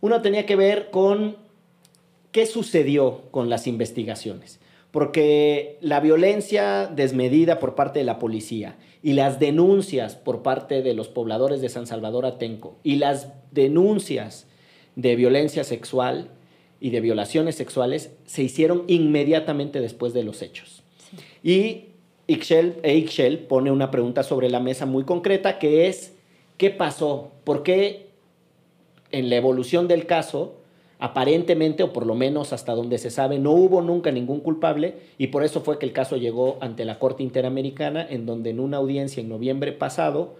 Una 0.00 0.22
tenía 0.22 0.46
que 0.46 0.54
ver 0.54 0.90
con 0.92 1.49
qué 2.32 2.46
sucedió 2.46 3.22
con 3.30 3.50
las 3.50 3.66
investigaciones, 3.66 4.60
porque 4.90 5.78
la 5.80 6.00
violencia 6.00 6.86
desmedida 6.86 7.58
por 7.58 7.74
parte 7.74 8.00
de 8.00 8.04
la 8.04 8.18
policía 8.18 8.76
y 9.02 9.14
las 9.14 9.38
denuncias 9.40 10.16
por 10.16 10.42
parte 10.42 10.82
de 10.82 10.94
los 10.94 11.08
pobladores 11.08 11.60
de 11.60 11.68
San 11.68 11.86
Salvador 11.86 12.26
Atenco 12.26 12.76
y 12.82 12.96
las 12.96 13.28
denuncias 13.50 14.46
de 14.96 15.16
violencia 15.16 15.64
sexual 15.64 16.30
y 16.80 16.90
de 16.90 17.00
violaciones 17.00 17.54
sexuales 17.54 18.12
se 18.26 18.42
hicieron 18.42 18.84
inmediatamente 18.88 19.80
después 19.80 20.12
de 20.12 20.24
los 20.24 20.42
hechos. 20.42 20.82
Y 21.42 21.86
Ixchel, 22.26 23.38
pone 23.48 23.70
una 23.70 23.90
pregunta 23.90 24.22
sobre 24.22 24.50
la 24.50 24.60
mesa 24.60 24.86
muy 24.86 25.04
concreta 25.04 25.58
que 25.58 25.88
es, 25.88 26.14
¿qué 26.56 26.70
pasó? 26.70 27.32
¿Por 27.44 27.62
qué 27.62 28.10
en 29.10 29.28
la 29.28 29.36
evolución 29.36 29.88
del 29.88 30.06
caso, 30.06 30.59
aparentemente, 31.00 31.82
o 31.82 31.92
por 31.92 32.06
lo 32.06 32.14
menos 32.14 32.52
hasta 32.52 32.74
donde 32.74 32.98
se 32.98 33.10
sabe, 33.10 33.38
no 33.38 33.52
hubo 33.52 33.80
nunca 33.80 34.12
ningún 34.12 34.40
culpable 34.40 34.96
y 35.18 35.28
por 35.28 35.42
eso 35.42 35.62
fue 35.62 35.78
que 35.78 35.86
el 35.86 35.92
caso 35.92 36.16
llegó 36.16 36.58
ante 36.60 36.84
la 36.84 36.98
Corte 36.98 37.22
Interamericana, 37.22 38.06
en 38.08 38.26
donde 38.26 38.50
en 38.50 38.60
una 38.60 38.76
audiencia 38.76 39.22
en 39.22 39.28
noviembre 39.28 39.72
pasado, 39.72 40.36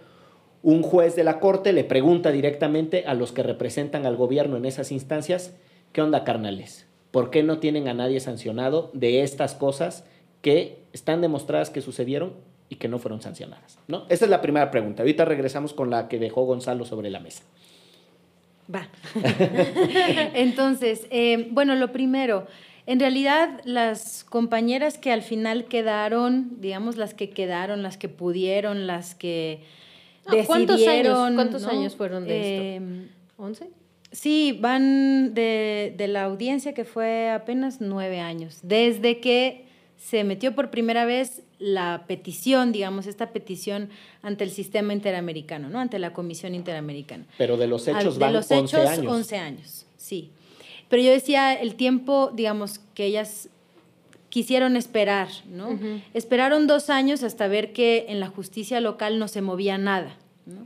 un 0.63 0.83
juez 0.83 1.15
de 1.15 1.23
la 1.23 1.39
Corte 1.39 1.73
le 1.73 1.83
pregunta 1.83 2.31
directamente 2.31 3.03
a 3.07 3.15
los 3.15 3.31
que 3.31 3.41
representan 3.41 4.05
al 4.05 4.15
gobierno 4.15 4.57
en 4.57 4.65
esas 4.65 4.91
instancias, 4.91 5.55
¿qué 5.91 6.01
onda 6.03 6.23
carnales? 6.23 6.85
¿Por 7.09 7.31
qué 7.31 7.41
no 7.41 7.57
tienen 7.57 7.87
a 7.87 7.95
nadie 7.95 8.19
sancionado 8.19 8.91
de 8.93 9.23
estas 9.23 9.55
cosas 9.55 10.05
que 10.41 10.83
están 10.93 11.21
demostradas 11.21 11.71
que 11.71 11.81
sucedieron 11.81 12.33
y 12.69 12.75
que 12.75 12.87
no 12.87 12.99
fueron 12.99 13.21
sancionadas? 13.21 13.79
¿no? 13.87 14.05
Esa 14.09 14.25
es 14.25 14.31
la 14.31 14.41
primera 14.41 14.69
pregunta. 14.69 15.01
Ahorita 15.01 15.25
regresamos 15.25 15.73
con 15.73 15.89
la 15.89 16.07
que 16.07 16.19
dejó 16.19 16.45
Gonzalo 16.45 16.85
sobre 16.85 17.09
la 17.09 17.19
mesa. 17.19 17.43
Va. 18.73 18.87
Entonces, 20.33 21.07
eh, 21.09 21.47
bueno, 21.51 21.75
lo 21.75 21.91
primero, 21.91 22.47
en 22.85 22.99
realidad 22.99 23.61
las 23.63 24.23
compañeras 24.23 24.97
que 24.97 25.11
al 25.11 25.21
final 25.21 25.65
quedaron, 25.65 26.61
digamos, 26.61 26.97
las 26.97 27.13
que 27.13 27.29
quedaron, 27.29 27.83
las 27.83 27.97
que 27.97 28.09
pudieron, 28.09 28.87
las 28.87 29.15
que 29.15 29.63
decidieron... 30.25 30.45
¿Cuántos 30.47 30.87
años, 30.87 31.31
¿cuántos 31.35 31.65
años 31.65 31.95
fueron 31.95 32.25
de 32.25 32.65
esto? 32.75 33.43
¿11? 33.43 33.61
Em, 33.61 33.81
Sí, 34.11 34.57
van 34.59 35.33
de, 35.33 35.95
la 36.09 36.23
audiencia 36.23 36.73
que 36.73 36.83
fue 36.83 37.29
apenas 37.29 37.79
nueve 37.79 38.19
años, 38.19 38.59
desde 38.61 39.21
que 39.21 39.65
se 39.95 40.25
metió 40.25 40.53
por 40.53 40.69
primera 40.69 41.05
vez 41.05 41.43
la 41.61 42.05
petición, 42.07 42.71
digamos, 42.71 43.05
esta 43.05 43.29
petición 43.29 43.89
ante 44.23 44.43
el 44.43 44.49
sistema 44.49 44.93
interamericano, 44.93 45.69
¿no? 45.69 45.79
Ante 45.79 45.99
la 45.99 46.11
Comisión 46.11 46.55
Interamericana. 46.55 47.25
Pero 47.37 47.55
de 47.55 47.67
los 47.67 47.87
hechos 47.87 48.17
van 48.17 48.31
de 48.31 48.39
los 48.39 48.49
hechos, 48.51 48.73
años. 48.89 49.13
11 49.13 49.37
años, 49.37 49.85
sí. 49.95 50.31
Pero 50.89 51.03
yo 51.03 51.11
decía 51.11 51.53
el 51.53 51.75
tiempo, 51.75 52.31
digamos, 52.33 52.79
que 52.95 53.05
ellas 53.05 53.49
quisieron 54.29 54.75
esperar, 54.75 55.27
¿no? 55.47 55.77
Esperaron 56.13 56.65
dos 56.65 56.89
años 56.89 57.21
hasta 57.21 57.47
ver 57.47 57.73
que 57.73 58.05
en 58.09 58.19
la 58.19 58.27
justicia 58.27 58.81
local 58.81 59.19
no 59.19 59.27
se 59.27 59.41
movía 59.41 59.77
nada, 59.77 60.15
¿no? 60.45 60.65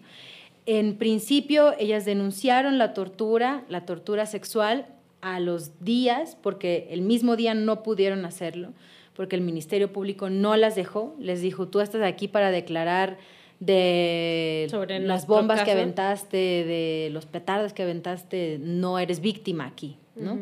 En 0.66 0.96
principio, 0.96 1.76
ellas 1.78 2.06
denunciaron 2.06 2.78
la 2.78 2.93
tortura, 2.93 3.66
la 3.70 3.86
tortura 3.86 4.26
sexual, 4.26 4.88
a 5.22 5.39
los 5.39 5.84
días, 5.84 6.38
porque 6.41 6.88
el 6.91 7.02
mismo 7.02 7.36
día 7.36 7.54
no 7.54 7.84
pudieron 7.84 8.26
hacerlo, 8.26 8.74
porque 9.16 9.36
el 9.36 9.41
Ministerio 9.41 9.91
Público 9.91 10.30
no 10.30 10.55
las 10.55 10.76
dejó, 10.76 11.16
les 11.20 11.41
dijo, 11.41 11.68
tú 11.68 11.80
estás 11.80 12.01
aquí 12.03 12.28
para 12.28 12.51
declarar 12.51 13.18
de 13.59 14.68
Sobre 14.70 14.99
las 14.99 15.28
bombas 15.28 15.63
que 15.63 15.72
aventaste, 15.72 16.38
de 16.38 17.09
los 17.11 17.26
petardos 17.26 17.74
que 17.74 17.84
aventaste, 17.84 18.59
no 18.61 18.99
eres 18.99 19.22
víctima 19.22 19.66
aquí, 19.66 19.95
¿no? 20.16 20.39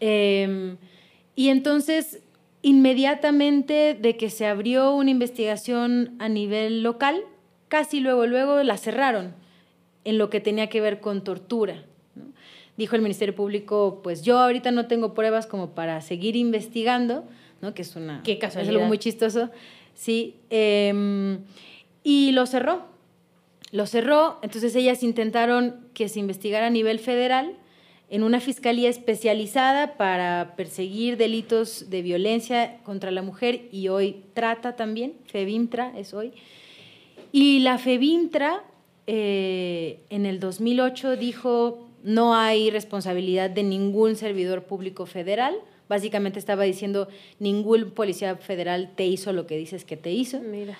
Em, 0.00 0.76
y 1.36 1.48
entonces, 1.48 2.20
inmediatamente 2.62 3.94
de 3.94 4.16
que 4.16 4.30
se 4.30 4.46
abrió 4.46 4.94
una 4.94 5.10
investigación 5.10 6.16
a 6.18 6.28
nivel 6.28 6.82
local, 6.82 7.22
casi 7.68 8.00
luego, 8.00 8.26
luego 8.26 8.62
la 8.62 8.76
cerraron 8.76 9.34
en 10.04 10.18
lo 10.18 10.28
que 10.28 10.40
tenía 10.40 10.68
que 10.68 10.80
ver 10.80 11.00
con 11.00 11.22
tortura. 11.22 11.84
Dijo 12.76 12.96
el 12.96 13.02
Ministerio 13.02 13.34
Público, 13.34 14.00
pues 14.02 14.22
yo 14.22 14.38
ahorita 14.38 14.72
no 14.72 14.86
tengo 14.86 15.14
pruebas 15.14 15.46
como 15.46 15.70
para 15.70 16.00
seguir 16.00 16.34
investigando, 16.34 17.24
¿no? 17.60 17.74
que 17.74 17.82
es, 17.82 17.96
una, 17.96 18.22
Qué 18.22 18.38
es 18.40 18.56
algo 18.56 18.84
muy 18.86 18.98
chistoso, 18.98 19.50
sí, 19.94 20.36
em, 20.50 21.40
y 22.02 22.32
lo 22.32 22.46
cerró. 22.46 22.82
Lo 23.70 23.86
cerró, 23.86 24.38
entonces 24.42 24.76
ellas 24.76 25.02
intentaron 25.02 25.88
que 25.94 26.08
se 26.08 26.20
investigara 26.20 26.68
a 26.68 26.70
nivel 26.70 27.00
federal 27.00 27.56
en 28.08 28.22
una 28.22 28.38
fiscalía 28.38 28.88
especializada 28.88 29.96
para 29.96 30.54
perseguir 30.56 31.16
delitos 31.16 31.90
de 31.90 32.02
violencia 32.02 32.78
contra 32.84 33.10
la 33.10 33.22
mujer 33.22 33.62
y 33.72 33.88
hoy 33.88 34.22
trata 34.34 34.76
también, 34.76 35.14
FEBIMTRA 35.26 35.98
es 35.98 36.14
hoy, 36.14 36.32
y 37.32 37.60
la 37.60 37.78
FEBINTRA 37.78 38.62
eh, 39.06 39.98
en 40.10 40.26
el 40.26 40.38
2008 40.38 41.16
dijo 41.16 41.88
no 42.04 42.34
hay 42.34 42.70
responsabilidad 42.70 43.48
de 43.48 43.62
ningún 43.62 44.14
servidor 44.14 44.64
público 44.64 45.06
federal. 45.06 45.54
Básicamente 45.88 46.38
estaba 46.38 46.64
diciendo 46.64 47.08
ningún 47.38 47.90
policía 47.90 48.36
federal 48.36 48.92
te 48.94 49.06
hizo 49.06 49.32
lo 49.32 49.46
que 49.46 49.56
dices 49.56 49.84
que 49.84 49.96
te 49.96 50.12
hizo. 50.12 50.40
Mira. 50.40 50.78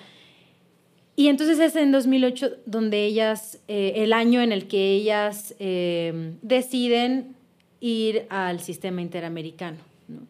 Y 1.15 1.27
entonces 1.27 1.59
es 1.59 1.75
en 1.75 1.91
2008 1.91 2.57
donde 2.65 3.05
ellas, 3.05 3.59
eh, 3.67 3.93
el 3.97 4.11
año 4.13 4.41
en 4.41 4.51
el 4.51 4.67
que 4.67 4.93
ellas 4.93 5.55
eh, 5.59 6.33
deciden 6.41 7.35
ir 7.79 8.25
al 8.29 8.59
sistema 8.59 9.01
interamericano. 9.01 9.77
¿no? 10.07 10.21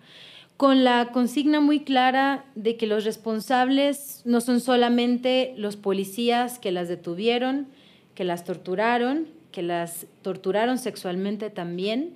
con 0.57 0.84
la 0.84 1.11
consigna 1.11 1.59
muy 1.59 1.82
clara 1.82 2.45
de 2.55 2.78
que 2.78 2.88
los 2.88 3.03
responsables 3.03 4.21
no 4.26 4.39
son 4.39 4.61
solamente 4.61 5.53
los 5.57 5.76
policías 5.76 6.59
que 6.59 6.71
las 6.71 6.88
detuvieron, 6.88 7.67
que 8.13 8.23
las 8.23 8.45
torturaron, 8.45 9.28
que 9.51 9.61
las 9.61 10.07
torturaron 10.21 10.78
sexualmente 10.78 11.49
también, 11.49 12.13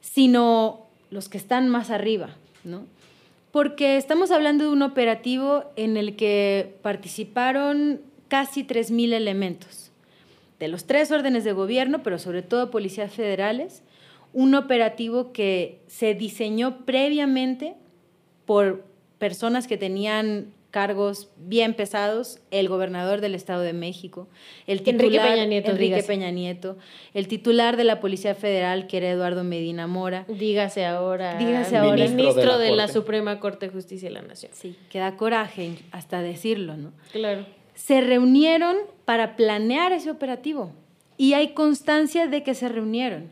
sino 0.00 0.86
los 1.10 1.28
que 1.28 1.38
están 1.38 1.68
más 1.68 1.90
arriba, 1.90 2.30
¿no? 2.64 2.84
Porque 3.52 3.96
estamos 3.96 4.30
hablando 4.30 4.64
de 4.64 4.70
un 4.70 4.82
operativo 4.82 5.64
en 5.76 5.96
el 5.96 6.16
que 6.16 6.76
participaron 6.82 8.00
casi 8.28 8.64
3.000 8.64 9.14
elementos, 9.14 9.90
de 10.58 10.68
los 10.68 10.84
tres 10.84 11.10
órdenes 11.10 11.44
de 11.44 11.52
gobierno, 11.52 12.02
pero 12.02 12.18
sobre 12.18 12.42
todo 12.42 12.70
policías 12.70 13.12
federales, 13.12 13.82
un 14.32 14.54
operativo 14.54 15.32
que 15.32 15.80
se 15.86 16.14
diseñó 16.14 16.84
previamente 16.84 17.74
por 18.44 18.84
personas 19.18 19.66
que 19.66 19.76
tenían 19.76 20.52
cargos 20.70 21.30
bien 21.36 21.74
pesados, 21.74 22.40
el 22.50 22.68
gobernador 22.68 23.20
del 23.20 23.34
Estado 23.34 23.62
de 23.62 23.72
México, 23.72 24.28
el 24.66 24.82
titular 24.82 25.04
Enrique 25.04 25.20
Peña 25.20 25.46
Nieto, 25.46 25.70
Enrique 25.70 25.94
dígase. 25.94 26.06
Peña 26.06 26.30
Nieto, 26.30 26.76
el 27.14 27.28
titular 27.28 27.76
de 27.76 27.84
la 27.84 28.00
Policía 28.00 28.34
Federal, 28.34 28.86
que 28.86 28.98
era 28.98 29.10
Eduardo 29.10 29.44
Medina 29.44 29.86
Mora. 29.86 30.26
Dígase 30.28 30.84
ahora. 30.84 31.38
Dígase 31.38 31.76
ahora. 31.76 31.94
Ministro, 31.94 32.16
Ministro 32.16 32.58
de 32.58 32.64
de, 32.64 32.70
la 32.70 32.76
la, 32.76 32.82
Corte. 32.84 32.92
Suprema 32.92 33.40
Corte 33.40 33.66
de 33.66 33.72
Justicia 33.72 34.08
de 34.08 34.14
la 34.14 34.22
Nación. 34.22 34.52
Sí, 34.54 34.76
que 34.90 34.98
da 34.98 35.16
coraje 35.16 35.76
hasta 35.90 36.20
decirlo, 36.20 36.76
¿no? 36.76 36.92
Claro. 37.12 37.46
Se 37.74 38.00
reunieron 38.00 38.76
para 39.04 39.36
planear 39.36 39.92
ese 39.92 40.10
operativo 40.10 40.72
y 41.16 41.32
hay 41.32 41.54
constancia 41.54 42.26
de 42.26 42.42
que 42.42 42.54
se 42.54 42.68
reunieron. 42.68 43.30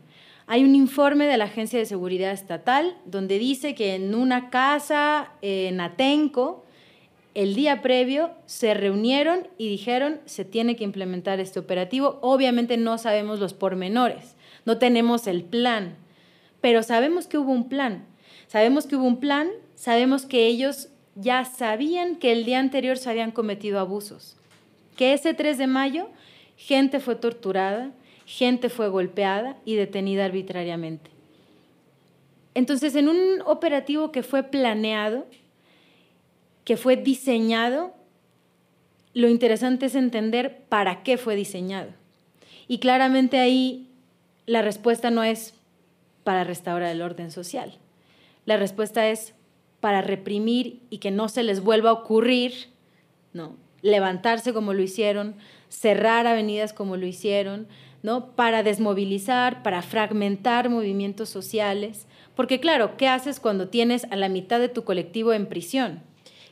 Hay 0.49 0.63
un 0.63 0.75
informe 0.75 1.27
de 1.27 1.37
la 1.37 1.45
Agencia 1.45 1.77
de 1.77 1.85
Seguridad 1.85 2.31
Estatal 2.31 2.97
donde 3.05 3.37
dice 3.37 3.75
que 3.75 3.95
en 3.95 4.15
una 4.15 4.49
casa 4.49 5.33
en 5.41 5.81
Atenco, 5.81 6.63
el 7.37 7.53
día 7.53 7.83
previo, 7.83 8.31
se 8.47 8.73
reunieron 8.73 9.47
y 9.59 9.69
dijeron 9.69 10.19
se 10.25 10.43
tiene 10.43 10.75
que 10.75 10.83
implementar 10.83 11.39
este 11.39 11.59
operativo. 11.59 12.17
Obviamente 12.23 12.77
no 12.77 12.97
sabemos 12.97 13.39
los 13.39 13.53
pormenores, 13.53 14.35
no 14.65 14.79
tenemos 14.79 15.27
el 15.27 15.43
plan, 15.43 15.97
pero 16.61 16.81
sabemos 16.81 17.27
que 17.27 17.37
hubo 17.37 17.51
un 17.51 17.69
plan. 17.69 18.07
Sabemos 18.47 18.87
que 18.87 18.95
hubo 18.95 19.05
un 19.05 19.19
plan, 19.19 19.49
sabemos 19.75 20.25
que 20.25 20.47
ellos 20.47 20.89
ya 21.13 21.45
sabían 21.45 22.15
que 22.15 22.31
el 22.31 22.43
día 22.43 22.57
anterior 22.57 22.97
se 22.97 23.11
habían 23.11 23.29
cometido 23.29 23.79
abusos, 23.79 24.35
que 24.95 25.13
ese 25.13 25.35
3 25.35 25.59
de 25.59 25.67
mayo 25.67 26.07
gente 26.55 26.99
fue 26.99 27.13
torturada, 27.13 27.91
gente 28.25 28.69
fue 28.69 28.89
golpeada 28.89 29.57
y 29.63 29.75
detenida 29.75 30.25
arbitrariamente. 30.25 31.11
Entonces, 32.55 32.95
en 32.95 33.09
un 33.09 33.43
operativo 33.45 34.11
que 34.11 34.23
fue 34.23 34.41
planeado, 34.41 35.27
que 36.67 36.75
fue 36.75 36.97
diseñado, 36.97 37.93
lo 39.13 39.29
interesante 39.29 39.85
es 39.85 39.95
entender 39.95 40.65
para 40.67 41.01
qué 41.01 41.15
fue 41.15 41.37
diseñado. 41.37 41.91
Y 42.67 42.79
claramente 42.79 43.39
ahí 43.39 43.87
la 44.45 44.61
respuesta 44.61 45.09
no 45.09 45.23
es 45.23 45.53
para 46.25 46.43
restaurar 46.43 46.89
el 46.89 47.01
orden 47.01 47.31
social. 47.31 47.77
La 48.45 48.57
respuesta 48.57 49.07
es 49.07 49.33
para 49.79 50.01
reprimir 50.01 50.81
y 50.89 50.97
que 50.97 51.09
no 51.09 51.29
se 51.29 51.41
les 51.41 51.61
vuelva 51.61 51.91
a 51.91 51.93
ocurrir, 51.93 52.67
¿no? 53.31 53.55
levantarse 53.81 54.51
como 54.51 54.73
lo 54.73 54.81
hicieron, 54.81 55.35
cerrar 55.69 56.27
avenidas 56.27 56.73
como 56.73 56.97
lo 56.97 57.05
hicieron, 57.05 57.69
¿no? 58.03 58.31
para 58.35 58.61
desmovilizar, 58.61 59.63
para 59.63 59.81
fragmentar 59.81 60.67
movimientos 60.69 61.29
sociales. 61.29 62.07
Porque 62.35 62.59
claro, 62.59 62.97
¿qué 62.97 63.07
haces 63.07 63.39
cuando 63.39 63.69
tienes 63.69 64.03
a 64.11 64.17
la 64.17 64.27
mitad 64.27 64.59
de 64.59 64.67
tu 64.67 64.83
colectivo 64.83 65.31
en 65.31 65.45
prisión? 65.45 66.03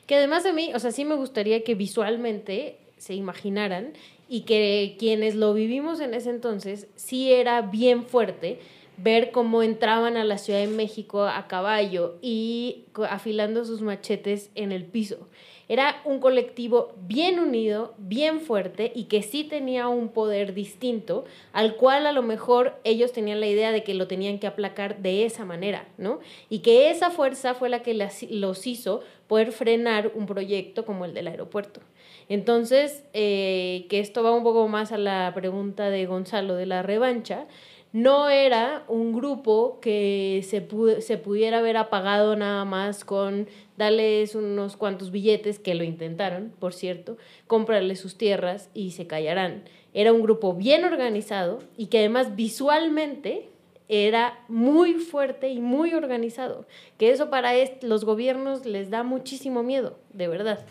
Que 0.06 0.16
además 0.16 0.46
a 0.46 0.52
mí, 0.52 0.72
o 0.74 0.78
sea, 0.78 0.92
sí 0.92 1.04
me 1.04 1.14
gustaría 1.14 1.64
que 1.64 1.74
visualmente 1.74 2.78
se 2.96 3.14
imaginaran 3.14 3.92
y 4.28 4.42
que 4.42 4.96
quienes 4.98 5.34
lo 5.34 5.54
vivimos 5.54 6.00
en 6.00 6.14
ese 6.14 6.30
entonces, 6.30 6.88
sí 6.96 7.32
era 7.32 7.62
bien 7.62 8.04
fuerte 8.04 8.58
ver 8.96 9.30
cómo 9.30 9.62
entraban 9.62 10.16
a 10.16 10.24
la 10.24 10.38
Ciudad 10.38 10.60
de 10.60 10.68
México 10.68 11.24
a 11.24 11.46
caballo 11.48 12.16
y 12.22 12.84
afilando 13.08 13.64
sus 13.64 13.82
machetes 13.82 14.50
en 14.54 14.72
el 14.72 14.84
piso. 14.84 15.28
Era 15.68 16.00
un 16.04 16.20
colectivo 16.20 16.92
bien 17.08 17.40
unido, 17.40 17.94
bien 17.98 18.40
fuerte 18.40 18.92
y 18.94 19.04
que 19.04 19.22
sí 19.22 19.42
tenía 19.42 19.88
un 19.88 20.10
poder 20.10 20.54
distinto, 20.54 21.24
al 21.52 21.74
cual 21.74 22.06
a 22.06 22.12
lo 22.12 22.22
mejor 22.22 22.78
ellos 22.84 23.12
tenían 23.12 23.40
la 23.40 23.48
idea 23.48 23.72
de 23.72 23.82
que 23.82 23.94
lo 23.94 24.06
tenían 24.06 24.38
que 24.38 24.46
aplacar 24.46 24.98
de 24.98 25.24
esa 25.24 25.44
manera, 25.44 25.88
¿no? 25.98 26.20
Y 26.48 26.60
que 26.60 26.90
esa 26.90 27.10
fuerza 27.10 27.54
fue 27.54 27.68
la 27.68 27.82
que 27.82 27.94
los 27.94 28.66
hizo 28.66 29.00
poder 29.26 29.50
frenar 29.50 30.12
un 30.14 30.26
proyecto 30.26 30.84
como 30.84 31.04
el 31.04 31.14
del 31.14 31.26
aeropuerto. 31.26 31.80
Entonces, 32.28 33.04
eh, 33.12 33.86
que 33.88 34.00
esto 34.00 34.22
va 34.22 34.32
un 34.32 34.42
poco 34.42 34.66
más 34.68 34.92
a 34.92 34.98
la 34.98 35.32
pregunta 35.34 35.90
de 35.90 36.06
Gonzalo 36.06 36.54
de 36.54 36.66
la 36.66 36.82
revancha, 36.82 37.46
no 37.92 38.28
era 38.28 38.84
un 38.88 39.12
grupo 39.14 39.78
que 39.80 40.44
se, 40.46 40.66
pu- 40.66 41.00
se 41.00 41.16
pudiera 41.16 41.58
haber 41.58 41.76
apagado 41.76 42.36
nada 42.36 42.64
más 42.64 43.04
con 43.04 43.48
darles 43.78 44.34
unos 44.34 44.76
cuantos 44.76 45.10
billetes, 45.10 45.58
que 45.58 45.74
lo 45.74 45.84
intentaron, 45.84 46.52
por 46.58 46.74
cierto, 46.74 47.16
comprarles 47.46 48.00
sus 48.00 48.18
tierras 48.18 48.68
y 48.74 48.90
se 48.90 49.06
callarán. 49.06 49.62
Era 49.94 50.12
un 50.12 50.22
grupo 50.22 50.52
bien 50.52 50.84
organizado 50.84 51.60
y 51.76 51.86
que 51.86 51.98
además 52.00 52.36
visualmente 52.36 53.48
era 53.88 54.38
muy 54.48 54.94
fuerte 54.94 55.48
y 55.48 55.60
muy 55.60 55.94
organizado, 55.94 56.66
que 56.98 57.10
eso 57.12 57.30
para 57.30 57.52
los 57.82 58.04
gobiernos 58.04 58.66
les 58.66 58.90
da 58.90 59.04
muchísimo 59.04 59.62
miedo, 59.62 59.96
de 60.12 60.28
verdad. 60.28 60.66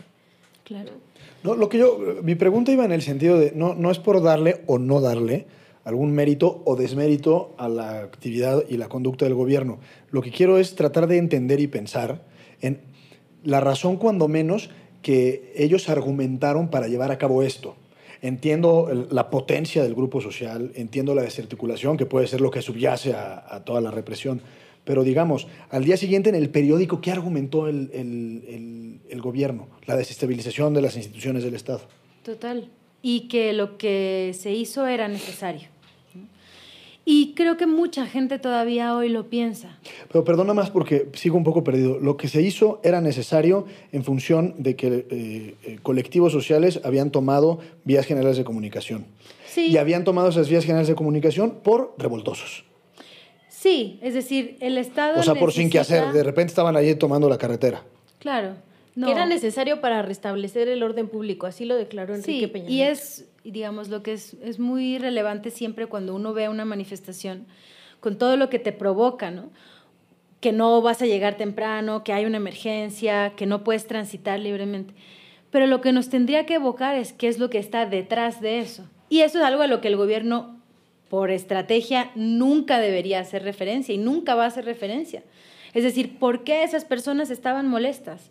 Claro. 0.66 0.92
No, 1.44 1.56
lo 1.56 1.70
que 1.70 1.78
yo, 1.78 1.98
mi 2.24 2.36
pregunta 2.36 2.72
iba 2.72 2.86
en 2.86 2.92
el 2.92 3.02
sentido 3.02 3.40
de, 3.40 3.52
no, 3.56 3.74
no 3.74 3.90
es 3.90 4.00
por 4.00 4.22
darle 4.22 4.62
o 4.68 4.80
no 4.80 5.00
darle 5.00 5.46
algún 5.86 6.12
mérito 6.12 6.62
o 6.66 6.76
desmérito 6.76 7.56
a 7.58 7.70
la 7.70 8.00
actividad 8.02 8.64
y 8.68 8.76
la 8.78 8.90
conducta 8.90 9.24
del 9.26 9.36
gobierno. 9.36 9.80
Lo 10.12 10.22
que 10.22 10.32
quiero 10.32 10.58
es 10.58 10.76
tratar 10.76 11.08
de 11.08 11.18
entender 11.18 11.60
y 11.62 11.68
pensar 11.68 12.26
en 12.62 12.82
la 13.44 13.62
razón, 13.62 13.96
cuando 13.98 14.28
menos, 14.28 14.70
que 15.02 15.54
ellos 15.56 15.88
argumentaron 15.88 16.70
para 16.70 16.88
llevar 16.88 17.12
a 17.12 17.18
cabo 17.18 17.44
esto. 17.44 17.76
Entiendo 18.22 18.90
la 19.12 19.30
potencia 19.30 19.84
del 19.84 19.94
grupo 19.94 20.20
social, 20.20 20.72
entiendo 20.76 21.14
la 21.14 21.22
desarticulación, 21.22 21.96
que 21.98 22.08
puede 22.08 22.26
ser 22.28 22.42
lo 22.42 22.50
que 22.50 22.64
subyace 22.64 23.14
a, 23.14 23.46
a 23.48 23.64
toda 23.64 23.82
la 23.82 23.92
represión, 23.92 24.42
pero 24.84 25.04
digamos, 25.04 25.48
al 25.70 25.84
día 25.84 25.98
siguiente 25.98 26.30
en 26.30 26.36
el 26.36 26.50
periódico, 26.50 27.02
¿qué 27.02 27.12
argumentó 27.12 27.68
el, 27.68 27.90
el- 27.94 28.44
el- 28.48 29.00
el 29.10 29.22
gobierno? 29.22 29.68
La 29.86 29.96
desestabilización 29.96 30.74
de 30.74 30.82
las 30.82 30.96
instituciones 30.96 31.44
del 31.44 31.54
Estado. 31.56 31.82
Total. 32.24 32.70
Y 33.04 33.28
que 33.28 33.54
lo 33.54 33.78
que 33.78 34.32
se 34.36 34.52
hizo 34.54 34.88
era 34.88 35.08
necesario. 35.08 35.68
Y 37.08 37.34
creo 37.36 37.56
que 37.56 37.68
mucha 37.68 38.08
gente 38.08 38.40
todavía 38.40 38.96
hoy 38.96 39.10
lo 39.10 39.30
piensa. 39.30 39.78
Pero 40.12 40.24
perdona 40.24 40.56
más 40.56 40.72
porque 40.72 41.08
sigo 41.14 41.38
un 41.38 41.44
poco 41.44 41.64
perdido. 41.64 42.00
Lo 42.00 42.18
que 42.18 42.28
se 42.28 42.42
hizo 42.42 42.82
era 42.84 43.00
necesario 43.00 43.66
en 43.92 44.04
función 44.04 44.56
de 44.58 44.76
que 44.76 44.88
eh, 44.88 45.56
eh, 45.64 45.80
colectivos 45.84 46.34
sociales 46.34 46.82
habían 46.84 47.12
tomado 47.12 47.60
vías 47.84 48.08
generales 48.08 48.38
de 48.38 48.44
comunicación. 48.44 49.06
Sí. 49.46 49.68
Y 49.68 49.78
habían 49.78 50.04
tomado 50.04 50.30
esas 50.30 50.50
vías 50.50 50.64
generales 50.64 50.88
de 50.88 50.96
comunicación 50.96 51.60
por 51.64 51.94
revoltosos. 52.00 52.66
Sí, 53.50 54.00
es 54.02 54.16
decir, 54.16 54.58
el 54.60 54.78
Estado. 54.80 55.20
O 55.20 55.24
sea, 55.24 55.36
por 55.36 55.54
sin 55.54 55.70
qué 55.70 55.80
hacer. 55.80 56.12
De 56.12 56.24
repente 56.24 56.50
estaban 56.50 56.76
allí 56.76 56.96
tomando 56.96 57.30
la 57.30 57.38
carretera. 57.38 57.84
Claro. 58.20 58.56
No. 58.96 59.08
Que 59.08 59.14
era 59.14 59.26
necesario 59.26 59.82
para 59.82 60.02
restablecer 60.02 60.70
el 60.70 60.82
orden 60.82 61.10
público, 61.10 61.48
así 61.48 61.66
lo 61.66 61.76
declaró 61.76 62.16
Enrique 62.16 62.40
Sí, 62.40 62.48
Peña 62.48 62.70
y 62.70 62.82
es, 62.82 63.26
digamos, 63.44 63.90
lo 63.90 64.02
que 64.02 64.14
es, 64.14 64.38
es 64.42 64.58
muy 64.58 64.98
relevante 64.98 65.52
siempre 65.52 65.88
cuando 65.88 66.16
uno 66.16 66.34
ve 66.34 66.48
una 66.48 66.64
manifestación, 66.64 67.46
con 68.00 68.18
todo 68.18 68.38
lo 68.38 68.50
que 68.50 68.58
te 68.58 68.72
provoca, 68.72 69.32
¿no? 69.32 69.50
Que 70.40 70.54
no 70.54 70.82
vas 70.82 71.02
a 71.02 71.08
llegar 71.08 71.36
temprano, 71.36 72.06
que 72.06 72.14
hay 72.14 72.26
una 72.26 72.38
emergencia, 72.38 73.34
que 73.36 73.46
no 73.46 73.66
puedes 73.66 73.86
transitar 73.86 74.40
libremente. 74.40 74.94
Pero 75.52 75.68
lo 75.68 75.82
que 75.82 75.92
nos 75.92 76.10
tendría 76.10 76.46
que 76.46 76.56
evocar 76.56 76.96
es 76.96 77.12
qué 77.12 77.28
es 77.28 77.38
lo 77.38 77.50
que 77.50 77.60
está 77.60 77.86
detrás 77.86 78.40
de 78.40 78.60
eso. 78.60 78.88
Y 79.10 79.22
eso 79.22 79.40
es 79.40 79.44
algo 79.44 79.62
a 79.62 79.68
lo 79.68 79.82
que 79.82 79.90
el 79.90 79.98
gobierno, 79.98 80.58
por 81.10 81.32
estrategia, 81.32 82.12
nunca 82.16 82.80
debería 82.80 83.20
hacer 83.20 83.44
referencia 83.44 83.94
y 83.94 83.98
nunca 83.98 84.36
va 84.36 84.46
a 84.46 84.48
hacer 84.48 84.66
referencia. 84.66 85.24
Es 85.74 85.84
decir, 85.84 86.18
¿por 86.18 86.44
qué 86.44 86.64
esas 86.64 86.86
personas 86.86 87.30
estaban 87.30 87.68
molestas? 87.68 88.30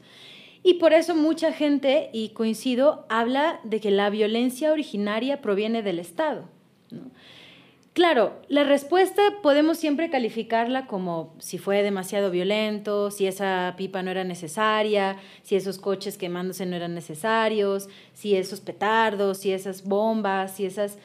Y 0.66 0.74
por 0.74 0.94
eso 0.94 1.14
mucha 1.14 1.52
gente, 1.52 2.08
y 2.14 2.30
coincido, 2.30 3.04
habla 3.10 3.60
de 3.64 3.80
que 3.80 3.90
la 3.90 4.08
violencia 4.08 4.72
originaria 4.72 5.42
proviene 5.42 5.82
del 5.82 5.98
Estado. 5.98 6.48
Claro, 7.92 8.32
la 8.48 8.64
respuesta 8.64 9.22
podemos 9.42 9.76
siempre 9.76 10.08
calificarla 10.08 10.86
como 10.86 11.34
si 11.38 11.58
fue 11.58 11.82
demasiado 11.82 12.30
violento, 12.30 13.10
si 13.10 13.26
esa 13.26 13.74
pipa 13.76 14.02
no 14.02 14.10
era 14.10 14.24
necesaria, 14.24 15.18
si 15.42 15.54
esos 15.54 15.78
coches 15.78 16.16
quemándose 16.16 16.64
no 16.64 16.74
eran 16.74 16.94
necesarios, 16.94 17.88
si 18.14 18.34
esos 18.34 18.60
petardos, 18.60 19.38
si 19.38 19.52
esas 19.52 19.84
bombas, 19.84 20.56
si 20.56 20.64
esas... 20.64 20.98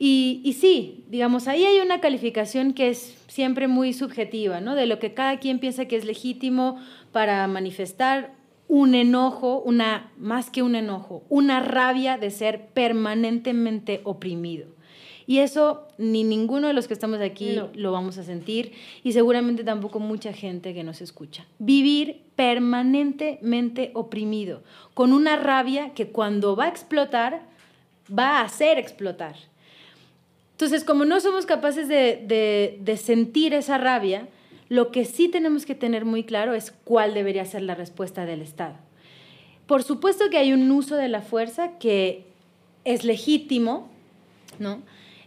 Y, 0.00 0.42
y 0.44 0.54
sí, 0.54 1.04
digamos, 1.08 1.46
ahí 1.46 1.64
hay 1.64 1.78
una 1.78 2.00
calificación 2.00 2.74
que 2.74 2.88
es 2.88 3.16
siempre 3.28 3.68
muy 3.68 3.92
subjetiva, 3.92 4.60
¿no? 4.60 4.74
De 4.74 4.86
lo 4.86 4.98
que 4.98 5.14
cada 5.14 5.38
quien 5.38 5.60
piensa 5.60 5.86
que 5.86 5.94
es 5.94 6.04
legítimo 6.04 6.84
para 7.12 7.46
manifestar 7.46 8.32
un 8.68 8.94
enojo, 8.94 9.60
una, 9.60 10.10
más 10.16 10.50
que 10.50 10.62
un 10.62 10.74
enojo, 10.74 11.22
una 11.28 11.60
rabia 11.60 12.16
de 12.18 12.30
ser 12.30 12.66
permanentemente 12.68 14.00
oprimido. 14.04 14.66
Y 15.26 15.38
eso 15.38 15.88
ni 15.96 16.22
ninguno 16.22 16.66
de 16.68 16.74
los 16.74 16.86
que 16.86 16.92
estamos 16.92 17.18
aquí 17.20 17.56
No. 17.56 17.70
lo 17.74 17.92
vamos 17.92 18.18
a 18.18 18.22
sentir 18.24 18.72
y 19.02 19.12
seguramente 19.12 19.64
tampoco 19.64 19.98
mucha 19.98 20.32
gente 20.34 20.74
que 20.74 20.84
nos 20.84 21.00
escucha. 21.00 21.46
Vivir 21.58 22.20
permanentemente 22.36 23.90
oprimido, 23.94 24.62
con 24.92 25.12
una 25.12 25.36
rabia 25.36 25.94
que 25.94 26.08
cuando 26.08 26.56
va 26.56 26.64
a 26.64 26.68
explotar, 26.68 27.42
va 28.16 28.38
a 28.38 28.42
hacer 28.42 28.78
explotar. 28.78 29.34
Entonces, 30.52 30.84
como 30.84 31.04
no 31.04 31.20
somos 31.20 31.46
capaces 31.46 31.88
de, 31.88 32.22
de- 32.26 32.78
de 32.82 32.96
sentir 32.96 33.54
esa 33.54 33.78
rabia, 33.78 34.28
lo 34.74 34.90
que 34.90 35.04
sí 35.04 35.28
tenemos 35.28 35.66
que 35.66 35.76
tener 35.76 36.04
muy 36.04 36.24
claro 36.24 36.52
es 36.52 36.72
cuál 36.82 37.14
debería 37.14 37.44
ser 37.44 37.62
la 37.62 37.76
respuesta 37.76 38.26
del 38.26 38.42
Estado. 38.42 38.74
Por 39.68 39.84
supuesto 39.84 40.30
que 40.30 40.38
hay 40.38 40.52
un 40.52 40.68
uso 40.68 40.96
de 40.96 41.06
la 41.06 41.22
fuerza 41.22 41.78
que 41.78 42.24
es 42.84 43.04
legítimo, 43.04 43.88
¿no? 44.58 44.82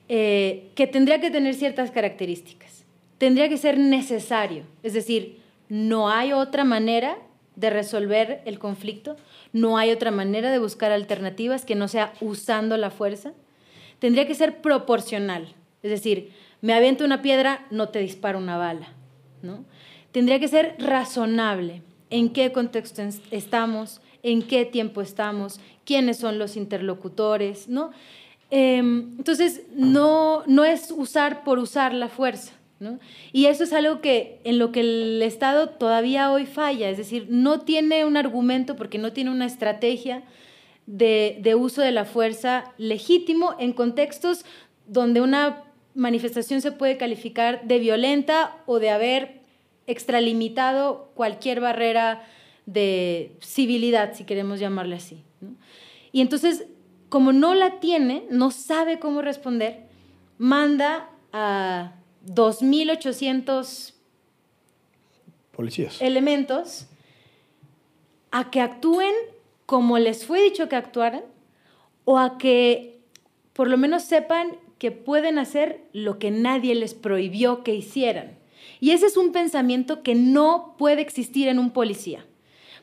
Eh, 0.10 0.68
que 0.76 0.86
tendría 0.86 1.22
que 1.22 1.32
tener 1.32 1.56
ciertas 1.56 1.92
características. 1.92 2.84
Tendría 3.20 3.48
que 3.48 3.58
ser 3.58 3.78
necesario, 3.78 4.64
es 4.84 4.92
decir, 4.92 5.40
no 5.70 6.10
hay 6.10 6.34
otra 6.34 6.66
manera 6.66 7.18
de 7.56 7.70
resolver 7.70 8.42
el 8.44 8.60
conflicto, 8.60 9.16
no 9.54 9.78
hay 9.78 9.92
otra 9.92 10.12
manera 10.12 10.52
de 10.52 10.60
buscar 10.60 10.92
alternativas 10.92 11.64
que 11.64 11.76
no 11.76 11.88
sea 11.88 12.12
usando 12.20 12.76
la 12.76 12.90
fuerza. 12.90 13.32
Tendría 14.00 14.28
que 14.28 14.36
ser 14.36 14.62
proporcional, 14.62 15.56
es 15.84 15.92
decir, 15.92 16.34
me 16.60 16.74
aviento 16.74 17.06
una 17.06 17.22
piedra, 17.22 17.66
no 17.72 17.88
te 17.88 18.00
disparo 18.00 18.40
una 18.40 18.58
bala, 18.58 18.90
¿no? 19.42 19.66
Tendría 20.12 20.40
que 20.40 20.48
ser 20.48 20.76
razonable, 20.80 21.82
en 22.10 22.30
qué 22.30 22.52
contexto 22.52 23.02
es- 23.02 23.22
estamos, 23.32 24.02
en 24.24 24.42
qué 24.42 24.66
tiempo 24.66 25.02
estamos, 25.02 25.60
quiénes 25.86 26.18
son 26.18 26.40
los 26.40 26.56
interlocutores, 26.58 27.68
¿no? 27.68 27.92
Em, 28.50 29.16
entonces, 29.18 29.64
no, 29.76 30.44
no 30.48 30.64
es 30.64 30.92
usar 30.92 31.44
por 31.44 31.60
usar 31.60 31.94
la 31.94 32.08
fuerza, 32.08 32.54
¿no? 32.80 33.00
Y 33.34 33.46
eso 33.48 33.64
es 33.66 33.74
algo 33.74 34.00
que 34.00 34.40
en 34.46 34.58
lo 34.58 34.72
que 34.72 34.80
el 34.82 35.22
Estado 35.22 35.70
todavía 35.70 36.32
hoy 36.32 36.46
falla, 36.46 36.90
es 36.90 36.98
decir, 36.98 37.28
no 37.30 37.60
tiene 37.62 38.06
un 38.06 38.16
argumento 38.16 38.76
porque 38.78 38.98
no 38.98 39.12
tiene 39.12 39.32
una 39.32 39.46
estrategia 39.46 40.24
de, 40.86 41.40
de 41.42 41.56
uso 41.56 41.82
de 41.82 41.92
la 41.92 42.06
fuerza 42.06 42.72
legítimo 42.78 43.56
en 43.60 43.74
contextos 43.74 44.46
donde 44.88 45.20
una 45.20 45.64
manifestación 45.98 46.62
se 46.62 46.72
puede 46.72 46.96
calificar 46.98 47.68
de 47.68 47.80
violenta 47.80 48.56
o 48.68 48.78
de 48.78 48.92
haber 48.92 49.42
extralimitado 49.88 51.10
cualquier 51.16 51.60
barrera 51.60 52.24
de 52.68 53.36
civilidad, 53.42 54.14
si 54.14 54.24
queremos 54.24 54.60
llamarle 54.60 54.96
así. 54.96 55.24
¿no? 55.42 55.56
Y 56.12 56.22
entonces, 56.22 56.68
como 57.10 57.34
no 57.34 57.56
la 57.56 57.80
tiene, 57.80 58.26
no 58.30 58.52
sabe 58.52 59.00
cómo 59.00 59.24
responder, 59.24 59.88
manda 60.38 61.10
a 61.34 61.94
2.800 62.28 63.94
Policías. 65.52 66.00
elementos 66.00 66.86
a 68.30 68.52
que 68.52 68.62
actúen 68.62 69.14
como 69.66 69.98
les 69.98 70.26
fue 70.26 70.44
dicho 70.44 70.70
que 70.70 70.76
actuaran 70.76 71.24
o 72.06 72.20
a 72.20 72.38
que 72.38 73.02
por 73.54 73.68
lo 73.68 73.78
menos 73.78 74.04
sepan 74.04 74.58
que 74.80 74.92
pueden 74.92 75.40
hacer 75.40 75.82
lo 75.94 76.20
que 76.20 76.32
nadie 76.32 76.76
les 76.76 76.94
prohibió 76.94 77.64
que 77.64 77.76
hicieran. 77.76 78.38
Y 78.80 78.92
ese 78.92 79.08
es 79.08 79.18
un 79.18 79.32
pensamiento 79.32 80.04
que 80.04 80.16
no 80.16 80.76
puede 80.78 81.02
existir 81.02 81.48
en 81.48 81.60
un 81.60 81.72
policía, 81.72 82.26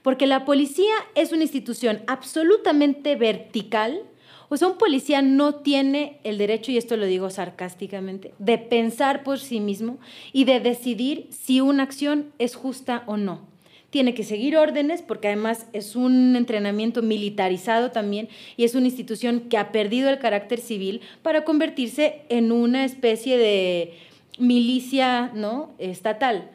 porque 0.03 0.27
la 0.27 0.45
policía 0.45 0.95
es 1.15 1.33
una 1.33 1.43
institución 1.43 2.03
absolutamente 2.07 3.17
vertical. 3.17 4.03
O 4.49 4.57
sea, 4.57 4.69
un 4.69 4.79
policía 4.79 5.23
no 5.23 5.57
tiene 5.57 6.21
el 6.25 6.39
derecho, 6.39 6.71
y 6.71 6.77
esto 6.77 6.97
lo 6.97 7.07
digo 7.07 7.31
sarcásticamente, 7.31 8.35
de 8.39 8.59
pensar 8.59 9.23
por 9.23 9.39
sí 9.39 9.61
mismo 9.61 9.99
y 10.33 10.45
de 10.45 10.61
decidir 10.61 11.29
si 11.31 11.61
una 11.61 11.83
acción 11.83 12.33
es 12.39 12.55
justa 12.55 13.05
o 13.07 13.17
no. 13.17 13.54
Tiene 13.95 14.13
que 14.13 14.25
seguir 14.25 14.57
órdenes 14.57 15.03
porque 15.03 15.29
además 15.29 15.69
es 15.73 15.95
un 15.95 16.35
entrenamiento 16.35 17.01
militarizado 17.01 17.93
también 17.93 18.29
y 18.57 18.65
es 18.65 18.75
una 18.75 18.87
institución 18.87 19.43
que 19.43 19.57
ha 19.57 19.71
perdido 19.71 20.11
el 20.11 20.19
carácter 20.19 20.59
civil 20.59 21.01
para 21.23 21.45
convertirse 21.45 22.23
en 22.29 22.51
una 22.51 22.85
especie 22.85 23.39
de 23.39 23.95
milicia 24.37 25.31
¿no? 25.33 25.77
estatal. 25.79 26.51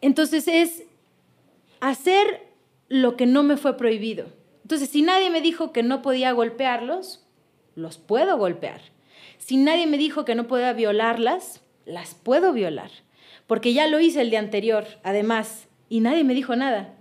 Entonces 0.00 0.48
es 0.48 0.82
hacer 1.78 2.48
lo 2.88 3.16
que 3.16 3.26
no 3.26 3.44
me 3.44 3.56
fue 3.56 3.76
prohibido. 3.76 4.26
Entonces, 4.62 4.88
si 4.90 5.02
nadie 5.02 5.30
me 5.30 5.40
dijo 5.40 5.72
que 5.72 5.84
no 5.84 6.02
podía 6.02 6.32
golpearlos, 6.32 7.28
los 7.76 7.96
puedo 7.96 8.36
golpear. 8.38 8.80
Si 9.38 9.56
nadie 9.56 9.86
me 9.86 9.98
dijo 9.98 10.24
que 10.24 10.34
no 10.34 10.48
podía 10.48 10.72
violarlas, 10.72 11.62
las 11.84 12.16
puedo 12.16 12.52
violar. 12.52 12.90
Porque 13.46 13.72
ya 13.72 13.86
lo 13.86 14.00
hice 14.00 14.20
el 14.20 14.30
día 14.30 14.40
anterior, 14.40 14.84
además, 15.04 15.67
y 15.88 16.00
nadie 16.00 16.24
me 16.24 16.34
dijo 16.34 16.56
nada. 16.56 16.94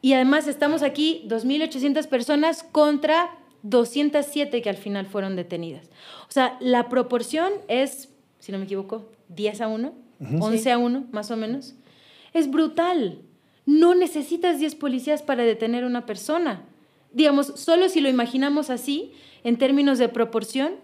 Y 0.00 0.12
además 0.12 0.46
estamos 0.46 0.82
aquí 0.82 1.24
2.800 1.28 2.06
personas 2.06 2.62
contra 2.62 3.30
207 3.62 4.62
que 4.62 4.70
al 4.70 4.76
final 4.76 5.06
fueron 5.06 5.36
detenidas. 5.36 5.88
O 6.28 6.32
sea, 6.32 6.56
la 6.60 6.88
proporción 6.88 7.52
es, 7.66 8.14
si 8.38 8.52
no 8.52 8.58
me 8.58 8.64
equivoco, 8.64 9.10
10 9.28 9.60
a 9.60 9.68
1, 9.68 9.92
11 10.40 10.72
a 10.72 10.78
1, 10.78 11.06
más 11.10 11.30
o 11.30 11.36
menos. 11.36 11.74
Es 12.32 12.50
brutal. 12.50 13.22
No 13.66 13.94
necesitas 13.94 14.58
10 14.58 14.76
policías 14.76 15.22
para 15.22 15.44
detener 15.44 15.84
a 15.84 15.88
una 15.88 16.06
persona. 16.06 16.64
Digamos, 17.12 17.46
solo 17.56 17.88
si 17.88 18.00
lo 18.00 18.08
imaginamos 18.08 18.70
así, 18.70 19.12
en 19.44 19.56
términos 19.56 19.98
de 19.98 20.08
proporción, 20.08 20.74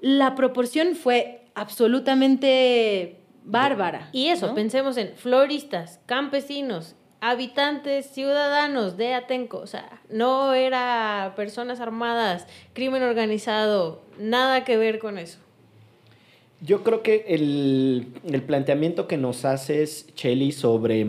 la 0.00 0.34
proporción 0.34 0.94
fue 0.94 1.42
absolutamente 1.54 3.16
bárbara. 3.46 4.10
Y 4.12 4.28
eso, 4.28 4.48
¿no? 4.48 4.54
pensemos 4.54 4.96
en 4.96 5.14
floristas, 5.16 6.00
campesinos, 6.06 6.94
habitantes, 7.20 8.06
ciudadanos 8.06 8.96
de 8.96 9.14
Atenco. 9.14 9.58
O 9.58 9.66
sea, 9.66 10.00
no 10.10 10.52
era 10.52 11.32
personas 11.36 11.80
armadas, 11.80 12.46
crimen 12.74 13.02
organizado, 13.02 14.02
nada 14.18 14.64
que 14.64 14.76
ver 14.76 14.98
con 14.98 15.16
eso. 15.18 15.38
Yo 16.60 16.82
creo 16.82 17.02
que 17.02 17.24
el, 17.28 18.08
el 18.24 18.42
planteamiento 18.42 19.06
que 19.06 19.16
nos 19.16 19.44
haces, 19.44 20.06
Cheli, 20.14 20.52
sobre 20.52 21.06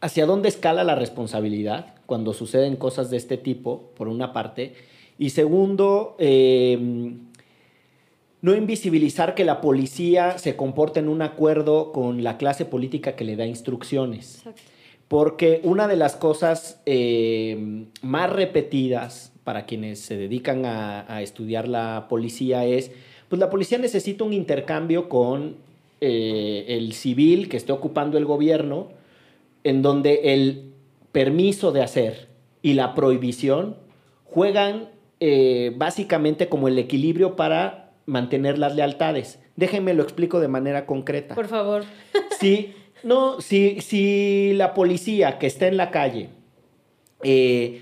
hacia 0.00 0.26
dónde 0.26 0.48
escala 0.48 0.82
la 0.82 0.96
responsabilidad 0.96 1.94
cuando 2.06 2.34
suceden 2.34 2.76
cosas 2.76 3.08
de 3.08 3.16
este 3.16 3.36
tipo, 3.36 3.90
por 3.96 4.08
una 4.08 4.32
parte, 4.32 4.74
y 5.18 5.30
segundo, 5.30 6.16
eh, 6.18 7.14
no 8.42 8.54
invisibilizar 8.54 9.34
que 9.34 9.44
la 9.44 9.60
policía 9.60 10.36
se 10.36 10.56
comporta 10.56 11.00
en 11.00 11.08
un 11.08 11.22
acuerdo 11.22 11.92
con 11.92 12.22
la 12.22 12.36
clase 12.36 12.64
política 12.64 13.16
que 13.16 13.24
le 13.24 13.36
da 13.36 13.46
instrucciones. 13.46 14.38
Exacto. 14.38 14.62
Porque 15.08 15.60
una 15.62 15.88
de 15.88 15.96
las 15.96 16.16
cosas 16.16 16.80
eh, 16.86 17.86
más 18.02 18.30
repetidas 18.30 19.32
para 19.44 19.64
quienes 19.66 20.00
se 20.00 20.16
dedican 20.16 20.64
a, 20.64 21.04
a 21.12 21.22
estudiar 21.22 21.68
la 21.68 22.06
policía 22.08 22.64
es, 22.64 22.90
pues 23.28 23.38
la 23.38 23.50
policía 23.50 23.78
necesita 23.78 24.24
un 24.24 24.32
intercambio 24.32 25.08
con 25.08 25.56
eh, 26.00 26.64
el 26.66 26.94
civil 26.94 27.48
que 27.48 27.56
esté 27.56 27.70
ocupando 27.70 28.18
el 28.18 28.24
gobierno, 28.24 28.88
en 29.62 29.82
donde 29.82 30.34
el 30.34 30.72
permiso 31.12 31.70
de 31.70 31.82
hacer 31.82 32.26
y 32.60 32.72
la 32.74 32.94
prohibición 32.94 33.76
juegan 34.24 34.88
eh, 35.20 35.72
básicamente 35.76 36.48
como 36.48 36.66
el 36.66 36.76
equilibrio 36.76 37.36
para 37.36 37.81
mantener 38.06 38.58
las 38.58 38.74
lealtades. 38.74 39.38
Déjenme 39.56 39.94
lo 39.94 40.02
explico 40.02 40.40
de 40.40 40.48
manera 40.48 40.86
concreta. 40.86 41.34
Por 41.34 41.48
favor. 41.48 41.84
Si, 42.40 42.74
no, 43.04 43.40
si, 43.40 43.80
si 43.82 44.52
la 44.54 44.74
policía 44.74 45.38
que 45.38 45.46
está 45.46 45.68
en 45.68 45.76
la 45.76 45.92
calle 45.92 46.30
eh, 47.22 47.80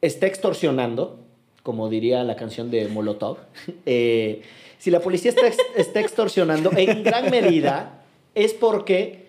está 0.00 0.28
extorsionando, 0.28 1.18
como 1.64 1.88
diría 1.88 2.22
la 2.22 2.36
canción 2.36 2.70
de 2.70 2.86
Molotov, 2.86 3.38
eh, 3.86 4.42
si 4.78 4.92
la 4.92 5.00
policía 5.00 5.30
está, 5.30 5.46
está 5.76 5.98
extorsionando, 5.98 6.70
en 6.76 7.02
gran 7.02 7.30
medida 7.30 8.04
es 8.36 8.54
porque 8.54 9.26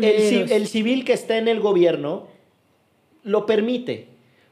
el, 0.00 0.50
el 0.50 0.66
civil 0.66 1.04
que 1.04 1.12
está 1.12 1.36
en 1.36 1.48
el 1.48 1.60
gobierno 1.60 2.28
lo 3.22 3.44
permite. 3.44 4.09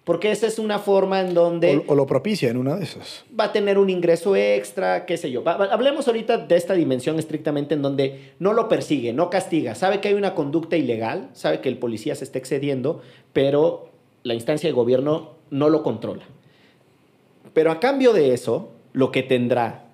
Porque 0.09 0.31
esa 0.31 0.47
es 0.47 0.59
una 0.59 0.79
forma 0.79 1.21
en 1.21 1.35
donde 1.35 1.85
O, 1.87 1.93
o 1.93 1.95
lo 1.95 2.07
propicia 2.07 2.49
en 2.49 2.57
una 2.57 2.77
de 2.77 2.85
esas. 2.85 3.27
va 3.39 3.45
a 3.45 3.53
tener 3.53 3.77
un 3.77 3.91
ingreso 3.91 4.35
extra, 4.37 5.05
qué 5.05 5.19
sé 5.19 5.31
yo. 5.31 5.45
Va- 5.45 5.69
hablemos 5.71 6.07
ahorita 6.09 6.39
de 6.39 6.57
esta 6.57 6.73
dimensión 6.73 7.19
estrictamente 7.19 7.75
en 7.75 7.83
donde 7.83 8.33
no 8.39 8.55
lo 8.55 8.69
persigue, 8.71 9.13
no 9.13 9.29
castiga, 9.29 9.75
sabe 9.75 10.01
que 10.01 10.09
hay 10.09 10.15
una 10.15 10.35
conducta 10.35 10.79
ilegal, 10.79 11.29
sabe 11.35 11.61
que 11.61 11.69
el 11.69 11.77
policía 11.77 12.15
se 12.15 12.25
está 12.25 12.39
excediendo, 12.39 13.03
pero 13.35 13.91
la 14.23 14.33
instancia 14.33 14.67
de 14.71 14.73
gobierno 14.73 15.35
no 15.51 15.69
lo 15.69 15.83
controla. 15.83 16.25
Pero 17.53 17.71
a 17.71 17.79
cambio 17.79 18.15
de 18.15 18.33
eso, 18.33 18.71
lo 18.95 19.11
que 19.13 19.23
tendrá 19.23 19.85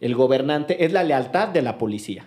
el 0.00 0.16
gobernante 0.16 0.84
es 0.84 0.92
la 0.92 1.04
lealtad 1.04 1.46
de 1.48 1.62
la 1.62 1.78
policía. 1.78 2.26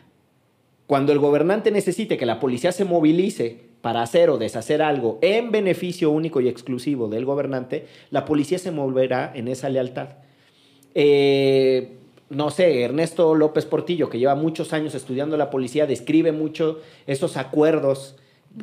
Cuando 0.88 1.12
el 1.12 1.20
gobernante 1.20 1.72
necesite 1.72 2.18
que 2.18 2.26
la 2.26 2.40
policía 2.40 2.72
se 2.72 2.86
movilice 2.86 3.73
para 3.84 4.02
hacer 4.02 4.30
o 4.30 4.38
deshacer 4.38 4.82
algo 4.82 5.20
en 5.22 5.52
beneficio 5.52 6.10
único 6.10 6.40
y 6.40 6.48
exclusivo 6.48 7.10
del 7.10 7.26
gobernante, 7.26 7.86
la 8.12 8.24
policía 8.24 8.58
se 8.58 8.72
moverá 8.72 9.34
en 9.36 9.50
esa 9.50 9.68
lealtad. 9.68 10.08
eh, 10.96 11.98
no 12.30 12.50
sé, 12.50 12.82
Ernesto 12.84 13.36
López 13.36 13.66
Portillo, 13.66 14.10
que 14.10 14.20
lleva 14.20 14.36
muchos 14.36 14.72
años 14.72 14.96
estudiando 14.96 15.36
la 15.36 15.50
policía, 15.50 15.86
describe 15.86 16.32
mucho 16.32 16.80
esos 17.08 17.36
acuerdos 17.36 18.16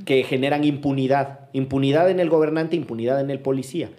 que 0.06 0.22
generan 0.22 0.64
impunidad. 0.64 1.50
Impunidad 1.52 2.08
en 2.08 2.18
el 2.18 2.30
gobernante, 2.30 2.74
impunidad 2.74 3.20
en 3.20 3.30
el 3.30 3.40
policía. 3.40 3.90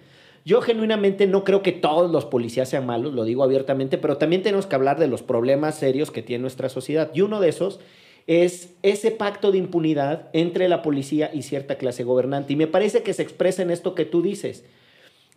Yo 0.44 0.60
genuinamente 0.60 1.28
no 1.28 1.44
creo 1.44 1.62
que 1.62 1.70
todos 1.70 2.10
los 2.10 2.24
policías 2.24 2.68
sean 2.68 2.84
malos, 2.84 3.14
lo 3.14 3.22
digo 3.22 3.44
abiertamente, 3.44 3.96
pero 3.96 4.16
también 4.16 4.42
tenemos 4.42 4.66
que 4.66 4.74
hablar 4.74 4.98
de 4.98 5.06
los 5.06 5.22
problemas 5.22 5.76
serios 5.76 6.10
que 6.10 6.22
tiene 6.22 6.42
nuestra 6.42 6.68
sociedad. 6.68 7.12
Y 7.14 7.20
uno 7.20 7.38
de 7.38 7.48
esos 7.48 7.78
es 8.26 8.74
ese 8.82 9.10
pacto 9.10 9.52
de 9.52 9.58
impunidad 9.58 10.28
entre 10.32 10.68
la 10.68 10.82
policía 10.82 11.30
y 11.32 11.42
cierta 11.42 11.76
clase 11.76 12.04
gobernante. 12.04 12.52
Y 12.52 12.56
me 12.56 12.66
parece 12.66 13.02
que 13.02 13.12
se 13.12 13.22
expresa 13.22 13.62
en 13.62 13.70
esto 13.70 13.94
que 13.94 14.04
tú 14.04 14.22
dices 14.22 14.64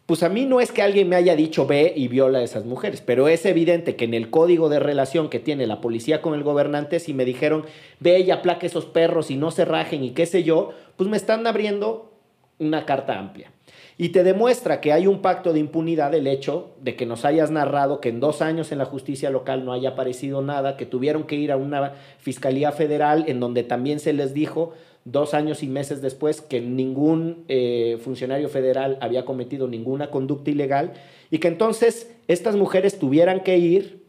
pues 0.05 0.21
a 0.21 0.29
mí 0.29 0.45
no 0.45 0.61
es 0.61 0.71
que 0.71 0.83
alguien 0.83 1.09
me 1.09 1.15
haya 1.15 1.35
dicho 1.35 1.65
ve 1.65 1.91
y 1.95 2.07
viola 2.07 2.39
a 2.39 2.43
esas 2.43 2.65
mujeres, 2.65 3.01
pero 3.01 3.27
es 3.27 3.43
evidente 3.45 3.95
que 3.95 4.05
en 4.05 4.13
el 4.13 4.29
código 4.29 4.69
de 4.69 4.79
relación 4.79 5.29
que 5.29 5.39
tiene 5.39 5.65
la 5.65 5.81
policía 5.81 6.21
con 6.21 6.35
el 6.35 6.43
gobernante, 6.43 6.99
si 6.99 7.13
me 7.15 7.25
dijeron 7.25 7.65
ve 7.99 8.19
y 8.19 8.29
aplaque 8.29 8.67
esos 8.67 8.85
perros 8.85 9.31
y 9.31 9.35
no 9.35 9.49
se 9.49 9.65
rajen 9.65 10.03
y 10.03 10.11
qué 10.11 10.27
sé 10.27 10.43
yo, 10.43 10.73
pues 10.95 11.09
me 11.09 11.17
están 11.17 11.47
abriendo 11.47 12.11
una 12.59 12.85
carta 12.85 13.17
amplia. 13.17 13.51
Y 13.97 14.09
te 14.09 14.23
demuestra 14.23 14.81
que 14.81 14.91
hay 14.91 15.07
un 15.07 15.21
pacto 15.21 15.53
de 15.53 15.59
impunidad 15.59 16.13
el 16.13 16.27
hecho 16.27 16.71
de 16.81 16.97
que 16.97 17.05
nos 17.05 17.23
hayas 17.23 17.49
narrado 17.49 18.01
que 18.01 18.09
en 18.09 18.19
dos 18.19 18.41
años 18.41 18.73
en 18.73 18.79
la 18.79 18.85
justicia 18.85 19.29
local 19.29 19.63
no 19.63 19.71
haya 19.71 19.89
aparecido 19.89 20.41
nada, 20.41 20.75
que 20.75 20.85
tuvieron 20.85 21.23
que 21.23 21.35
ir 21.35 21.51
a 21.51 21.57
una 21.57 21.93
fiscalía 22.19 22.73
federal 22.73 23.23
en 23.27 23.39
donde 23.39 23.63
también 23.63 24.01
se 24.01 24.11
les 24.11 24.33
dijo 24.33 24.73
dos 25.05 25.33
años 25.33 25.63
y 25.63 25.67
meses 25.67 26.01
después 26.01 26.41
que 26.41 26.59
ningún 26.59 27.45
eh, 27.47 27.97
funcionario 28.03 28.49
federal 28.49 28.97
había 29.01 29.23
cometido 29.23 29.67
ninguna 29.67 30.09
conducta 30.09 30.51
ilegal 30.51 30.93
y 31.31 31.37
que 31.37 31.47
entonces 31.47 32.11
estas 32.27 32.55
mujeres 32.55 32.99
tuvieran 32.99 33.41
que 33.41 33.57
ir 33.57 34.04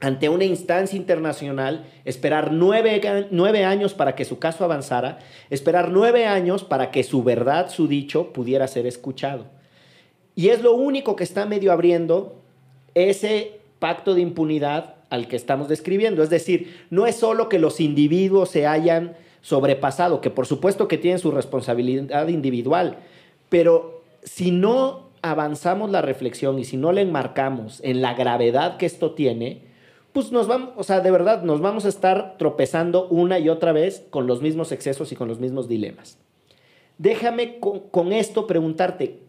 ante 0.00 0.28
una 0.28 0.44
instancia 0.44 0.96
internacional, 0.96 1.86
esperar 2.04 2.52
nueve, 2.52 3.28
nueve, 3.30 3.64
años 3.64 3.94
para 3.94 4.14
que 4.14 4.24
su 4.24 4.38
caso 4.38 4.64
avanzara, 4.64 5.18
esperar 5.50 5.90
nueve 5.90 6.26
años 6.26 6.62
para 6.62 6.90
que 6.90 7.02
su 7.02 7.24
verdad, 7.24 7.68
su 7.68 7.88
dicho, 7.88 8.32
pudiera 8.32 8.68
ser 8.68 8.86
escuchado. 8.86 9.46
Y 10.36 10.50
es 10.50 10.62
lo 10.62 10.74
único 10.74 11.16
que 11.16 11.24
está 11.24 11.46
medio 11.46 11.72
abriendo 11.72 12.40
ese 12.94 13.60
pacto 13.80 14.14
de 14.14 14.20
impunidad 14.20 14.94
al 15.10 15.26
que 15.26 15.36
estamos 15.36 15.68
describiendo. 15.68 16.22
Es 16.22 16.30
decir, 16.30 16.86
no 16.90 17.06
es 17.06 17.16
solo 17.16 17.48
que 17.48 17.58
los 17.58 17.80
individuos 17.80 18.50
se 18.50 18.66
hayan 18.66 19.16
sobrepasado, 19.40 20.20
que 20.20 20.30
por 20.30 20.46
supuesto 20.46 20.86
que 20.86 20.98
tienen 20.98 21.18
su 21.18 21.30
responsabilidad 21.30 22.28
individual, 22.28 22.98
pero 23.48 24.02
si 24.22 24.50
no 24.50 25.08
avanzamos 25.22 25.90
la 25.90 26.02
reflexión 26.02 26.58
y 26.58 26.64
si 26.64 26.76
no 26.76 26.92
le 26.92 27.02
enmarcamos 27.02 27.80
en 27.82 28.02
la 28.02 28.14
gravedad 28.14 28.76
que 28.76 28.86
esto 28.86 29.12
tiene, 29.12 29.67
pues 30.18 30.32
nos 30.32 30.48
vamos, 30.48 30.70
o 30.74 30.82
sea, 30.82 30.98
de 30.98 31.12
verdad, 31.12 31.44
nos 31.44 31.60
vamos 31.60 31.84
a 31.84 31.88
estar 31.88 32.36
tropezando 32.38 33.06
una 33.06 33.38
y 33.38 33.48
otra 33.48 33.70
vez 33.70 34.04
con 34.10 34.26
los 34.26 34.42
mismos 34.42 34.72
excesos 34.72 35.12
y 35.12 35.14
con 35.14 35.28
los 35.28 35.38
mismos 35.38 35.68
dilemas. 35.68 36.18
Déjame 36.98 37.60
con, 37.60 38.12
esto 38.12 38.48
preguntarte, 38.48 39.20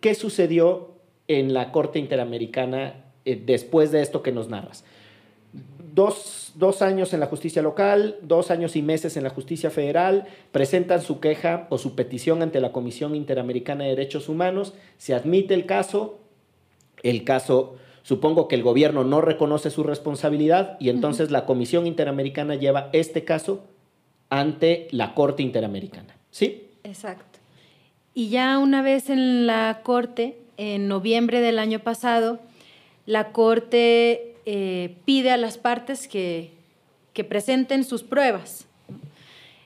¿qué 0.00 0.14
sucedió 0.14 0.90
en 1.26 1.52
la 1.52 1.72
Corte 1.72 1.98
Interamericana 1.98 3.06
eh, 3.24 3.42
después 3.44 3.90
de 3.90 4.02
esto 4.02 4.22
que 4.22 4.30
nos 4.30 4.48
narras? 4.48 4.84
dos, 5.94 6.52
años 6.80 7.12
en 7.12 7.18
la 7.18 7.26
justicia 7.26 7.60
local, 7.60 8.16
dos 8.22 8.52
años 8.52 8.76
y 8.76 8.82
meses 8.82 9.16
en 9.16 9.24
la 9.24 9.30
justicia 9.30 9.70
federal, 9.70 10.28
presentan 10.52 11.02
su 11.02 11.18
queja 11.18 11.66
o 11.70 11.78
su 11.78 11.96
petición 11.96 12.40
ante 12.40 12.60
la 12.60 12.70
Comisión 12.70 13.16
Interamericana 13.16 13.82
de 13.82 13.90
Derechos 13.90 14.28
Humanos, 14.28 14.74
se 14.96 15.12
admite 15.12 15.54
el 15.54 15.66
caso, 15.66 16.20
el 17.02 17.24
caso, 17.24 17.74
supongo 18.02 18.48
que 18.48 18.56
el 18.56 18.62
gobierno 18.62 19.04
no 19.04 19.20
reconoce 19.20 19.70
su 19.70 19.82
responsabilidad 19.82 20.76
y 20.80 20.88
entonces 20.88 21.30
la 21.30 21.46
Comisión 21.46 21.86
Interamericana 21.86 22.54
lleva 22.54 22.88
este 22.92 23.24
caso 23.24 23.64
ante 24.28 24.88
la 24.90 25.14
Corte 25.14 25.42
Interamericana. 25.42 26.16
¿Sí? 26.30 26.68
Exacto. 26.84 27.38
Y 28.14 28.28
ya 28.28 28.58
una 28.58 28.82
vez 28.82 29.10
en 29.10 29.46
la 29.46 29.80
Corte, 29.82 30.38
en 30.56 30.88
noviembre 30.88 31.40
del 31.40 31.58
año 31.58 31.80
pasado, 31.80 32.38
la 33.06 33.32
Corte 33.32 34.36
eh, 34.46 34.96
pide 35.04 35.30
a 35.30 35.36
las 35.36 35.58
partes 35.58 36.08
que, 36.08 36.58
presenten 37.28 37.84
sus 37.84 38.02
pruebas, 38.02 38.66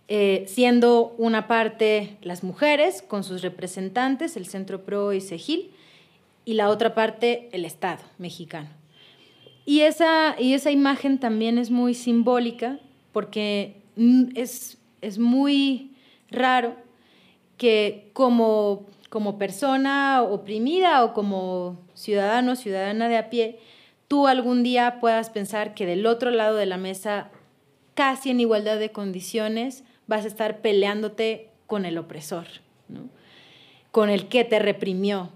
eh, 0.09 0.45
siendo 0.49 1.15
una 1.19 1.47
parte 1.47 2.17
las 2.21 2.43
mujeres 2.43 3.01
con 3.01 3.23
sus 3.23 3.43
representantes, 3.43 4.37
el 4.37 4.47
Centro 4.47 4.85
PRO 4.85 5.13
y 5.13 5.21
CEGIL, 5.21 5.71
y 6.45 6.55
la 6.55 6.69
otra 6.69 6.95
parte 6.95 7.49
el 7.53 7.65
Estado 7.65 8.03
mexicano. 8.19 8.69
Y 9.67 9.81
esa, 9.81 10.37
y 10.39 10.53
esa 10.53 10.71
imagen 10.71 11.19
también 11.19 11.59
es 11.59 11.71
muy 11.71 11.95
simbólica 11.95 12.79
porque 13.13 13.77
es, 14.35 14.79
es 15.01 15.19
muy 15.19 15.93
raro 16.31 16.77
que 17.57 18.11
como, 18.13 18.87
como 19.09 19.39
persona 19.39 20.23
oprimida 20.23 21.05
o 21.05 21.15
como 21.15 21.79
ciudadano, 21.95 22.57
ciudadana 22.57 23.09
de 23.09 23.17
a 23.17 23.31
pie, 23.31 23.59
tú 24.09 24.27
algún 24.27 24.63
día 24.63 24.99
puedas 25.01 25.31
pensar 25.31 25.75
que 25.75 25.87
del 25.87 26.07
otro 26.07 26.31
lado 26.31 26.57
de 26.57 26.67
la 26.67 26.77
mesa, 26.77 27.31
casi 27.95 28.31
en 28.31 28.41
igualdad 28.41 28.79
de 28.79 28.93
condiciones, 28.93 29.85
vas 30.07 30.25
a 30.25 30.29
estar 30.29 30.61
peleándote 30.61 31.51
con 31.67 31.87
el 31.87 31.97
opresor, 31.97 32.47
con 33.93 34.11
el 34.11 34.29
que 34.29 34.45
te 34.45 34.59
reprimió. 34.59 35.31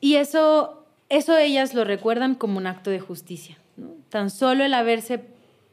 Y 0.00 0.16
eso, 0.16 0.84
eso 1.08 1.36
ellas 1.36 1.74
lo 1.74 1.84
recuerdan 1.84 2.34
como 2.34 2.58
un 2.58 2.66
acto 2.66 2.90
de 2.90 3.00
justicia. 3.00 3.58
Tan 4.08 4.30
solo 4.30 4.64
el, 4.64 4.74
haberse, 4.74 5.24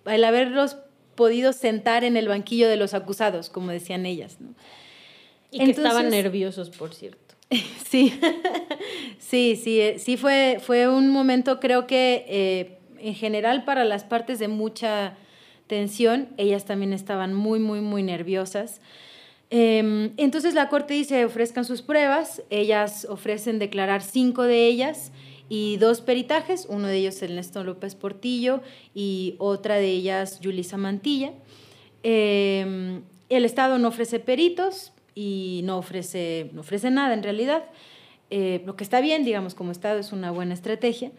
el 0.05 0.23
haberlos 0.23 0.77
podido 1.15 1.53
sentar 1.53 2.03
en 2.03 2.15
el 2.15 2.27
banquillo 2.27 2.69
de 2.69 2.77
los 2.77 2.93
acusados, 2.93 3.49
como 3.49 3.71
decían 3.71 4.05
ellas. 4.05 4.37
Y 5.51 5.59
que 5.59 5.71
estaban 5.71 6.09
nerviosos, 6.09 6.69
por 6.69 6.93
cierto. 6.93 7.35
Sí, 7.87 8.13
sí, 9.17 9.55
sí, 9.55 9.79
eh, 9.79 9.97
sí 9.97 10.17
fue, 10.17 10.59
fue 10.61 10.89
un 10.89 11.09
momento 11.09 11.61
creo 11.61 11.87
que 11.87 12.25
eh, 12.27 12.77
en 12.99 13.15
general 13.15 13.63
para 13.63 13.85
las 13.85 14.03
partes 14.03 14.39
de 14.39 14.49
mucha 14.49 15.15
tensión, 15.67 16.27
ellas 16.35 16.65
también 16.65 16.91
estaban 16.91 17.33
muy, 17.33 17.59
muy, 17.59 17.79
muy 17.79 18.03
nerviosas. 18.03 18.81
Em, 19.49 20.11
entonces 20.17 20.53
la 20.53 20.69
corte 20.69 20.93
dice 20.93 21.23
ofrezcan 21.23 21.63
sus 21.63 21.81
pruebas, 21.81 22.43
ellas 22.49 23.07
ofrecen 23.09 23.59
declarar 23.59 24.01
cinco 24.01 24.43
de 24.43 24.67
ellas 24.67 25.11
y 25.47 25.77
dos 25.77 26.01
peritajes, 26.01 26.65
uno 26.69 26.87
de 26.87 26.97
ellos 26.97 27.21
Ernesto 27.21 27.63
López 27.63 27.95
Portillo 27.95 28.61
y 28.93 29.35
otra 29.37 29.75
de 29.75 29.89
ellas 29.89 30.39
Yulisa 30.41 30.77
Mantilla. 30.77 31.31
Em, 32.03 33.03
el 33.29 33.45
Estado 33.45 33.77
no 33.79 33.87
ofrece 33.87 34.19
peritos, 34.19 34.91
y 35.19 35.61
no 35.63 35.79
ofrece, 35.79 36.51
no 36.53 36.61
ofrece 36.61 36.91
nada 36.91 37.15
en 37.15 37.23
realidad. 37.23 37.63
Eh, 38.29 38.61
lo 38.67 38.75
que 38.75 38.83
está 38.83 39.01
bien, 39.01 39.25
digamos, 39.25 39.55
como 39.55 39.71
Estado 39.71 39.97
es 39.97 40.11
una 40.11 40.29
buena 40.29 40.53
estrategia. 40.53 41.11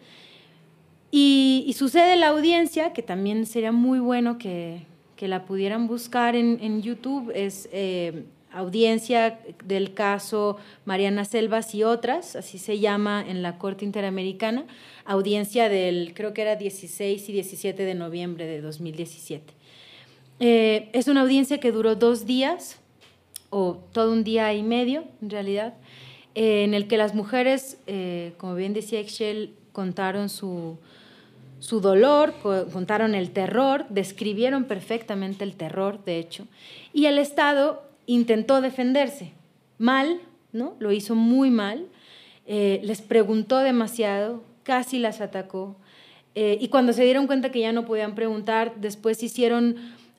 Y, 1.11 1.75
sucede 1.77 2.15
la 2.15 2.29
audiencia, 2.29 2.93
que 2.93 3.03
también 3.03 3.45
sería 3.45 3.73
muy 3.73 3.99
bueno 3.99 4.39
que, 4.39 4.87
que 5.19 5.27
la 5.27 5.47
pudieran 5.47 5.89
buscar 5.89 6.37
en, 6.37 6.61
en 6.63 6.81
YouTube, 6.81 7.33
es 7.35 7.69
eh, 7.73 8.23
audiencia 8.53 9.41
del 9.65 9.93
caso 9.93 10.59
Mariana 10.85 11.25
Selvas 11.25 11.75
y 11.75 11.83
otras, 11.83 12.37
así 12.37 12.59
se 12.59 12.79
llama 12.79 13.25
en 13.27 13.43
la 13.43 13.59
Corte 13.59 13.85
Interamericana, 13.85 14.65
audiencia 15.05 15.69
del, 15.69 16.13
creo 16.15 16.33
que 16.35 16.43
era 16.43 16.55
16 16.55 17.29
y 17.29 17.33
17 17.33 17.83
de 17.83 17.95
noviembre 17.97 18.47
de 18.47 18.61
2017. 18.61 19.53
Eh, 20.39 20.89
es 20.93 21.09
una 21.09 21.23
audiencia 21.23 21.59
que 21.59 21.73
duró 21.73 21.97
dos 21.97 22.25
días, 22.25 22.79
o 23.51 23.83
todo 23.91 24.13
un 24.13 24.23
día 24.23 24.55
y 24.55 24.63
medio, 24.63 25.03
en 25.21 25.31
realidad, 25.31 25.75
eh, 26.37 26.63
en 26.63 26.75
el 26.75 26.87
que 26.87 26.97
las 26.97 27.17
mujeres, 27.17 27.79
como 28.37 28.55
bien 28.55 28.73
decía 28.73 29.01
Excel, 29.01 29.55
contaron 29.73 30.29
su, 30.29 30.79
su 31.61 31.81
dolor, 31.81 32.35
contaron 32.73 33.15
el 33.15 33.31
terror, 33.31 33.87
describieron 33.89 34.65
perfectamente 34.65 35.45
el 35.45 35.55
terror, 35.55 36.05
de 36.05 36.19
hecho, 36.19 36.47
y 36.93 37.07
el 37.07 37.19
Estado 37.19 37.83
intentó 38.07 38.61
defenderse. 38.61 39.33
Mal, 39.79 40.21
¿no? 40.53 40.75
Lo 40.79 40.93
hizo 40.93 41.15
muy 41.15 41.51
mal, 41.51 41.87
eh, 42.47 42.81
les 42.83 43.03
preguntó 43.03 43.59
demasiado, 43.59 44.43
casi 44.63 44.99
las 44.99 45.21
atacó, 45.21 45.77
y 46.35 46.69
cuando 46.69 46.93
se 46.93 47.03
dieron 47.03 47.27
cuenta 47.27 47.51
que 47.51 47.59
ya 47.59 47.73
no 47.73 47.85
podían 47.85 48.15
preguntar, 48.15 48.75
después 48.77 49.21
hicieron 49.25 49.75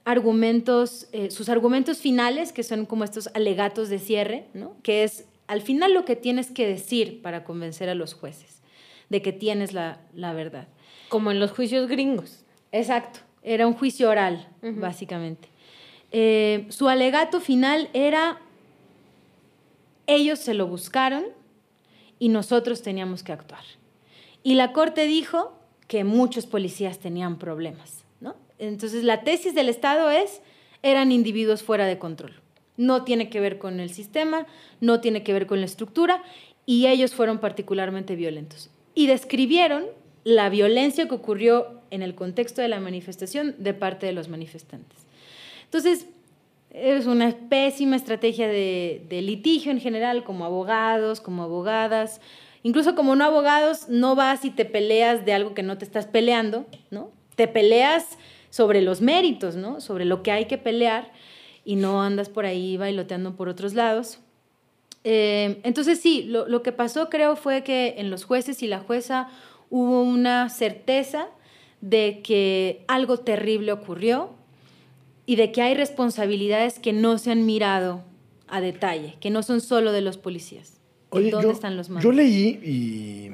argumentos, 0.10 1.08
eh, 1.12 1.30
sus 1.30 1.50
argumentos 1.50 2.00
finales, 2.00 2.52
que 2.52 2.64
son 2.64 2.88
como 2.88 3.04
estos 3.04 3.30
alegatos 3.36 3.90
de 3.90 4.00
cierre, 4.00 4.46
¿no? 4.56 4.76
que 4.82 5.04
es 5.04 5.26
al 5.48 5.62
final 5.62 5.94
lo 5.94 6.04
que 6.04 6.16
tienes 6.16 6.50
que 6.50 6.68
decir 6.68 7.22
para 7.22 7.44
convencer 7.44 7.90
a 7.90 7.96
los 7.96 8.16
jueces 8.16 8.62
de 9.10 9.22
que 9.22 9.34
tienes 9.34 9.74
la, 9.74 10.00
verdad. 10.16 10.68
Como 11.10 11.32
en 11.32 11.39
los 11.39 11.51
juicios 11.51 11.88
gringos. 11.88 12.43
Exacto, 12.72 13.20
era 13.43 13.68
un 13.68 13.74
juicio 13.74 14.10
oral, 14.10 14.47
básicamente. 14.62 15.49
Eh, 16.12 16.66
su 16.70 16.89
alegato 16.89 17.39
final 17.39 17.89
era, 17.93 18.39
ellos 20.07 20.39
se 20.39 20.53
lo 20.53 20.68
buscaron 20.68 21.26
y 22.18 22.30
nosotros 22.30 22.82
teníamos 22.82 23.24
que 23.24 23.32
actuar. 23.32 23.64
Y 24.43 24.55
la 24.55 24.74
Corte 24.74 25.05
dijo 25.05 25.53
que 25.88 26.03
muchos 26.03 26.45
policías 26.45 26.99
tenían 26.99 27.38
problemas, 27.38 28.03
¿no? 28.22 28.36
Entonces 28.57 29.03
la 29.03 29.24
tesis 29.24 29.55
del 29.55 29.70
Estado 29.70 30.10
es, 30.10 30.41
eran 30.84 31.12
individuos 31.12 31.64
fuera 31.64 31.86
de 31.86 31.99
control. 31.99 32.34
No 32.78 33.03
tiene 33.03 33.30
que 33.30 33.39
ver 33.39 33.57
con 33.57 33.80
el 33.80 33.89
sistema, 33.89 34.47
no 34.80 35.01
tiene 35.01 35.24
que 35.24 35.34
ver 35.34 35.47
con 35.47 35.60
la 35.60 35.66
estructura, 35.66 36.24
y 36.66 36.88
ellos 36.88 37.14
fueron 37.14 37.39
particularmente 37.39 38.16
violentos. 38.16 38.70
Y 38.93 39.07
describieron 39.07 39.86
la 40.24 40.49
violencia 40.49 41.07
que 41.07 41.15
ocurrió 41.15 41.82
en 41.91 42.01
el 42.01 42.15
contexto 42.15 42.61
de 42.61 42.67
la 42.67 42.80
manifestación 42.80 43.55
de 43.57 43.74
parte 43.74 44.05
de 44.05 44.13
los 44.13 44.30
manifestantes. 44.30 44.99
Entonces, 45.65 46.05
es 46.72 47.07
una 47.07 47.36
pésima 47.49 47.95
estrategia 47.95 48.47
de, 48.47 49.07
litigio 49.09 49.72
en 49.72 49.80
general, 49.80 50.24
como 50.24 50.45
abogados, 50.45 51.20
como 51.20 51.43
abogadas. 51.43 52.22
Incluso 52.61 52.95
como 52.95 53.15
no 53.15 53.24
abogados, 53.24 53.89
no 53.89 54.15
vas 54.15 54.45
y 54.45 54.51
te 54.51 54.65
peleas 54.65 55.26
de 55.26 55.34
algo 55.34 55.53
que 55.53 55.63
no 55.63 55.78
te 55.78 55.86
estás 55.86 56.05
peleando, 56.05 56.65
¿no? 56.91 57.11
Te 57.36 57.47
peleas 57.47 58.17
sobre 58.49 58.82
los 58.82 59.01
méritos, 59.01 59.55
¿no? 59.55 59.80
Sobre 59.80 60.05
lo 60.05 60.24
que 60.24 60.32
hay 60.32 60.45
que 60.45 60.57
pelear 60.57 61.11
y 61.63 61.76
no 61.76 62.01
andas 62.01 62.30
por 62.30 62.45
ahí 62.45 62.78
bailoteando 62.78 63.36
por 63.36 63.47
otros 63.47 63.74
lados. 63.74 64.20
Eh, 65.03 65.61
entonces 65.63 65.99
sí, 65.99 66.24
lo, 66.24 66.47
lo 66.47 66.61
que 66.61 66.72
pasó 66.72 67.09
creo 67.09 67.36
fue 67.36 67.63
que 67.63 67.95
en 67.97 68.09
los 68.09 68.26
jueces 68.26 68.61
y 68.61 68.67
la 68.67 68.80
jueza 68.80 69.30
hubo 69.70 70.03
una 70.03 70.49
certeza 70.49 71.28
de 71.82 72.22
que 72.24 72.84
algo 72.88 73.17
terrible 73.17 73.72
ocurrió, 73.72 74.32
y 75.30 75.36
de 75.36 75.51
que 75.51 75.61
hay 75.61 75.76
responsabilidades 75.76 76.80
que 76.80 76.91
no 76.91 77.20
se 77.20 77.30
han 77.30 77.45
mirado 77.45 78.03
a 78.47 78.61
detalle, 78.61 79.15
que 79.20 79.30
no 79.30 79.43
son 79.43 79.61
solo 79.61 79.91
de 79.91 80.01
los 80.01 80.17
policías. 80.17 80.80
¿Dónde 81.11 81.30
yo, 81.30 81.51
están 81.51 81.78
los 81.78 81.88
Yo 82.01 82.11
leí, 82.11 83.30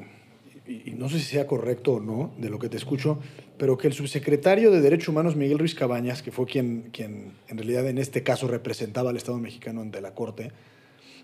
y, 0.68 0.92
no 0.92 1.08
sé 1.08 1.18
si 1.18 1.24
sea 1.24 1.46
correcto 1.46 1.94
o 1.94 2.00
no, 2.00 2.32
de 2.36 2.50
lo 2.50 2.58
que 2.58 2.68
te 2.68 2.76
escucho, 2.76 3.18
pero 3.56 3.78
que 3.78 3.86
el 3.86 3.94
subsecretario 3.94 4.70
de 4.70 4.82
Derechos 4.82 5.08
Humanos, 5.08 5.36
Miguel 5.36 5.58
Ruiz 5.58 5.74
Cabañas, 5.74 6.20
que 6.20 6.30
fue 6.32 6.44
quien, 6.44 6.90
quien 6.92 7.32
en 7.48 7.56
realidad 7.56 7.88
en 7.88 7.96
este 7.96 8.22
caso 8.22 8.46
representaba 8.46 9.08
al 9.08 9.16
Estado 9.16 9.38
mexicano 9.38 9.80
ante 9.80 10.02
la 10.02 10.14
Corte, 10.14 10.52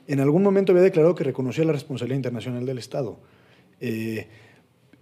en 0.06 0.20
algún 0.20 0.42
momento 0.42 0.72
había 0.72 0.84
declarado 0.84 1.14
que 1.14 1.24
reconocía 1.24 1.66
la 1.66 1.72
responsabilidad 1.72 2.16
internacional 2.16 2.64
del 2.64 2.78
Estado. 2.78 3.18
Eh, 3.78 4.26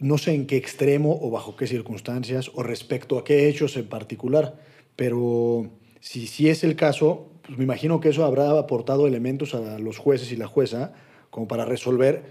no 0.00 0.18
sé 0.18 0.34
en 0.34 0.46
qué 0.46 0.56
extremo 0.56 1.18
o 1.22 1.30
bajo 1.30 1.56
qué 1.56 1.66
circunstancias 1.66 2.50
o 2.54 2.62
respecto 2.62 3.18
a 3.18 3.24
qué 3.24 3.48
hechos 3.48 3.76
en 3.76 3.88
particular 3.88 4.58
pero 5.00 5.70
si, 6.00 6.26
si 6.26 6.50
es 6.50 6.62
el 6.62 6.76
caso, 6.76 7.30
pues 7.40 7.56
me 7.56 7.64
imagino 7.64 8.00
que 8.00 8.10
eso 8.10 8.22
habrá 8.22 8.58
aportado 8.58 9.06
elementos 9.06 9.54
a 9.54 9.78
los 9.78 9.96
jueces 9.96 10.30
y 10.30 10.36
la 10.36 10.46
jueza 10.46 10.92
como 11.30 11.48
para 11.48 11.64
resolver, 11.64 12.22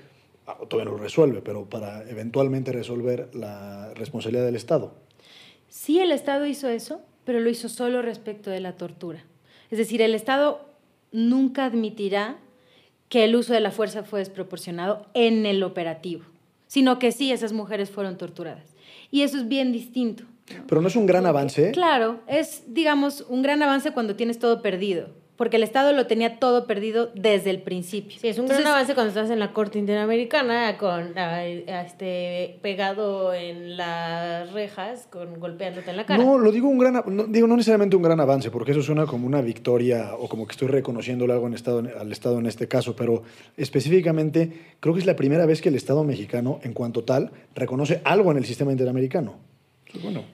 ah, 0.45 0.55
todavía 0.69 0.91
no 0.91 0.97
lo 0.97 1.03
resuelve, 1.03 1.41
pero 1.41 1.67
para 1.67 2.07
eventualmente 2.07 2.71
resolver 2.71 3.31
la 3.33 3.91
responsabilidad 3.95 4.45
del 4.45 4.55
Estado. 4.55 4.93
Sí, 5.67 5.99
el 5.99 6.11
Estado 6.11 6.45
hizo 6.45 6.69
eso, 6.69 7.01
pero 7.25 7.39
lo 7.39 7.49
hizo 7.49 7.69
solo 7.69 8.03
respecto 8.03 8.51
de 8.51 8.59
la 8.59 8.73
tortura. 8.73 9.23
Es 9.71 9.79
decir, 9.79 10.03
el 10.03 10.13
Estado 10.13 10.61
nunca 11.11 11.65
admitirá 11.65 12.37
que 13.07 13.23
el 13.23 13.35
uso 13.35 13.53
de 13.53 13.61
la 13.61 13.71
fuerza 13.71 14.03
fue 14.03 14.19
desproporcionado 14.19 15.07
en 15.15 15.47
el 15.47 15.63
operativo, 15.63 16.21
sino 16.69 16.99
que 16.99 17.11
sí, 17.11 17.31
esas 17.31 17.51
mujeres 17.51 17.89
fueron 17.89 18.17
torturadas. 18.17 18.75
Y 19.09 19.23
eso 19.23 19.37
es 19.37 19.47
bien 19.47 19.73
distinto. 19.73 20.23
Pero 20.67 20.81
no 20.81 20.87
es 20.87 20.95
un 20.95 21.07
gran 21.07 21.25
avance. 21.25 21.71
Claro, 21.71 22.19
es, 22.27 22.63
digamos, 22.67 23.25
un 23.27 23.41
gran 23.41 23.61
avance 23.63 23.91
cuando 23.91 24.15
tienes 24.15 24.37
todo 24.37 24.61
perdido. 24.61 25.09
Porque 25.39 25.55
el 25.55 25.63
Estado 25.63 25.93
lo 25.93 26.05
tenía 26.05 26.37
todo 26.37 26.67
perdido 26.67 27.11
desde 27.15 27.49
el 27.49 27.61
principio. 27.61 28.19
Sí, 28.19 28.27
es 28.27 28.39
un 28.39 28.47
gran 28.47 28.67
avance 28.67 28.93
cuando 28.93 29.07
estás 29.07 29.29
en 29.29 29.39
la 29.39 29.53
Corte 29.53 29.79
Interamericana 29.79 30.77
con 30.77 31.13
este 31.17 32.59
pegado 32.61 33.33
en 33.33 33.77
las 33.77 34.51
rejas, 34.51 35.07
con 35.09 35.39
golpeándote 35.39 35.91
en 35.91 35.95
la 35.95 36.05
cara. 36.05 36.21
No, 36.21 36.37
lo 36.37 36.51
digo 36.51 36.67
un 36.67 36.77
gran 36.77 37.01
no, 37.07 37.23
digo 37.23 37.47
no 37.47 37.55
necesariamente 37.55 37.95
un 37.95 38.01
gran 38.01 38.19
avance, 38.19 38.51
porque 38.51 38.71
eso 38.71 38.81
suena 38.81 39.05
como 39.05 39.27
una 39.27 39.39
victoria 39.39 40.11
o 40.19 40.27
como 40.27 40.45
que 40.45 40.51
estoy 40.51 40.67
reconociendo 40.67 41.23
algo 41.23 41.47
en 41.47 41.53
estado, 41.53 41.83
al 41.97 42.11
Estado 42.11 42.37
en 42.37 42.45
este 42.45 42.67
caso, 42.67 42.97
pero 42.97 43.23
específicamente 43.55 44.75
creo 44.81 44.93
que 44.93 44.99
es 44.99 45.05
la 45.05 45.15
primera 45.15 45.45
vez 45.45 45.61
que 45.61 45.69
el 45.69 45.75
Estado 45.75 46.03
mexicano, 46.03 46.59
en 46.63 46.73
cuanto 46.73 47.05
tal, 47.05 47.31
reconoce 47.55 48.01
algo 48.03 48.29
en 48.31 48.39
el 48.39 48.45
sistema 48.45 48.73
interamericano. 48.73 49.35
Bueno. 50.03 50.25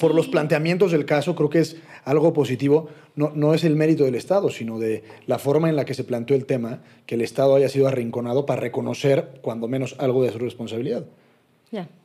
por 0.00 0.14
los 0.14 0.28
planteamientos 0.28 0.92
del 0.92 1.06
caso, 1.06 1.34
creo 1.34 1.48
que 1.48 1.60
es 1.60 1.76
algo 2.04 2.32
positivo. 2.32 2.88
No, 3.16 3.32
no 3.34 3.54
es 3.54 3.64
el 3.64 3.76
mérito 3.76 4.04
del 4.04 4.14
Estado, 4.14 4.50
sino 4.50 4.78
de 4.78 5.04
la 5.26 5.38
forma 5.38 5.68
en 5.68 5.76
la 5.76 5.84
que 5.84 5.94
se 5.94 6.04
planteó 6.04 6.36
el 6.36 6.46
tema, 6.46 6.82
que 7.06 7.14
el 7.14 7.20
Estado 7.20 7.54
haya 7.54 7.68
sido 7.68 7.88
arrinconado 7.88 8.46
para 8.46 8.60
reconocer, 8.60 9.40
cuando 9.42 9.68
menos, 9.68 9.96
algo 9.98 10.22
de 10.22 10.32
su 10.32 10.38
responsabilidad. 10.38 11.04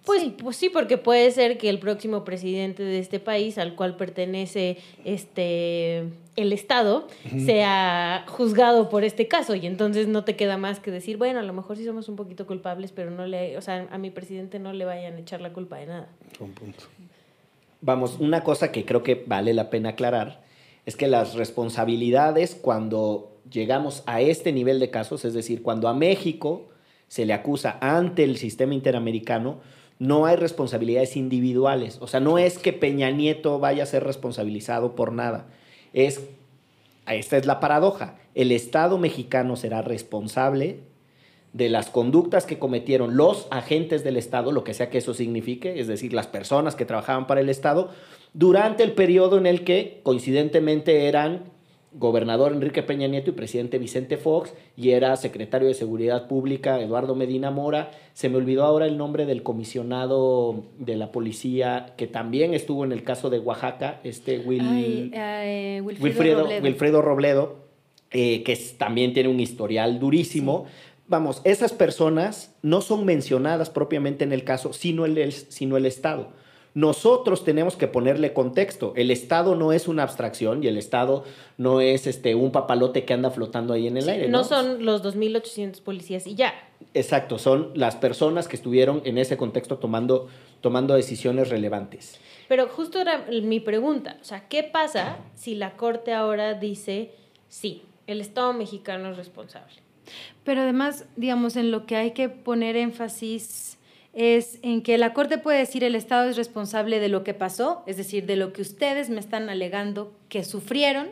Pues, 0.05 0.21
sí. 0.21 0.35
pues 0.41 0.55
sí, 0.55 0.69
porque 0.69 0.97
puede 0.97 1.29
ser 1.31 1.57
que 1.57 1.69
el 1.69 1.79
próximo 1.79 2.23
presidente 2.23 2.83
de 2.83 2.99
este 2.99 3.19
país, 3.19 3.57
al 3.57 3.75
cual 3.75 3.95
pertenece 3.95 4.77
este 5.05 6.05
el 6.35 6.53
Estado, 6.53 7.07
sea 7.45 8.23
juzgado 8.27 8.87
por 8.87 9.03
este 9.03 9.27
caso. 9.27 9.55
Y 9.55 9.65
entonces 9.65 10.07
no 10.07 10.23
te 10.23 10.37
queda 10.37 10.57
más 10.57 10.79
que 10.79 10.89
decir, 10.89 11.17
bueno, 11.17 11.39
a 11.39 11.43
lo 11.43 11.51
mejor 11.51 11.75
sí 11.75 11.83
somos 11.83 12.07
un 12.07 12.15
poquito 12.15 12.47
culpables, 12.47 12.93
pero 12.93 13.11
no 13.11 13.27
le, 13.27 13.57
o 13.57 13.61
sea, 13.61 13.87
a 13.91 13.97
mi 13.97 14.09
presidente 14.09 14.57
no 14.57 14.71
le 14.71 14.85
vayan 14.85 15.15
a 15.15 15.19
echar 15.19 15.41
la 15.41 15.51
culpa 15.51 15.77
de 15.77 15.87
nada. 15.87 16.07
Un 16.39 16.53
punto. 16.53 16.85
Vamos, 17.81 18.17
una 18.19 18.43
cosa 18.43 18.71
que 18.71 18.85
creo 18.85 19.03
que 19.03 19.23
vale 19.25 19.53
la 19.53 19.69
pena 19.69 19.89
aclarar 19.89 20.41
es 20.85 20.95
que 20.95 21.07
las 21.07 21.35
responsabilidades 21.35 22.55
cuando 22.55 23.37
llegamos 23.49 24.03
a 24.05 24.21
este 24.21 24.51
nivel 24.51 24.79
de 24.79 24.89
casos, 24.89 25.25
es 25.25 25.33
decir, 25.33 25.61
cuando 25.61 25.87
a 25.87 25.93
México 25.93 26.67
se 27.07 27.25
le 27.25 27.33
acusa 27.33 27.77
ante 27.81 28.23
el 28.23 28.37
sistema 28.37 28.73
interamericano, 28.73 29.59
no 29.97 30.25
hay 30.25 30.35
responsabilidades 30.37 31.17
individuales. 31.17 31.97
O 32.01 32.07
sea, 32.07 32.19
no 32.19 32.37
es 32.37 32.57
que 32.57 32.73
Peña 32.73 33.11
Nieto 33.11 33.59
vaya 33.59 33.83
a 33.83 33.87
ser 33.87 34.03
responsabilizado 34.03 34.95
por 34.95 35.11
nada. 35.11 35.47
Es, 35.93 36.21
esta 37.07 37.37
es 37.37 37.45
la 37.45 37.59
paradoja. 37.59 38.15
El 38.35 38.51
Estado 38.51 38.97
mexicano 38.97 39.55
será 39.55 39.81
responsable 39.81 40.79
de 41.53 41.69
las 41.69 41.89
conductas 41.89 42.45
que 42.45 42.59
cometieron 42.59 43.17
los 43.17 43.47
agentes 43.51 44.03
del 44.03 44.17
Estado, 44.17 44.51
lo 44.51 44.63
que 44.63 44.73
sea 44.73 44.89
que 44.89 44.99
eso 44.99 45.13
signifique, 45.13 45.79
es 45.79 45.87
decir, 45.87 46.13
las 46.13 46.27
personas 46.27 46.75
que 46.75 46.85
trabajaban 46.85 47.27
para 47.27 47.41
el 47.41 47.49
Estado, 47.49 47.89
durante 48.33 48.83
el 48.83 48.91
periodo 48.91 49.37
en 49.37 49.47
el 49.47 49.63
que 49.63 50.01
coincidentemente 50.03 51.07
eran 51.07 51.45
gobernador 51.91 52.53
Enrique 52.53 52.83
Peña 52.83 53.07
Nieto 53.07 53.31
y 53.31 53.33
presidente 53.33 53.79
Vicente 53.79 54.17
Fox, 54.17 54.53
y 54.77 54.91
era 54.91 55.15
secretario 55.15 55.67
de 55.67 55.73
Seguridad 55.73 56.27
Pública 56.27 56.79
Eduardo 56.79 57.15
Medina 57.15 57.51
Mora. 57.51 57.91
Se 58.13 58.29
me 58.29 58.37
olvidó 58.37 58.63
ahora 58.63 58.85
el 58.85 58.97
nombre 58.97 59.25
del 59.25 59.43
comisionado 59.43 60.65
de 60.77 60.95
la 60.95 61.11
policía 61.11 61.93
que 61.97 62.07
también 62.07 62.53
estuvo 62.53 62.85
en 62.85 62.91
el 62.91 63.03
caso 63.03 63.29
de 63.29 63.39
Oaxaca, 63.39 64.01
este 64.03 64.39
Will, 64.39 65.11
eh, 65.13 65.81
Wilfredo, 65.83 67.01
Robledo, 67.01 67.57
eh, 68.11 68.43
que 68.43 68.55
también 68.77 69.13
tiene 69.13 69.29
un 69.29 69.39
historial 69.39 69.99
durísimo. 69.99 70.65
Vamos, 71.09 71.41
esas 71.43 71.73
personas 71.73 72.55
no 72.61 72.81
son 72.81 73.03
mencionadas 73.03 73.71
propiamente 73.71 74.23
en 74.23 74.31
el 74.31 74.43
caso, 74.43 74.73
sino 74.73 75.05
el, 75.05 75.31
sino 75.31 75.75
el 75.75 75.87
Estado. 75.87 76.29
Nosotros 76.75 77.43
tenemos 77.43 77.75
que 77.75 77.87
ponerle 77.87 78.31
contexto. 78.31 78.93
El 78.95 79.09
Estado 79.09 79.55
no 79.55 79.73
es 79.73 79.87
una 79.87 80.03
abstracción 80.03 80.63
y 80.63 80.67
el 80.67 80.77
Estado 80.77 81.23
no 81.57 81.81
es 81.81 82.05
este, 82.05 82.35
un 82.35 82.51
papalote 82.51 83.05
que 83.05 83.13
anda 83.13 83.31
flotando 83.31 83.73
ahí 83.73 83.87
en 83.87 83.97
el 83.97 84.07
aire. 84.07 84.27
No, 84.27 84.43
son 84.43 84.85
los 84.85 85.03
2.800 85.03 85.81
policías 85.81 86.27
y 86.27 86.35
ya. 86.35 86.53
Exacto, 86.93 87.39
son 87.39 87.71
las 87.73 87.95
personas 87.95 88.47
que 88.47 88.55
estuvieron 88.55 89.01
en 89.03 89.17
ese 89.17 89.35
contexto 89.35 89.79
tomando, 89.79 90.27
tomando 90.61 90.93
decisiones 90.93 91.49
relevantes. 91.49 92.19
Pero 92.47 92.67
justo 92.67 92.99
era 93.01 93.25
mi 93.31 93.59
pregunta, 93.59 94.17
o 94.21 94.23
sea, 94.23 94.47
¿qué 94.47 94.61
pasa 94.61 95.17
si 95.33 95.55
la 95.55 95.75
Corte 95.75 96.13
ahora 96.13 96.53
dice, 96.53 97.13
sí, 97.47 97.81
el 98.05 98.21
Estado 98.21 98.53
mexicano 98.53 99.09
es 99.09 99.17
responsable? 99.17 99.88
Pero 100.43 100.61
además, 100.61 101.05
digamos, 101.15 101.55
en 101.55 101.71
lo 101.71 101.85
que 101.85 101.95
hay 101.95 102.11
que 102.11 102.29
poner 102.29 102.75
énfasis 102.75 103.77
es 104.13 104.59
en 104.63 104.81
que 104.81 104.97
la 104.97 105.13
Corte 105.13 105.37
puede 105.37 105.59
decir 105.59 105.83
el 105.83 105.95
Estado 105.95 106.29
es 106.29 106.35
responsable 106.35 106.99
de 106.99 107.09
lo 107.09 107.23
que 107.23 107.33
pasó, 107.33 107.83
es 107.85 107.97
decir, 107.97 108.25
de 108.25 108.35
lo 108.35 108.53
que 108.53 108.61
ustedes 108.61 109.09
me 109.09 109.19
están 109.19 109.49
alegando 109.49 110.13
que 110.29 110.43
sufrieron, 110.43 111.07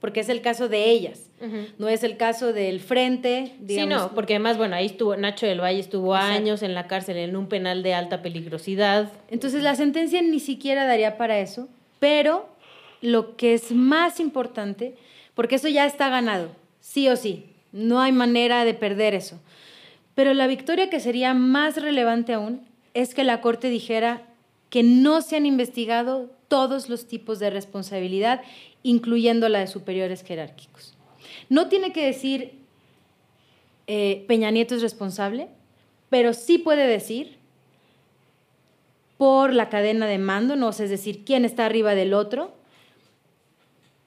porque 0.00 0.20
es 0.20 0.28
el 0.28 0.42
caso 0.42 0.68
de 0.68 0.90
ellas, 0.90 1.30
no 1.78 1.88
es 1.88 2.02
el 2.02 2.16
caso 2.16 2.52
del 2.52 2.80
frente. 2.80 3.54
Digamos. 3.60 4.02
Sí, 4.02 4.08
no, 4.08 4.14
porque 4.14 4.34
además, 4.34 4.58
bueno, 4.58 4.74
ahí 4.74 4.86
estuvo, 4.86 5.16
Nacho 5.16 5.46
del 5.46 5.60
Valle 5.60 5.78
estuvo 5.78 6.14
años 6.14 6.62
en 6.62 6.74
la 6.74 6.88
cárcel 6.88 7.16
en 7.18 7.36
un 7.36 7.46
penal 7.46 7.84
de 7.84 7.94
alta 7.94 8.20
peligrosidad. 8.20 9.12
Entonces 9.28 9.62
la 9.62 9.76
sentencia 9.76 10.20
ni 10.22 10.40
siquiera 10.40 10.86
daría 10.86 11.16
para 11.16 11.38
eso, 11.38 11.68
pero 12.00 12.48
lo 13.00 13.36
que 13.36 13.54
es 13.54 13.70
más 13.70 14.18
importante, 14.18 14.96
porque 15.34 15.54
eso 15.54 15.68
ya 15.68 15.86
está 15.86 16.08
ganado, 16.08 16.50
sí 16.80 17.08
o 17.08 17.14
sí, 17.14 17.51
no 17.72 18.00
hay 18.00 18.12
manera 18.12 18.64
de 18.64 18.74
perder 18.74 19.14
eso. 19.14 19.40
Pero 20.14 20.34
la 20.34 20.46
victoria 20.46 20.90
que 20.90 21.00
sería 21.00 21.34
más 21.34 21.80
relevante 21.80 22.34
aún 22.34 22.66
es 22.94 23.14
que 23.14 23.24
la 23.24 23.40
Corte 23.40 23.68
dijera 23.68 24.22
que 24.70 24.82
no 24.82 25.22
se 25.22 25.36
han 25.36 25.46
investigado 25.46 26.30
todos 26.48 26.88
los 26.88 27.06
tipos 27.06 27.38
de 27.38 27.50
responsabilidad, 27.50 28.42
incluyendo 28.82 29.48
la 29.48 29.60
de 29.60 29.66
superiores 29.66 30.22
jerárquicos. 30.22 30.94
No 31.48 31.68
tiene 31.68 31.92
que 31.92 32.04
decir 32.04 32.62
eh, 33.86 34.24
Peña 34.28 34.50
Nieto 34.50 34.74
es 34.74 34.82
responsable, 34.82 35.48
pero 36.08 36.34
sí 36.34 36.58
puede 36.58 36.86
decir 36.86 37.38
por 39.16 39.52
la 39.52 39.68
cadena 39.68 40.06
de 40.06 40.18
mando, 40.18 40.56
no 40.56 40.70
es 40.70 40.78
decir, 40.78 41.24
quién 41.24 41.44
está 41.44 41.66
arriba 41.66 41.94
del 41.94 42.12
otro, 42.12 42.54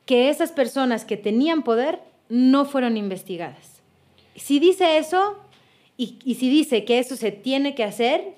que 0.06 0.30
esas 0.30 0.52
personas 0.52 1.06
que 1.06 1.18
tenían 1.18 1.64
poder 1.64 2.00
no 2.30 2.66
fueron 2.66 2.98
investigadas. 2.98 3.82
Si 4.36 4.60
dice 4.60 4.98
eso 4.98 5.38
y, 5.98 6.36
si 6.36 6.50
dice 6.50 6.84
que 6.86 7.00
eso 7.00 7.16
se 7.16 7.32
tiene 7.32 7.76
que 7.76 7.84
hacer, 7.84 8.36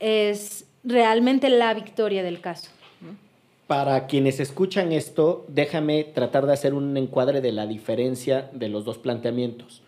es 0.00 0.66
realmente 0.84 1.48
la 1.48 1.74
victoria 1.74 2.22
del 2.22 2.40
caso. 2.40 2.70
Para 3.66 4.06
quienes 4.06 4.40
escuchan 4.40 4.92
esto, 4.92 5.44
déjame 5.48 6.04
tratar 6.04 6.46
de 6.46 6.54
hacer 6.54 6.72
un 6.72 6.96
encuadre 6.96 7.40
de 7.40 7.52
la 7.52 7.66
diferencia 7.66 8.48
de 8.52 8.68
los 8.68 8.84
dos 8.84 8.98
planteamientos. 8.98 9.82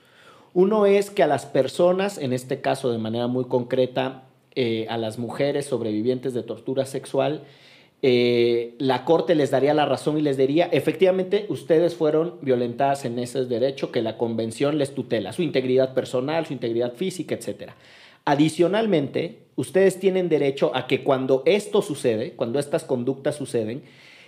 Uno 0.52 0.84
es 0.84 1.10
que 1.10 1.22
a 1.22 1.26
las 1.26 1.46
personas, 1.46 2.18
en 2.18 2.32
este 2.32 2.60
caso 2.60 2.90
de 2.90 2.98
manera 2.98 3.26
muy 3.26 3.44
concreta, 3.44 4.24
eh, 4.54 4.86
a 4.90 4.98
las 4.98 5.18
mujeres 5.18 5.66
sobrevivientes 5.66 6.34
de 6.34 6.42
tortura 6.42 6.84
sexual, 6.84 7.44
eh, 8.02 8.74
la 8.78 9.04
corte 9.04 9.34
les 9.34 9.50
daría 9.50 9.74
la 9.74 9.84
razón 9.84 10.16
y 10.16 10.22
les 10.22 10.38
diría, 10.38 10.68
efectivamente, 10.72 11.44
ustedes 11.48 11.94
fueron 11.94 12.36
violentadas 12.40 13.04
en 13.04 13.18
ese 13.18 13.44
derecho 13.44 13.92
que 13.92 14.00
la 14.00 14.16
convención 14.16 14.78
les 14.78 14.94
tutela, 14.94 15.32
su 15.32 15.42
integridad 15.42 15.92
personal, 15.92 16.46
su 16.46 16.54
integridad 16.54 16.94
física, 16.94 17.34
etc. 17.34 17.72
Adicionalmente, 18.24 19.40
ustedes 19.56 20.00
tienen 20.00 20.30
derecho 20.30 20.72
a 20.74 20.86
que 20.86 21.04
cuando 21.04 21.42
esto 21.44 21.82
sucede, 21.82 22.32
cuando 22.32 22.58
estas 22.58 22.84
conductas 22.84 23.36
suceden, 23.36 23.82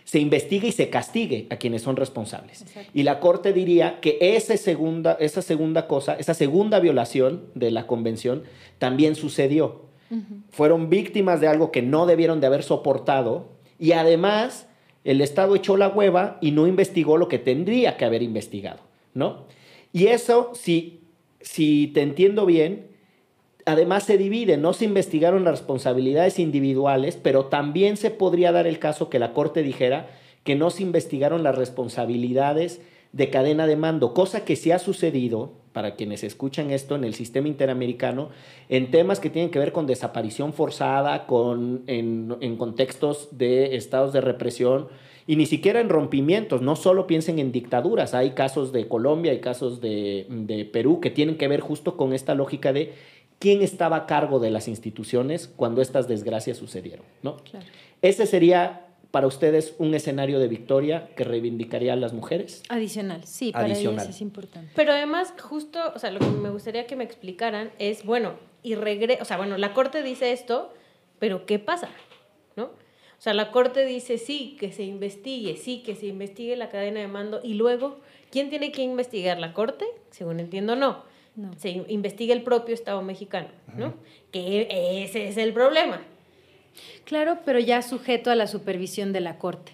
se 0.04 0.18
investigue 0.18 0.68
y 0.68 0.72
se 0.72 0.90
castigue 0.90 1.46
a 1.50 1.56
quienes 1.56 1.82
son 1.82 1.96
responsables. 1.96 2.64
Y 2.92 3.04
la 3.04 3.20
Corte 3.20 3.52
diría 3.52 4.00
que 4.00 4.18
esa 4.20 4.56
segunda, 4.56 5.16
esa 5.20 5.42
segunda 5.42 5.86
cosa, 5.86 6.16
esa 6.16 6.34
segunda 6.34 6.80
violación 6.80 7.44
de 7.54 7.70
la 7.70 7.86
Convención 7.86 8.42
también 8.78 9.14
sucedió. 9.14 9.82
Fueron 10.50 10.90
víctimas 10.90 11.40
de 11.40 11.48
algo 11.48 11.70
que 11.70 11.80
no 11.80 12.04
debieron 12.04 12.40
de 12.40 12.46
haber 12.46 12.62
soportado 12.62 13.48
y 13.82 13.94
además 13.94 14.68
el 15.02 15.20
Estado 15.20 15.56
echó 15.56 15.76
la 15.76 15.88
hueva 15.88 16.38
y 16.40 16.52
no 16.52 16.68
investigó 16.68 17.16
lo 17.16 17.26
que 17.26 17.40
tendría 17.40 17.96
que 17.96 18.04
haber 18.04 18.22
investigado, 18.22 18.78
¿no? 19.12 19.46
Y 19.92 20.06
eso, 20.06 20.52
si, 20.54 21.00
si 21.40 21.88
te 21.88 22.02
entiendo 22.02 22.46
bien, 22.46 22.86
además 23.66 24.04
se 24.04 24.18
divide, 24.18 24.56
no 24.56 24.72
se 24.72 24.84
investigaron 24.84 25.42
las 25.42 25.54
responsabilidades 25.54 26.38
individuales, 26.38 27.18
pero 27.20 27.46
también 27.46 27.96
se 27.96 28.12
podría 28.12 28.52
dar 28.52 28.68
el 28.68 28.78
caso 28.78 29.10
que 29.10 29.18
la 29.18 29.32
Corte 29.32 29.64
dijera 29.64 30.10
que 30.44 30.54
no 30.54 30.70
se 30.70 30.84
investigaron 30.84 31.42
las 31.42 31.56
responsabilidades 31.56 32.80
de 33.10 33.30
cadena 33.30 33.66
de 33.66 33.74
mando, 33.74 34.14
cosa 34.14 34.44
que 34.44 34.54
sí 34.54 34.70
ha 34.70 34.78
sucedido, 34.78 35.54
para 35.72 35.94
quienes 35.94 36.24
escuchan 36.24 36.70
esto, 36.70 36.94
en 36.94 37.04
el 37.04 37.14
sistema 37.14 37.48
interamericano, 37.48 38.30
en 38.68 38.90
temas 38.90 39.20
que 39.20 39.30
tienen 39.30 39.50
que 39.50 39.58
ver 39.58 39.72
con 39.72 39.86
desaparición 39.86 40.52
forzada, 40.52 41.26
con, 41.26 41.82
en, 41.86 42.36
en 42.40 42.56
contextos 42.56 43.28
de 43.32 43.76
estados 43.76 44.12
de 44.12 44.20
represión, 44.20 44.88
y 45.26 45.36
ni 45.36 45.46
siquiera 45.46 45.80
en 45.80 45.88
rompimientos, 45.88 46.62
no 46.62 46.76
solo 46.76 47.06
piensen 47.06 47.38
en 47.38 47.52
dictaduras, 47.52 48.12
hay 48.14 48.32
casos 48.32 48.72
de 48.72 48.88
Colombia, 48.88 49.32
hay 49.32 49.40
casos 49.40 49.80
de, 49.80 50.26
de 50.28 50.64
Perú 50.64 51.00
que 51.00 51.10
tienen 51.10 51.36
que 51.36 51.48
ver 51.48 51.60
justo 51.60 51.96
con 51.96 52.12
esta 52.12 52.34
lógica 52.34 52.72
de 52.72 52.92
quién 53.38 53.62
estaba 53.62 53.96
a 53.96 54.06
cargo 54.06 54.40
de 54.40 54.50
las 54.50 54.68
instituciones 54.68 55.48
cuando 55.48 55.80
estas 55.80 56.08
desgracias 56.08 56.58
sucedieron. 56.58 57.04
¿no? 57.22 57.36
Ese 58.00 58.26
sería 58.26 58.91
para 59.12 59.28
ustedes 59.28 59.76
un 59.78 59.94
escenario 59.94 60.40
de 60.40 60.48
victoria 60.48 61.10
que 61.14 61.22
reivindicaría 61.22 61.92
a 61.92 61.96
las 61.96 62.12
mujeres. 62.12 62.64
Adicional, 62.68 63.24
sí, 63.24 63.52
para 63.52 63.68
ellas 63.68 64.08
es 64.08 64.20
importante. 64.20 64.72
Pero 64.74 64.92
además, 64.92 65.32
justo, 65.40 65.78
o 65.94 65.98
sea, 66.00 66.10
lo 66.10 66.18
que 66.18 66.26
me 66.26 66.50
gustaría 66.50 66.86
que 66.86 66.96
me 66.96 67.04
explicaran 67.04 67.70
es, 67.78 68.04
bueno, 68.04 68.34
y 68.64 68.74
regre 68.74 69.18
o 69.20 69.24
sea, 69.24 69.36
bueno, 69.36 69.56
la 69.58 69.74
Corte 69.74 70.02
dice 70.02 70.32
esto, 70.32 70.72
pero 71.20 71.46
¿qué 71.46 71.60
pasa? 71.60 71.90
¿No? 72.56 72.64
O 72.64 73.20
sea, 73.20 73.34
la 73.34 73.52
Corte 73.52 73.84
dice 73.84 74.18
sí, 74.18 74.56
que 74.58 74.72
se 74.72 74.82
investigue, 74.82 75.56
sí, 75.56 75.82
que 75.84 75.94
se 75.94 76.06
investigue 76.06 76.56
la 76.56 76.70
cadena 76.70 76.98
de 76.98 77.06
mando, 77.06 77.40
y 77.44 77.54
luego, 77.54 78.00
¿quién 78.30 78.50
tiene 78.50 78.72
que 78.72 78.82
investigar? 78.82 79.38
¿La 79.38 79.52
Corte? 79.52 79.84
Según 80.10 80.40
entiendo, 80.40 80.74
no 80.74 81.12
se 81.56 81.70
investiga 81.88 82.34
el 82.34 82.42
propio 82.42 82.74
Estado 82.74 83.00
mexicano, 83.02 83.48
¿no? 83.76 83.94
Que 84.30 85.02
ese 85.02 85.28
es 85.28 85.36
el 85.36 85.52
problema. 85.52 86.02
Claro, 87.04 87.38
pero 87.44 87.58
ya 87.58 87.82
sujeto 87.82 88.30
a 88.30 88.34
la 88.34 88.46
supervisión 88.46 89.12
de 89.12 89.20
la 89.20 89.38
Corte. 89.38 89.72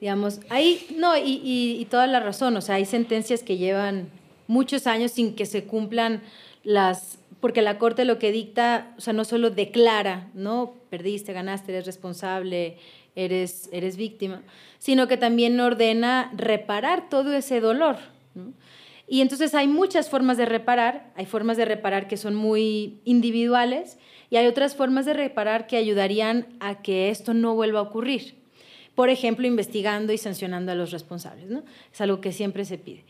Digamos, 0.00 0.40
ahí, 0.50 0.86
no, 0.96 1.16
y, 1.16 1.40
y, 1.44 1.84
toda 1.86 2.06
la 2.06 2.20
razón, 2.20 2.56
o 2.56 2.60
sea, 2.60 2.74
hay 2.74 2.84
sentencias 2.84 3.42
que 3.42 3.56
llevan 3.56 4.10
muchos 4.46 4.86
años 4.86 5.12
sin 5.12 5.34
que 5.34 5.46
se 5.46 5.64
cumplan 5.64 6.22
las, 6.64 7.18
porque 7.40 7.62
la 7.62 7.78
Corte 7.78 8.04
lo 8.04 8.18
que 8.18 8.30
dicta, 8.30 8.94
o 8.98 9.00
sea, 9.00 9.14
no 9.14 9.24
solo 9.24 9.50
declara, 9.50 10.28
¿no? 10.34 10.74
Perdiste, 10.90 11.32
ganaste, 11.32 11.72
eres 11.72 11.86
responsable, 11.86 12.76
eres, 13.14 13.70
eres 13.72 13.96
víctima, 13.96 14.42
sino 14.78 15.08
que 15.08 15.16
también 15.16 15.58
ordena 15.60 16.30
reparar 16.36 17.08
todo 17.08 17.32
ese 17.32 17.60
dolor, 17.60 17.96
¿no? 18.34 18.52
Y 19.08 19.20
entonces 19.20 19.54
hay 19.54 19.68
muchas 19.68 20.10
formas 20.10 20.36
de 20.36 20.46
reparar, 20.46 21.12
hay 21.14 21.26
formas 21.26 21.56
de 21.56 21.64
reparar 21.64 22.08
que 22.08 22.16
son 22.16 22.34
muy 22.34 22.98
individuales 23.04 23.98
y 24.30 24.36
hay 24.36 24.46
otras 24.46 24.74
formas 24.74 25.06
de 25.06 25.14
reparar 25.14 25.66
que 25.66 25.76
ayudarían 25.76 26.46
a 26.60 26.82
que 26.82 27.10
esto 27.10 27.34
no 27.34 27.54
vuelva 27.54 27.80
a 27.80 27.82
ocurrir. 27.82 28.34
Por 28.94 29.10
ejemplo, 29.10 29.46
investigando 29.46 30.12
y 30.12 30.18
sancionando 30.18 30.72
a 30.72 30.74
los 30.74 30.90
responsables, 30.90 31.50
¿no? 31.50 31.62
Es 31.92 32.00
algo 32.00 32.20
que 32.20 32.32
siempre 32.32 32.64
se 32.64 32.78
pide. 32.78 33.04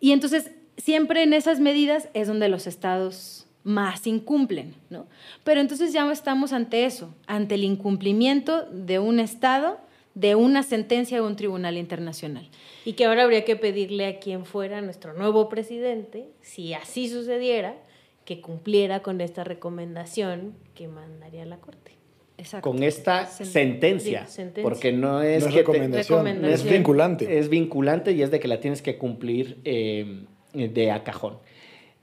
Y 0.00 0.12
entonces, 0.12 0.50
siempre 0.76 1.22
en 1.22 1.32
esas 1.32 1.60
medidas 1.60 2.08
es 2.12 2.26
donde 2.28 2.48
los 2.48 2.66
estados 2.66 3.46
más 3.64 4.06
incumplen, 4.06 4.74
¿no? 4.90 5.06
Pero 5.44 5.60
entonces 5.60 5.92
ya 5.92 6.10
estamos 6.10 6.52
ante 6.52 6.84
eso, 6.86 7.14
ante 7.26 7.54
el 7.54 7.64
incumplimiento 7.64 8.66
de 8.70 8.98
un 8.98 9.20
estado 9.20 9.78
de 10.14 10.34
una 10.34 10.64
sentencia 10.64 11.18
de 11.18 11.26
un 11.26 11.36
tribunal 11.36 11.76
internacional. 11.76 12.48
Y 12.84 12.94
que 12.94 13.04
ahora 13.04 13.22
habría 13.22 13.44
que 13.44 13.54
pedirle 13.54 14.06
a 14.06 14.18
quien 14.18 14.44
fuera 14.44 14.80
nuestro 14.80 15.12
nuevo 15.12 15.48
presidente, 15.48 16.28
si 16.40 16.74
así 16.74 17.08
sucediera, 17.08 17.76
que 18.28 18.42
cumpliera 18.42 19.00
con 19.00 19.22
esta 19.22 19.42
recomendación 19.42 20.52
que 20.74 20.86
mandaría 20.86 21.46
la 21.46 21.56
Corte. 21.56 21.92
Exacto. 22.36 22.70
Con 22.70 22.82
esta 22.82 23.24
sentencia, 23.24 24.26
porque 24.62 24.92
no 24.92 25.22
es, 25.22 25.50
recomendación, 25.50 26.44
es 26.44 26.62
vinculante. 26.62 27.38
Es 27.38 27.48
vinculante 27.48 28.12
y 28.12 28.20
es 28.20 28.30
de 28.30 28.38
que 28.38 28.46
la 28.46 28.60
tienes 28.60 28.82
que 28.82 28.98
cumplir 28.98 29.56
eh, 29.64 30.26
de 30.52 30.90
a 30.90 31.04
cajón. 31.04 31.38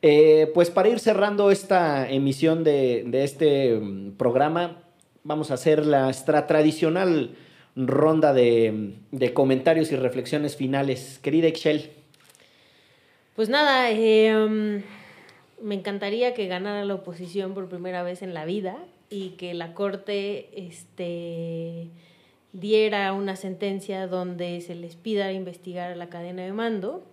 Eh, 0.02 0.50
pues 0.56 0.72
para 0.72 0.90
ir 0.90 0.98
cerrando 0.98 1.52
esta 1.52 2.10
emisión 2.10 2.64
de, 2.64 3.04
de, 3.06 3.24
este 3.24 3.76
mm, 3.76 4.14
programa, 4.14 4.82
vamos 5.24 5.52
a 5.52 5.54
hacer 5.54 5.86
la 5.86 6.12
tradicional 6.48 7.36
ronda 7.76 8.34
de, 8.34 8.96
comentarios 9.36 9.92
y 9.92 9.96
reflexiones 9.96 10.56
finales. 10.56 11.20
Querida 11.22 11.48
Excel. 11.48 11.92
Pues 13.36 13.48
nada, 13.48 13.92
em, 13.92 14.82
me 15.62 15.76
encantaría 15.76 16.34
que 16.34 16.48
ganara 16.48 16.86
la 16.86 16.96
oposición 16.96 17.54
por 17.54 17.68
primera 17.68 18.04
vez 18.04 18.22
en 18.22 18.34
la 18.34 18.46
vida 18.46 18.78
y 19.10 19.30
que 19.32 19.54
la 19.54 19.74
Corte 19.74 20.50
este, 20.56 21.90
diera 22.54 23.14
una 23.14 23.36
sentencia 23.36 24.08
donde 24.08 24.62
se 24.62 24.76
les 24.76 24.96
pida 24.96 25.32
investigar 25.32 25.96
la 25.96 26.10
cadena 26.10 26.44
de 26.44 26.54
mando 26.54 27.04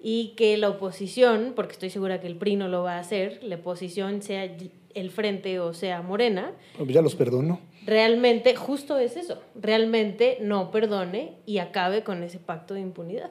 y 0.00 0.34
que 0.36 0.56
la 0.56 0.68
oposición, 0.68 1.52
porque 1.56 1.72
estoy 1.72 1.90
segura 1.90 2.20
que 2.20 2.26
el 2.26 2.36
PRI 2.36 2.56
no 2.56 2.68
lo 2.68 2.82
va 2.82 2.96
a 2.96 3.00
hacer, 3.00 3.40
la 3.42 3.56
oposición 3.56 4.22
sea 4.22 4.48
el 4.94 5.10
frente 5.10 5.60
o 5.60 5.74
sea 5.74 6.02
Morena. 6.02 6.52
Ya 6.86 7.02
los 7.02 7.14
perdono 7.14 7.60
realmente, 7.88 8.54
justo 8.54 8.98
es 8.98 9.16
eso, 9.16 9.38
realmente 9.54 10.36
no 10.42 10.70
perdone 10.70 11.32
y 11.46 11.56
acabe 11.56 12.04
con 12.04 12.22
ese 12.22 12.38
pacto 12.38 12.74
de 12.74 12.80
impunidad 12.80 13.30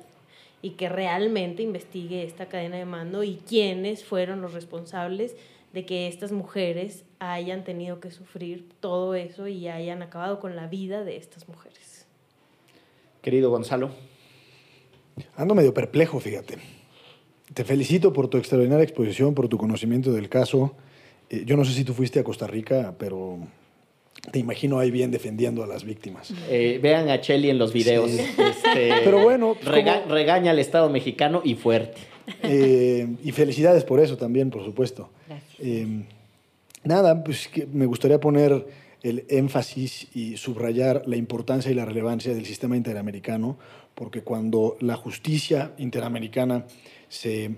y 0.62 0.72
que 0.72 0.89
realmente 0.89 1.64
investigue 1.64 2.24
esta 2.24 2.47
cadena 2.47 2.78
de 2.78 2.86
mando 2.86 3.24
y 3.24 3.36
quiénes 3.47 4.03
fueron 4.03 4.41
los 4.41 4.53
responsables 4.53 5.36
de 5.74 5.86
que 5.86 6.08
estas 6.08 6.32
mujeres 6.32 7.03
hayan 7.20 7.64
tenido 7.64 7.99
que 7.99 8.12
sufrir 8.12 8.68
todo 8.80 9.16
eso 9.16 9.47
y 9.47 9.68
hayan 9.68 10.01
acabado 10.01 10.39
con 10.39 10.55
la 10.55 10.68
vida 10.68 11.03
de 11.03 11.18
estas 11.18 11.47
mujeres. 11.47 12.08
Querido 13.22 13.49
Gonzalo. 13.49 13.91
Ando 15.36 15.55
medio 15.55 15.74
perplejo, 15.74 16.20
fíjate. 16.20 16.58
Te 17.53 17.64
felicito 17.64 18.14
por 18.14 18.28
tu 18.28 18.38
extraordinaria 18.38 18.84
exposición, 18.84 19.34
por 19.34 19.47
tu 19.47 19.58
conocimiento 19.58 20.12
del 20.12 20.30
caso. 20.30 20.76
Eh, 21.30 21.43
yo 21.45 21.58
no 21.58 21.66
sé 21.66 21.74
si 21.74 21.84
tú 21.84 21.93
fuiste 21.93 22.20
a 22.20 22.24
Costa 22.24 22.47
Rica, 22.47 22.95
pero 22.97 23.39
te 24.32 24.39
imagino 24.39 24.80
ahí 24.80 24.91
bien 24.91 25.11
defendiendo 25.11 25.63
a 25.63 25.68
las 25.68 25.84
víctimas. 25.84 26.34
Eh, 26.49 26.80
vean 26.82 27.09
a 27.09 27.22
Chelly 27.22 27.49
en 27.49 27.57
los 27.57 27.74
videos. 27.74 28.11
Este, 28.11 28.93
Pero 29.03 29.24
bueno. 29.24 29.55
Pues, 29.61 29.86
regaña 30.07 30.51
al 30.51 30.59
Estado 30.59 30.89
mexicano 30.89 31.41
y 31.43 31.55
fuerte. 31.55 32.01
Eh, 32.43 33.07
y 33.24 33.32
felicidades 33.32 33.84
por 33.84 33.99
eso 33.99 34.18
también, 34.18 34.49
por 34.49 34.63
supuesto. 34.65 35.09
Gracias. 35.28 35.55
Eh, 35.59 36.03
nada, 36.84 37.24
pues 37.24 37.49
me 37.72 37.86
gustaría 37.86 38.20
poner 38.20 38.65
el 39.03 39.26
énfasis 39.30 40.07
y 40.13 40.38
subrayar 40.38 41.03
la 41.05 41.15
importancia 41.15 41.72
y 41.72 41.76
la 41.76 41.86
relevancia 41.86 42.34
del 42.34 42.45
sistema 42.45 42.76
interamericano, 42.76 43.57
porque 43.95 44.22
cuando 44.22 44.76
la 44.82 44.95
justicia 44.95 45.72
interamericana 45.78 46.65
se, 47.07 47.51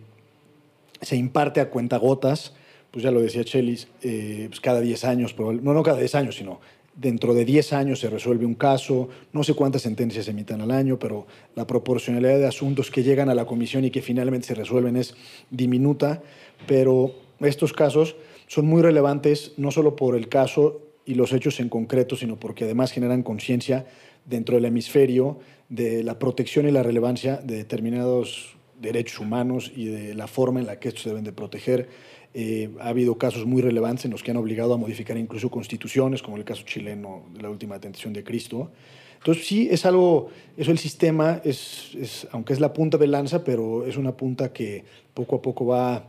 se 1.01 1.15
imparte 1.15 1.61
a 1.61 1.69
cuentagotas, 1.69 2.53
pues 2.91 3.03
ya 3.03 3.11
lo 3.11 3.21
decía 3.21 3.43
Chelis, 3.43 3.87
eh, 4.01 4.45
pues 4.49 4.59
cada 4.59 4.81
10 4.81 5.05
años, 5.05 5.35
no, 5.37 5.73
no 5.73 5.83
cada 5.83 5.99
10 5.99 6.15
años, 6.15 6.35
sino 6.35 6.59
dentro 6.95 7.33
de 7.33 7.45
10 7.45 7.73
años 7.73 7.99
se 7.99 8.09
resuelve 8.09 8.45
un 8.45 8.55
caso, 8.55 9.09
no 9.31 9.43
sé 9.43 9.53
cuántas 9.53 9.83
sentencias 9.83 10.25
se 10.25 10.31
emitan 10.31 10.61
al 10.61 10.71
año, 10.71 10.99
pero 10.99 11.27
la 11.55 11.65
proporcionalidad 11.65 12.39
de 12.39 12.47
asuntos 12.47 12.91
que 12.91 13.03
llegan 13.03 13.29
a 13.29 13.35
la 13.35 13.45
comisión 13.45 13.85
y 13.85 13.91
que 13.91 14.01
finalmente 14.01 14.47
se 14.47 14.55
resuelven 14.55 14.97
es 14.97 15.15
diminuta, 15.49 16.21
pero 16.67 17.13
estos 17.39 17.71
casos 17.71 18.15
son 18.47 18.65
muy 18.65 18.81
relevantes 18.81 19.53
no 19.57 19.71
solo 19.71 19.95
por 19.95 20.15
el 20.15 20.27
caso 20.27 20.81
y 21.05 21.15
los 21.15 21.31
hechos 21.31 21.59
en 21.59 21.69
concreto, 21.69 22.15
sino 22.15 22.37
porque 22.37 22.65
además 22.65 22.91
generan 22.91 23.23
conciencia 23.23 23.85
dentro 24.25 24.55
del 24.55 24.65
hemisferio 24.65 25.39
de 25.69 26.03
la 26.03 26.19
protección 26.19 26.67
y 26.67 26.71
la 26.71 26.83
relevancia 26.83 27.37
de 27.37 27.55
determinados 27.55 28.57
derechos 28.79 29.19
humanos 29.19 29.71
y 29.75 29.85
de 29.85 30.15
la 30.15 30.27
forma 30.27 30.59
en 30.59 30.65
la 30.65 30.79
que 30.79 30.89
estos 30.89 31.03
se 31.03 31.09
deben 31.09 31.23
de 31.23 31.33
proteger. 31.33 31.89
Eh, 32.33 32.69
ha 32.79 32.89
habido 32.89 33.17
casos 33.17 33.45
muy 33.45 33.61
relevantes 33.61 34.05
en 34.05 34.11
los 34.11 34.21
que 34.21 34.31
han 34.31 34.37
obligado 34.37 34.73
a 34.73 34.77
modificar 34.77 35.17
incluso 35.17 35.49
constituciones, 35.49 36.21
como 36.21 36.37
el 36.37 36.43
caso 36.43 36.63
chileno 36.63 37.23
de 37.33 37.41
la 37.41 37.49
última 37.49 37.79
tentación 37.79 38.13
de 38.13 38.23
Cristo. 38.23 38.71
Entonces 39.17 39.47
sí, 39.47 39.67
es 39.69 39.85
algo, 39.85 40.29
eso 40.55 40.71
el 40.71 40.77
sistema, 40.77 41.41
es, 41.43 42.27
aunque 42.31 42.53
es 42.53 42.59
la 42.59 42.71
punta 42.71 42.97
de 42.97 43.07
lanza, 43.07 43.43
pero 43.43 43.85
es 43.85 43.97
una 43.97 44.15
punta 44.15 44.53
que 44.53 44.85
poco 45.13 45.37
a 45.37 45.41
poco 45.41 45.65
va, 45.65 46.07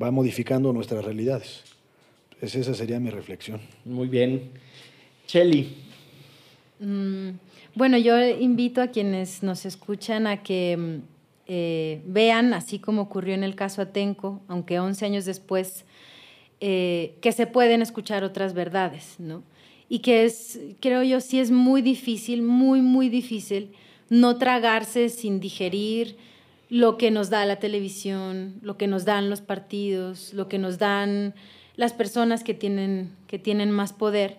va 0.00 0.10
modificando 0.10 0.72
nuestras 0.72 1.04
realidades. 1.04 1.64
Pues 2.38 2.54
esa 2.54 2.72
sería 2.72 2.98
mi 2.98 3.10
reflexión. 3.10 3.60
Muy 3.84 4.08
bien. 4.08 4.50
Chelly. 5.26 5.76
Mm, 6.78 7.30
bueno, 7.74 7.98
yo 7.98 8.18
invito 8.26 8.80
a 8.80 8.88
quienes 8.88 9.42
nos 9.42 9.66
escuchan 9.66 10.26
a 10.26 10.42
que 10.42 10.76
mm, 10.76 11.09
eh, 11.52 12.00
vean, 12.06 12.54
así 12.54 12.78
como 12.78 13.02
ocurrió 13.02 13.34
en 13.34 13.42
el 13.42 13.56
caso 13.56 13.82
Atenco, 13.82 14.40
aunque 14.46 14.78
11 14.78 15.04
años 15.04 15.24
después, 15.24 15.84
eh, 16.60 17.16
que 17.20 17.32
se 17.32 17.48
pueden 17.48 17.82
escuchar 17.82 18.22
otras 18.22 18.54
verdades, 18.54 19.16
¿no? 19.18 19.42
Y 19.88 19.98
que 19.98 20.24
es, 20.24 20.60
creo 20.78 21.02
yo, 21.02 21.20
sí 21.20 21.40
es 21.40 21.50
muy 21.50 21.82
difícil, 21.82 22.42
muy, 22.42 22.82
muy 22.82 23.08
difícil 23.08 23.72
no 24.08 24.38
tragarse 24.38 25.08
sin 25.08 25.40
digerir 25.40 26.18
lo 26.68 26.96
que 26.96 27.10
nos 27.10 27.30
da 27.30 27.44
la 27.46 27.56
televisión, 27.56 28.54
lo 28.62 28.76
que 28.76 28.86
nos 28.86 29.04
dan 29.04 29.28
los 29.28 29.40
partidos, 29.40 30.32
lo 30.32 30.48
que 30.48 30.58
nos 30.60 30.78
dan 30.78 31.34
las 31.74 31.92
personas 31.92 32.44
que 32.44 32.54
tienen, 32.54 33.10
que 33.26 33.40
tienen 33.40 33.72
más 33.72 33.92
poder. 33.92 34.38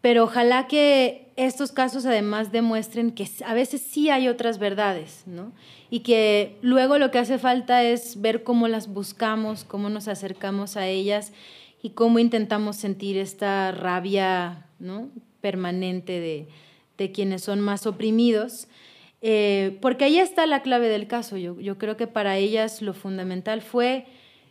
Pero 0.00 0.24
ojalá 0.24 0.66
que 0.66 1.27
estos 1.38 1.70
casos 1.70 2.04
además 2.04 2.50
demuestren 2.50 3.12
que 3.12 3.30
a 3.46 3.54
veces 3.54 3.80
sí 3.80 4.10
hay 4.10 4.26
otras 4.26 4.58
verdades, 4.58 5.22
¿no? 5.24 5.52
Y 5.88 6.00
que 6.00 6.56
luego 6.62 6.98
lo 6.98 7.12
que 7.12 7.20
hace 7.20 7.38
falta 7.38 7.84
es 7.84 8.20
ver 8.20 8.42
cómo 8.42 8.66
las 8.66 8.92
buscamos, 8.92 9.62
cómo 9.62 9.88
nos 9.88 10.08
acercamos 10.08 10.76
a 10.76 10.88
ellas 10.88 11.32
y 11.80 11.90
cómo 11.90 12.18
intentamos 12.18 12.74
sentir 12.74 13.16
esta 13.16 13.70
rabia 13.70 14.66
¿no? 14.80 15.10
permanente 15.40 16.18
de, 16.18 16.48
de 16.98 17.12
quienes 17.12 17.44
son 17.44 17.60
más 17.60 17.86
oprimidos. 17.86 18.66
Eh, 19.22 19.78
porque 19.80 20.06
ahí 20.06 20.18
está 20.18 20.44
la 20.44 20.62
clave 20.62 20.88
del 20.88 21.06
caso. 21.06 21.36
Yo, 21.36 21.60
yo 21.60 21.78
creo 21.78 21.96
que 21.96 22.08
para 22.08 22.36
ellas 22.36 22.82
lo 22.82 22.94
fundamental 22.94 23.62
fue 23.62 24.06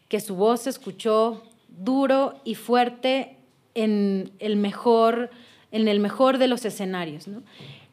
que 0.08 0.22
su 0.22 0.36
voz 0.36 0.62
se 0.62 0.70
escuchó 0.70 1.44
duro 1.68 2.40
y 2.46 2.56
fuerte 2.56 3.36
en 3.74 4.32
el 4.40 4.56
mejor 4.56 5.32
en 5.78 5.88
el 5.88 6.00
mejor 6.00 6.38
de 6.38 6.48
los 6.48 6.66
escenarios. 6.66 7.26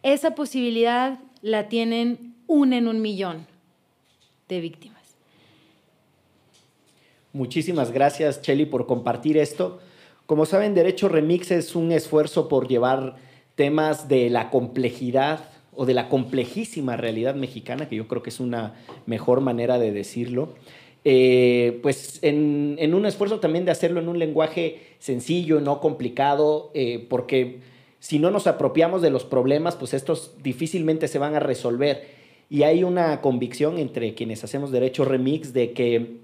Esa 0.03 0.35
posibilidad 0.35 1.18
la 1.43 1.68
tienen 1.68 2.35
un 2.47 2.72
en 2.72 2.89
un 2.89 3.01
millón 3.03 3.47
de 4.49 4.61
víctimas. 4.61 5.03
Muchísimas 7.32 7.91
gracias, 7.91 8.43
Chelly, 8.43 8.66
por 8.66 8.87
compartir 8.87 9.37
esto. 9.37 9.80
Como 10.26 10.47
saben, 10.47 10.74
Derecho 10.74 11.09
Remix 11.09 11.51
es 11.51 11.74
un 11.74 11.93
esfuerzo 11.93 12.49
por 12.49 12.68
llevar 12.68 13.16
temas 13.55 14.09
de 14.09 14.30
la 14.30 14.51
complejidad 14.51 15.45
o 15.74 15.85
de 15.85 15.95
la 15.95 16.09
complejísima 16.09 16.97
realidad 16.97 17.35
mexicana, 17.35 17.89
que 17.89 17.97
yo 17.97 18.09
creo 18.09 18.22
que 18.22 18.30
es 18.30 18.41
una 18.41 18.74
mejor 19.07 19.41
manera 19.41 19.78
de 19.78 19.93
decirlo, 19.93 20.55
eh, 21.05 21.80
pues 21.82 22.20
en, 22.22 22.95
un 22.95 23.05
esfuerzo 23.05 23.41
también 23.41 23.66
de 23.66 23.72
hacerlo 23.72 24.01
en 24.01 24.09
un 24.09 24.18
lenguaje 24.18 24.80
sencillo, 24.99 25.61
no 25.61 25.80
complicado, 25.80 26.70
eh, 26.72 27.07
porque 27.11 27.74
si 28.05 28.19
no 28.19 28.31
nos 28.31 28.47
apropiamos 28.47 29.01
de 29.01 29.09
los 29.09 29.25
problemas, 29.25 29.77
pues 29.77 29.95
estos 29.95 30.33
difícilmente 30.43 31.09
se 31.09 31.19
van 31.19 31.37
a 31.37 31.41
resolver. 31.41 32.05
Y 32.51 32.65
hay 32.65 32.85
una 32.85 33.23
convicción 33.23 33.79
entre 33.79 34.15
quienes 34.15 34.45
hacemos 34.45 34.71
derecho 34.71 35.07
remix 35.07 35.55
de 35.55 35.73
que 35.73 36.19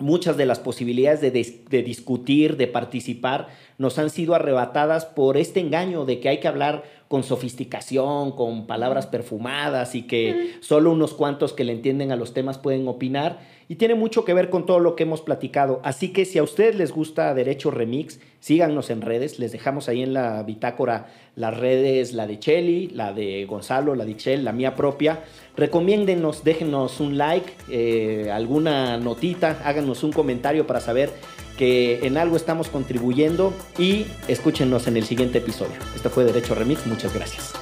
muchas 0.00 0.36
de 0.36 0.46
las 0.46 0.58
posibilidades 0.58 1.20
de, 1.20 1.30
de, 1.30 1.82
discutir, 1.82 2.56
de 2.56 2.66
participar, 2.66 3.48
nos 3.78 3.98
han 3.98 4.10
sido 4.10 4.34
arrebatadas 4.34 5.06
por 5.06 5.36
este 5.36 5.60
engaño 5.60 6.04
de 6.04 6.20
que 6.20 6.28
hay 6.28 6.40
que 6.40 6.48
hablar 6.48 6.84
con 7.08 7.24
sofisticación, 7.24 8.32
con 8.32 8.66
palabras 8.66 9.06
perfumadas 9.06 9.94
y 9.94 10.02
que 10.02 10.54
solo 10.60 10.92
unos 10.92 11.12
cuantos 11.12 11.52
que 11.52 11.64
le 11.64 11.72
entienden 11.72 12.12
a 12.12 12.16
los 12.16 12.34
temas 12.34 12.58
pueden 12.58 12.86
opinar 12.86 13.40
y 13.70 13.76
tiene 13.76 13.94
mucho 13.94 14.24
que 14.24 14.34
ver 14.34 14.50
con 14.50 14.66
todo 14.66 14.80
lo 14.80 14.96
que 14.96 15.04
hemos 15.04 15.20
platicado. 15.20 15.80
Así 15.84 16.12
que 16.12 16.24
si 16.24 16.38
a 16.38 16.42
ustedes 16.42 16.74
les 16.74 16.90
gusta 16.90 17.32
Derecho 17.34 17.70
Remix, 17.70 18.18
síganos 18.40 18.90
en 18.90 19.00
redes. 19.00 19.38
Les 19.38 19.52
dejamos 19.52 19.88
ahí 19.88 20.02
en 20.02 20.12
la 20.12 20.42
bitácora 20.42 21.06
las 21.36 21.56
redes, 21.56 22.12
la 22.12 22.26
de 22.26 22.40
Chelly, 22.40 22.88
la 22.88 23.12
de 23.12 23.44
Gonzalo, 23.44 23.94
la 23.94 24.04
de 24.04 24.16
Chel, 24.16 24.44
la 24.44 24.52
mía 24.52 24.74
propia. 24.74 25.22
Recomiéndenos, 25.60 26.42
déjenos 26.42 27.00
un 27.00 27.18
like, 27.18 27.52
eh, 27.68 28.30
alguna 28.32 28.96
notita, 28.96 29.60
háganos 29.62 30.02
un 30.02 30.10
comentario 30.10 30.66
para 30.66 30.80
saber 30.80 31.12
que 31.58 32.06
en 32.06 32.16
algo 32.16 32.38
estamos 32.38 32.68
contribuyendo 32.68 33.52
y 33.76 34.06
escúchenos 34.26 34.86
en 34.86 34.96
el 34.96 35.04
siguiente 35.04 35.36
episodio. 35.36 35.74
Esto 35.94 36.08
fue 36.08 36.24
Derecho 36.24 36.54
Remix. 36.54 36.86
Muchas 36.86 37.12
gracias. 37.12 37.52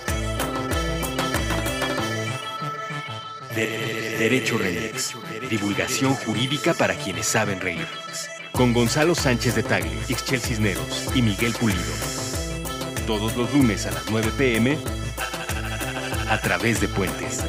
Derecho 3.56 4.58
Remix. 4.58 5.16
Divulgación 5.50 6.14
jurídica 6.14 6.74
para 6.74 6.94
quienes 6.94 7.26
saben 7.26 7.60
reír. 7.60 7.88
Con 8.52 8.74
Gonzalo 8.74 9.16
Sánchez 9.16 9.56
de 9.56 9.64
Tagle, 9.64 9.90
Ixchel 10.08 10.38
Cisneros 10.38 11.10
y 11.16 11.22
Miguel 11.22 11.52
Pulido. 11.58 11.82
Todos 13.08 13.36
los 13.36 13.52
lunes 13.52 13.86
a 13.86 13.90
las 13.90 14.08
9 14.08 14.30
pm 14.38 14.78
a 16.30 16.40
través 16.40 16.80
de 16.80 16.86
Puentes. 16.86 17.42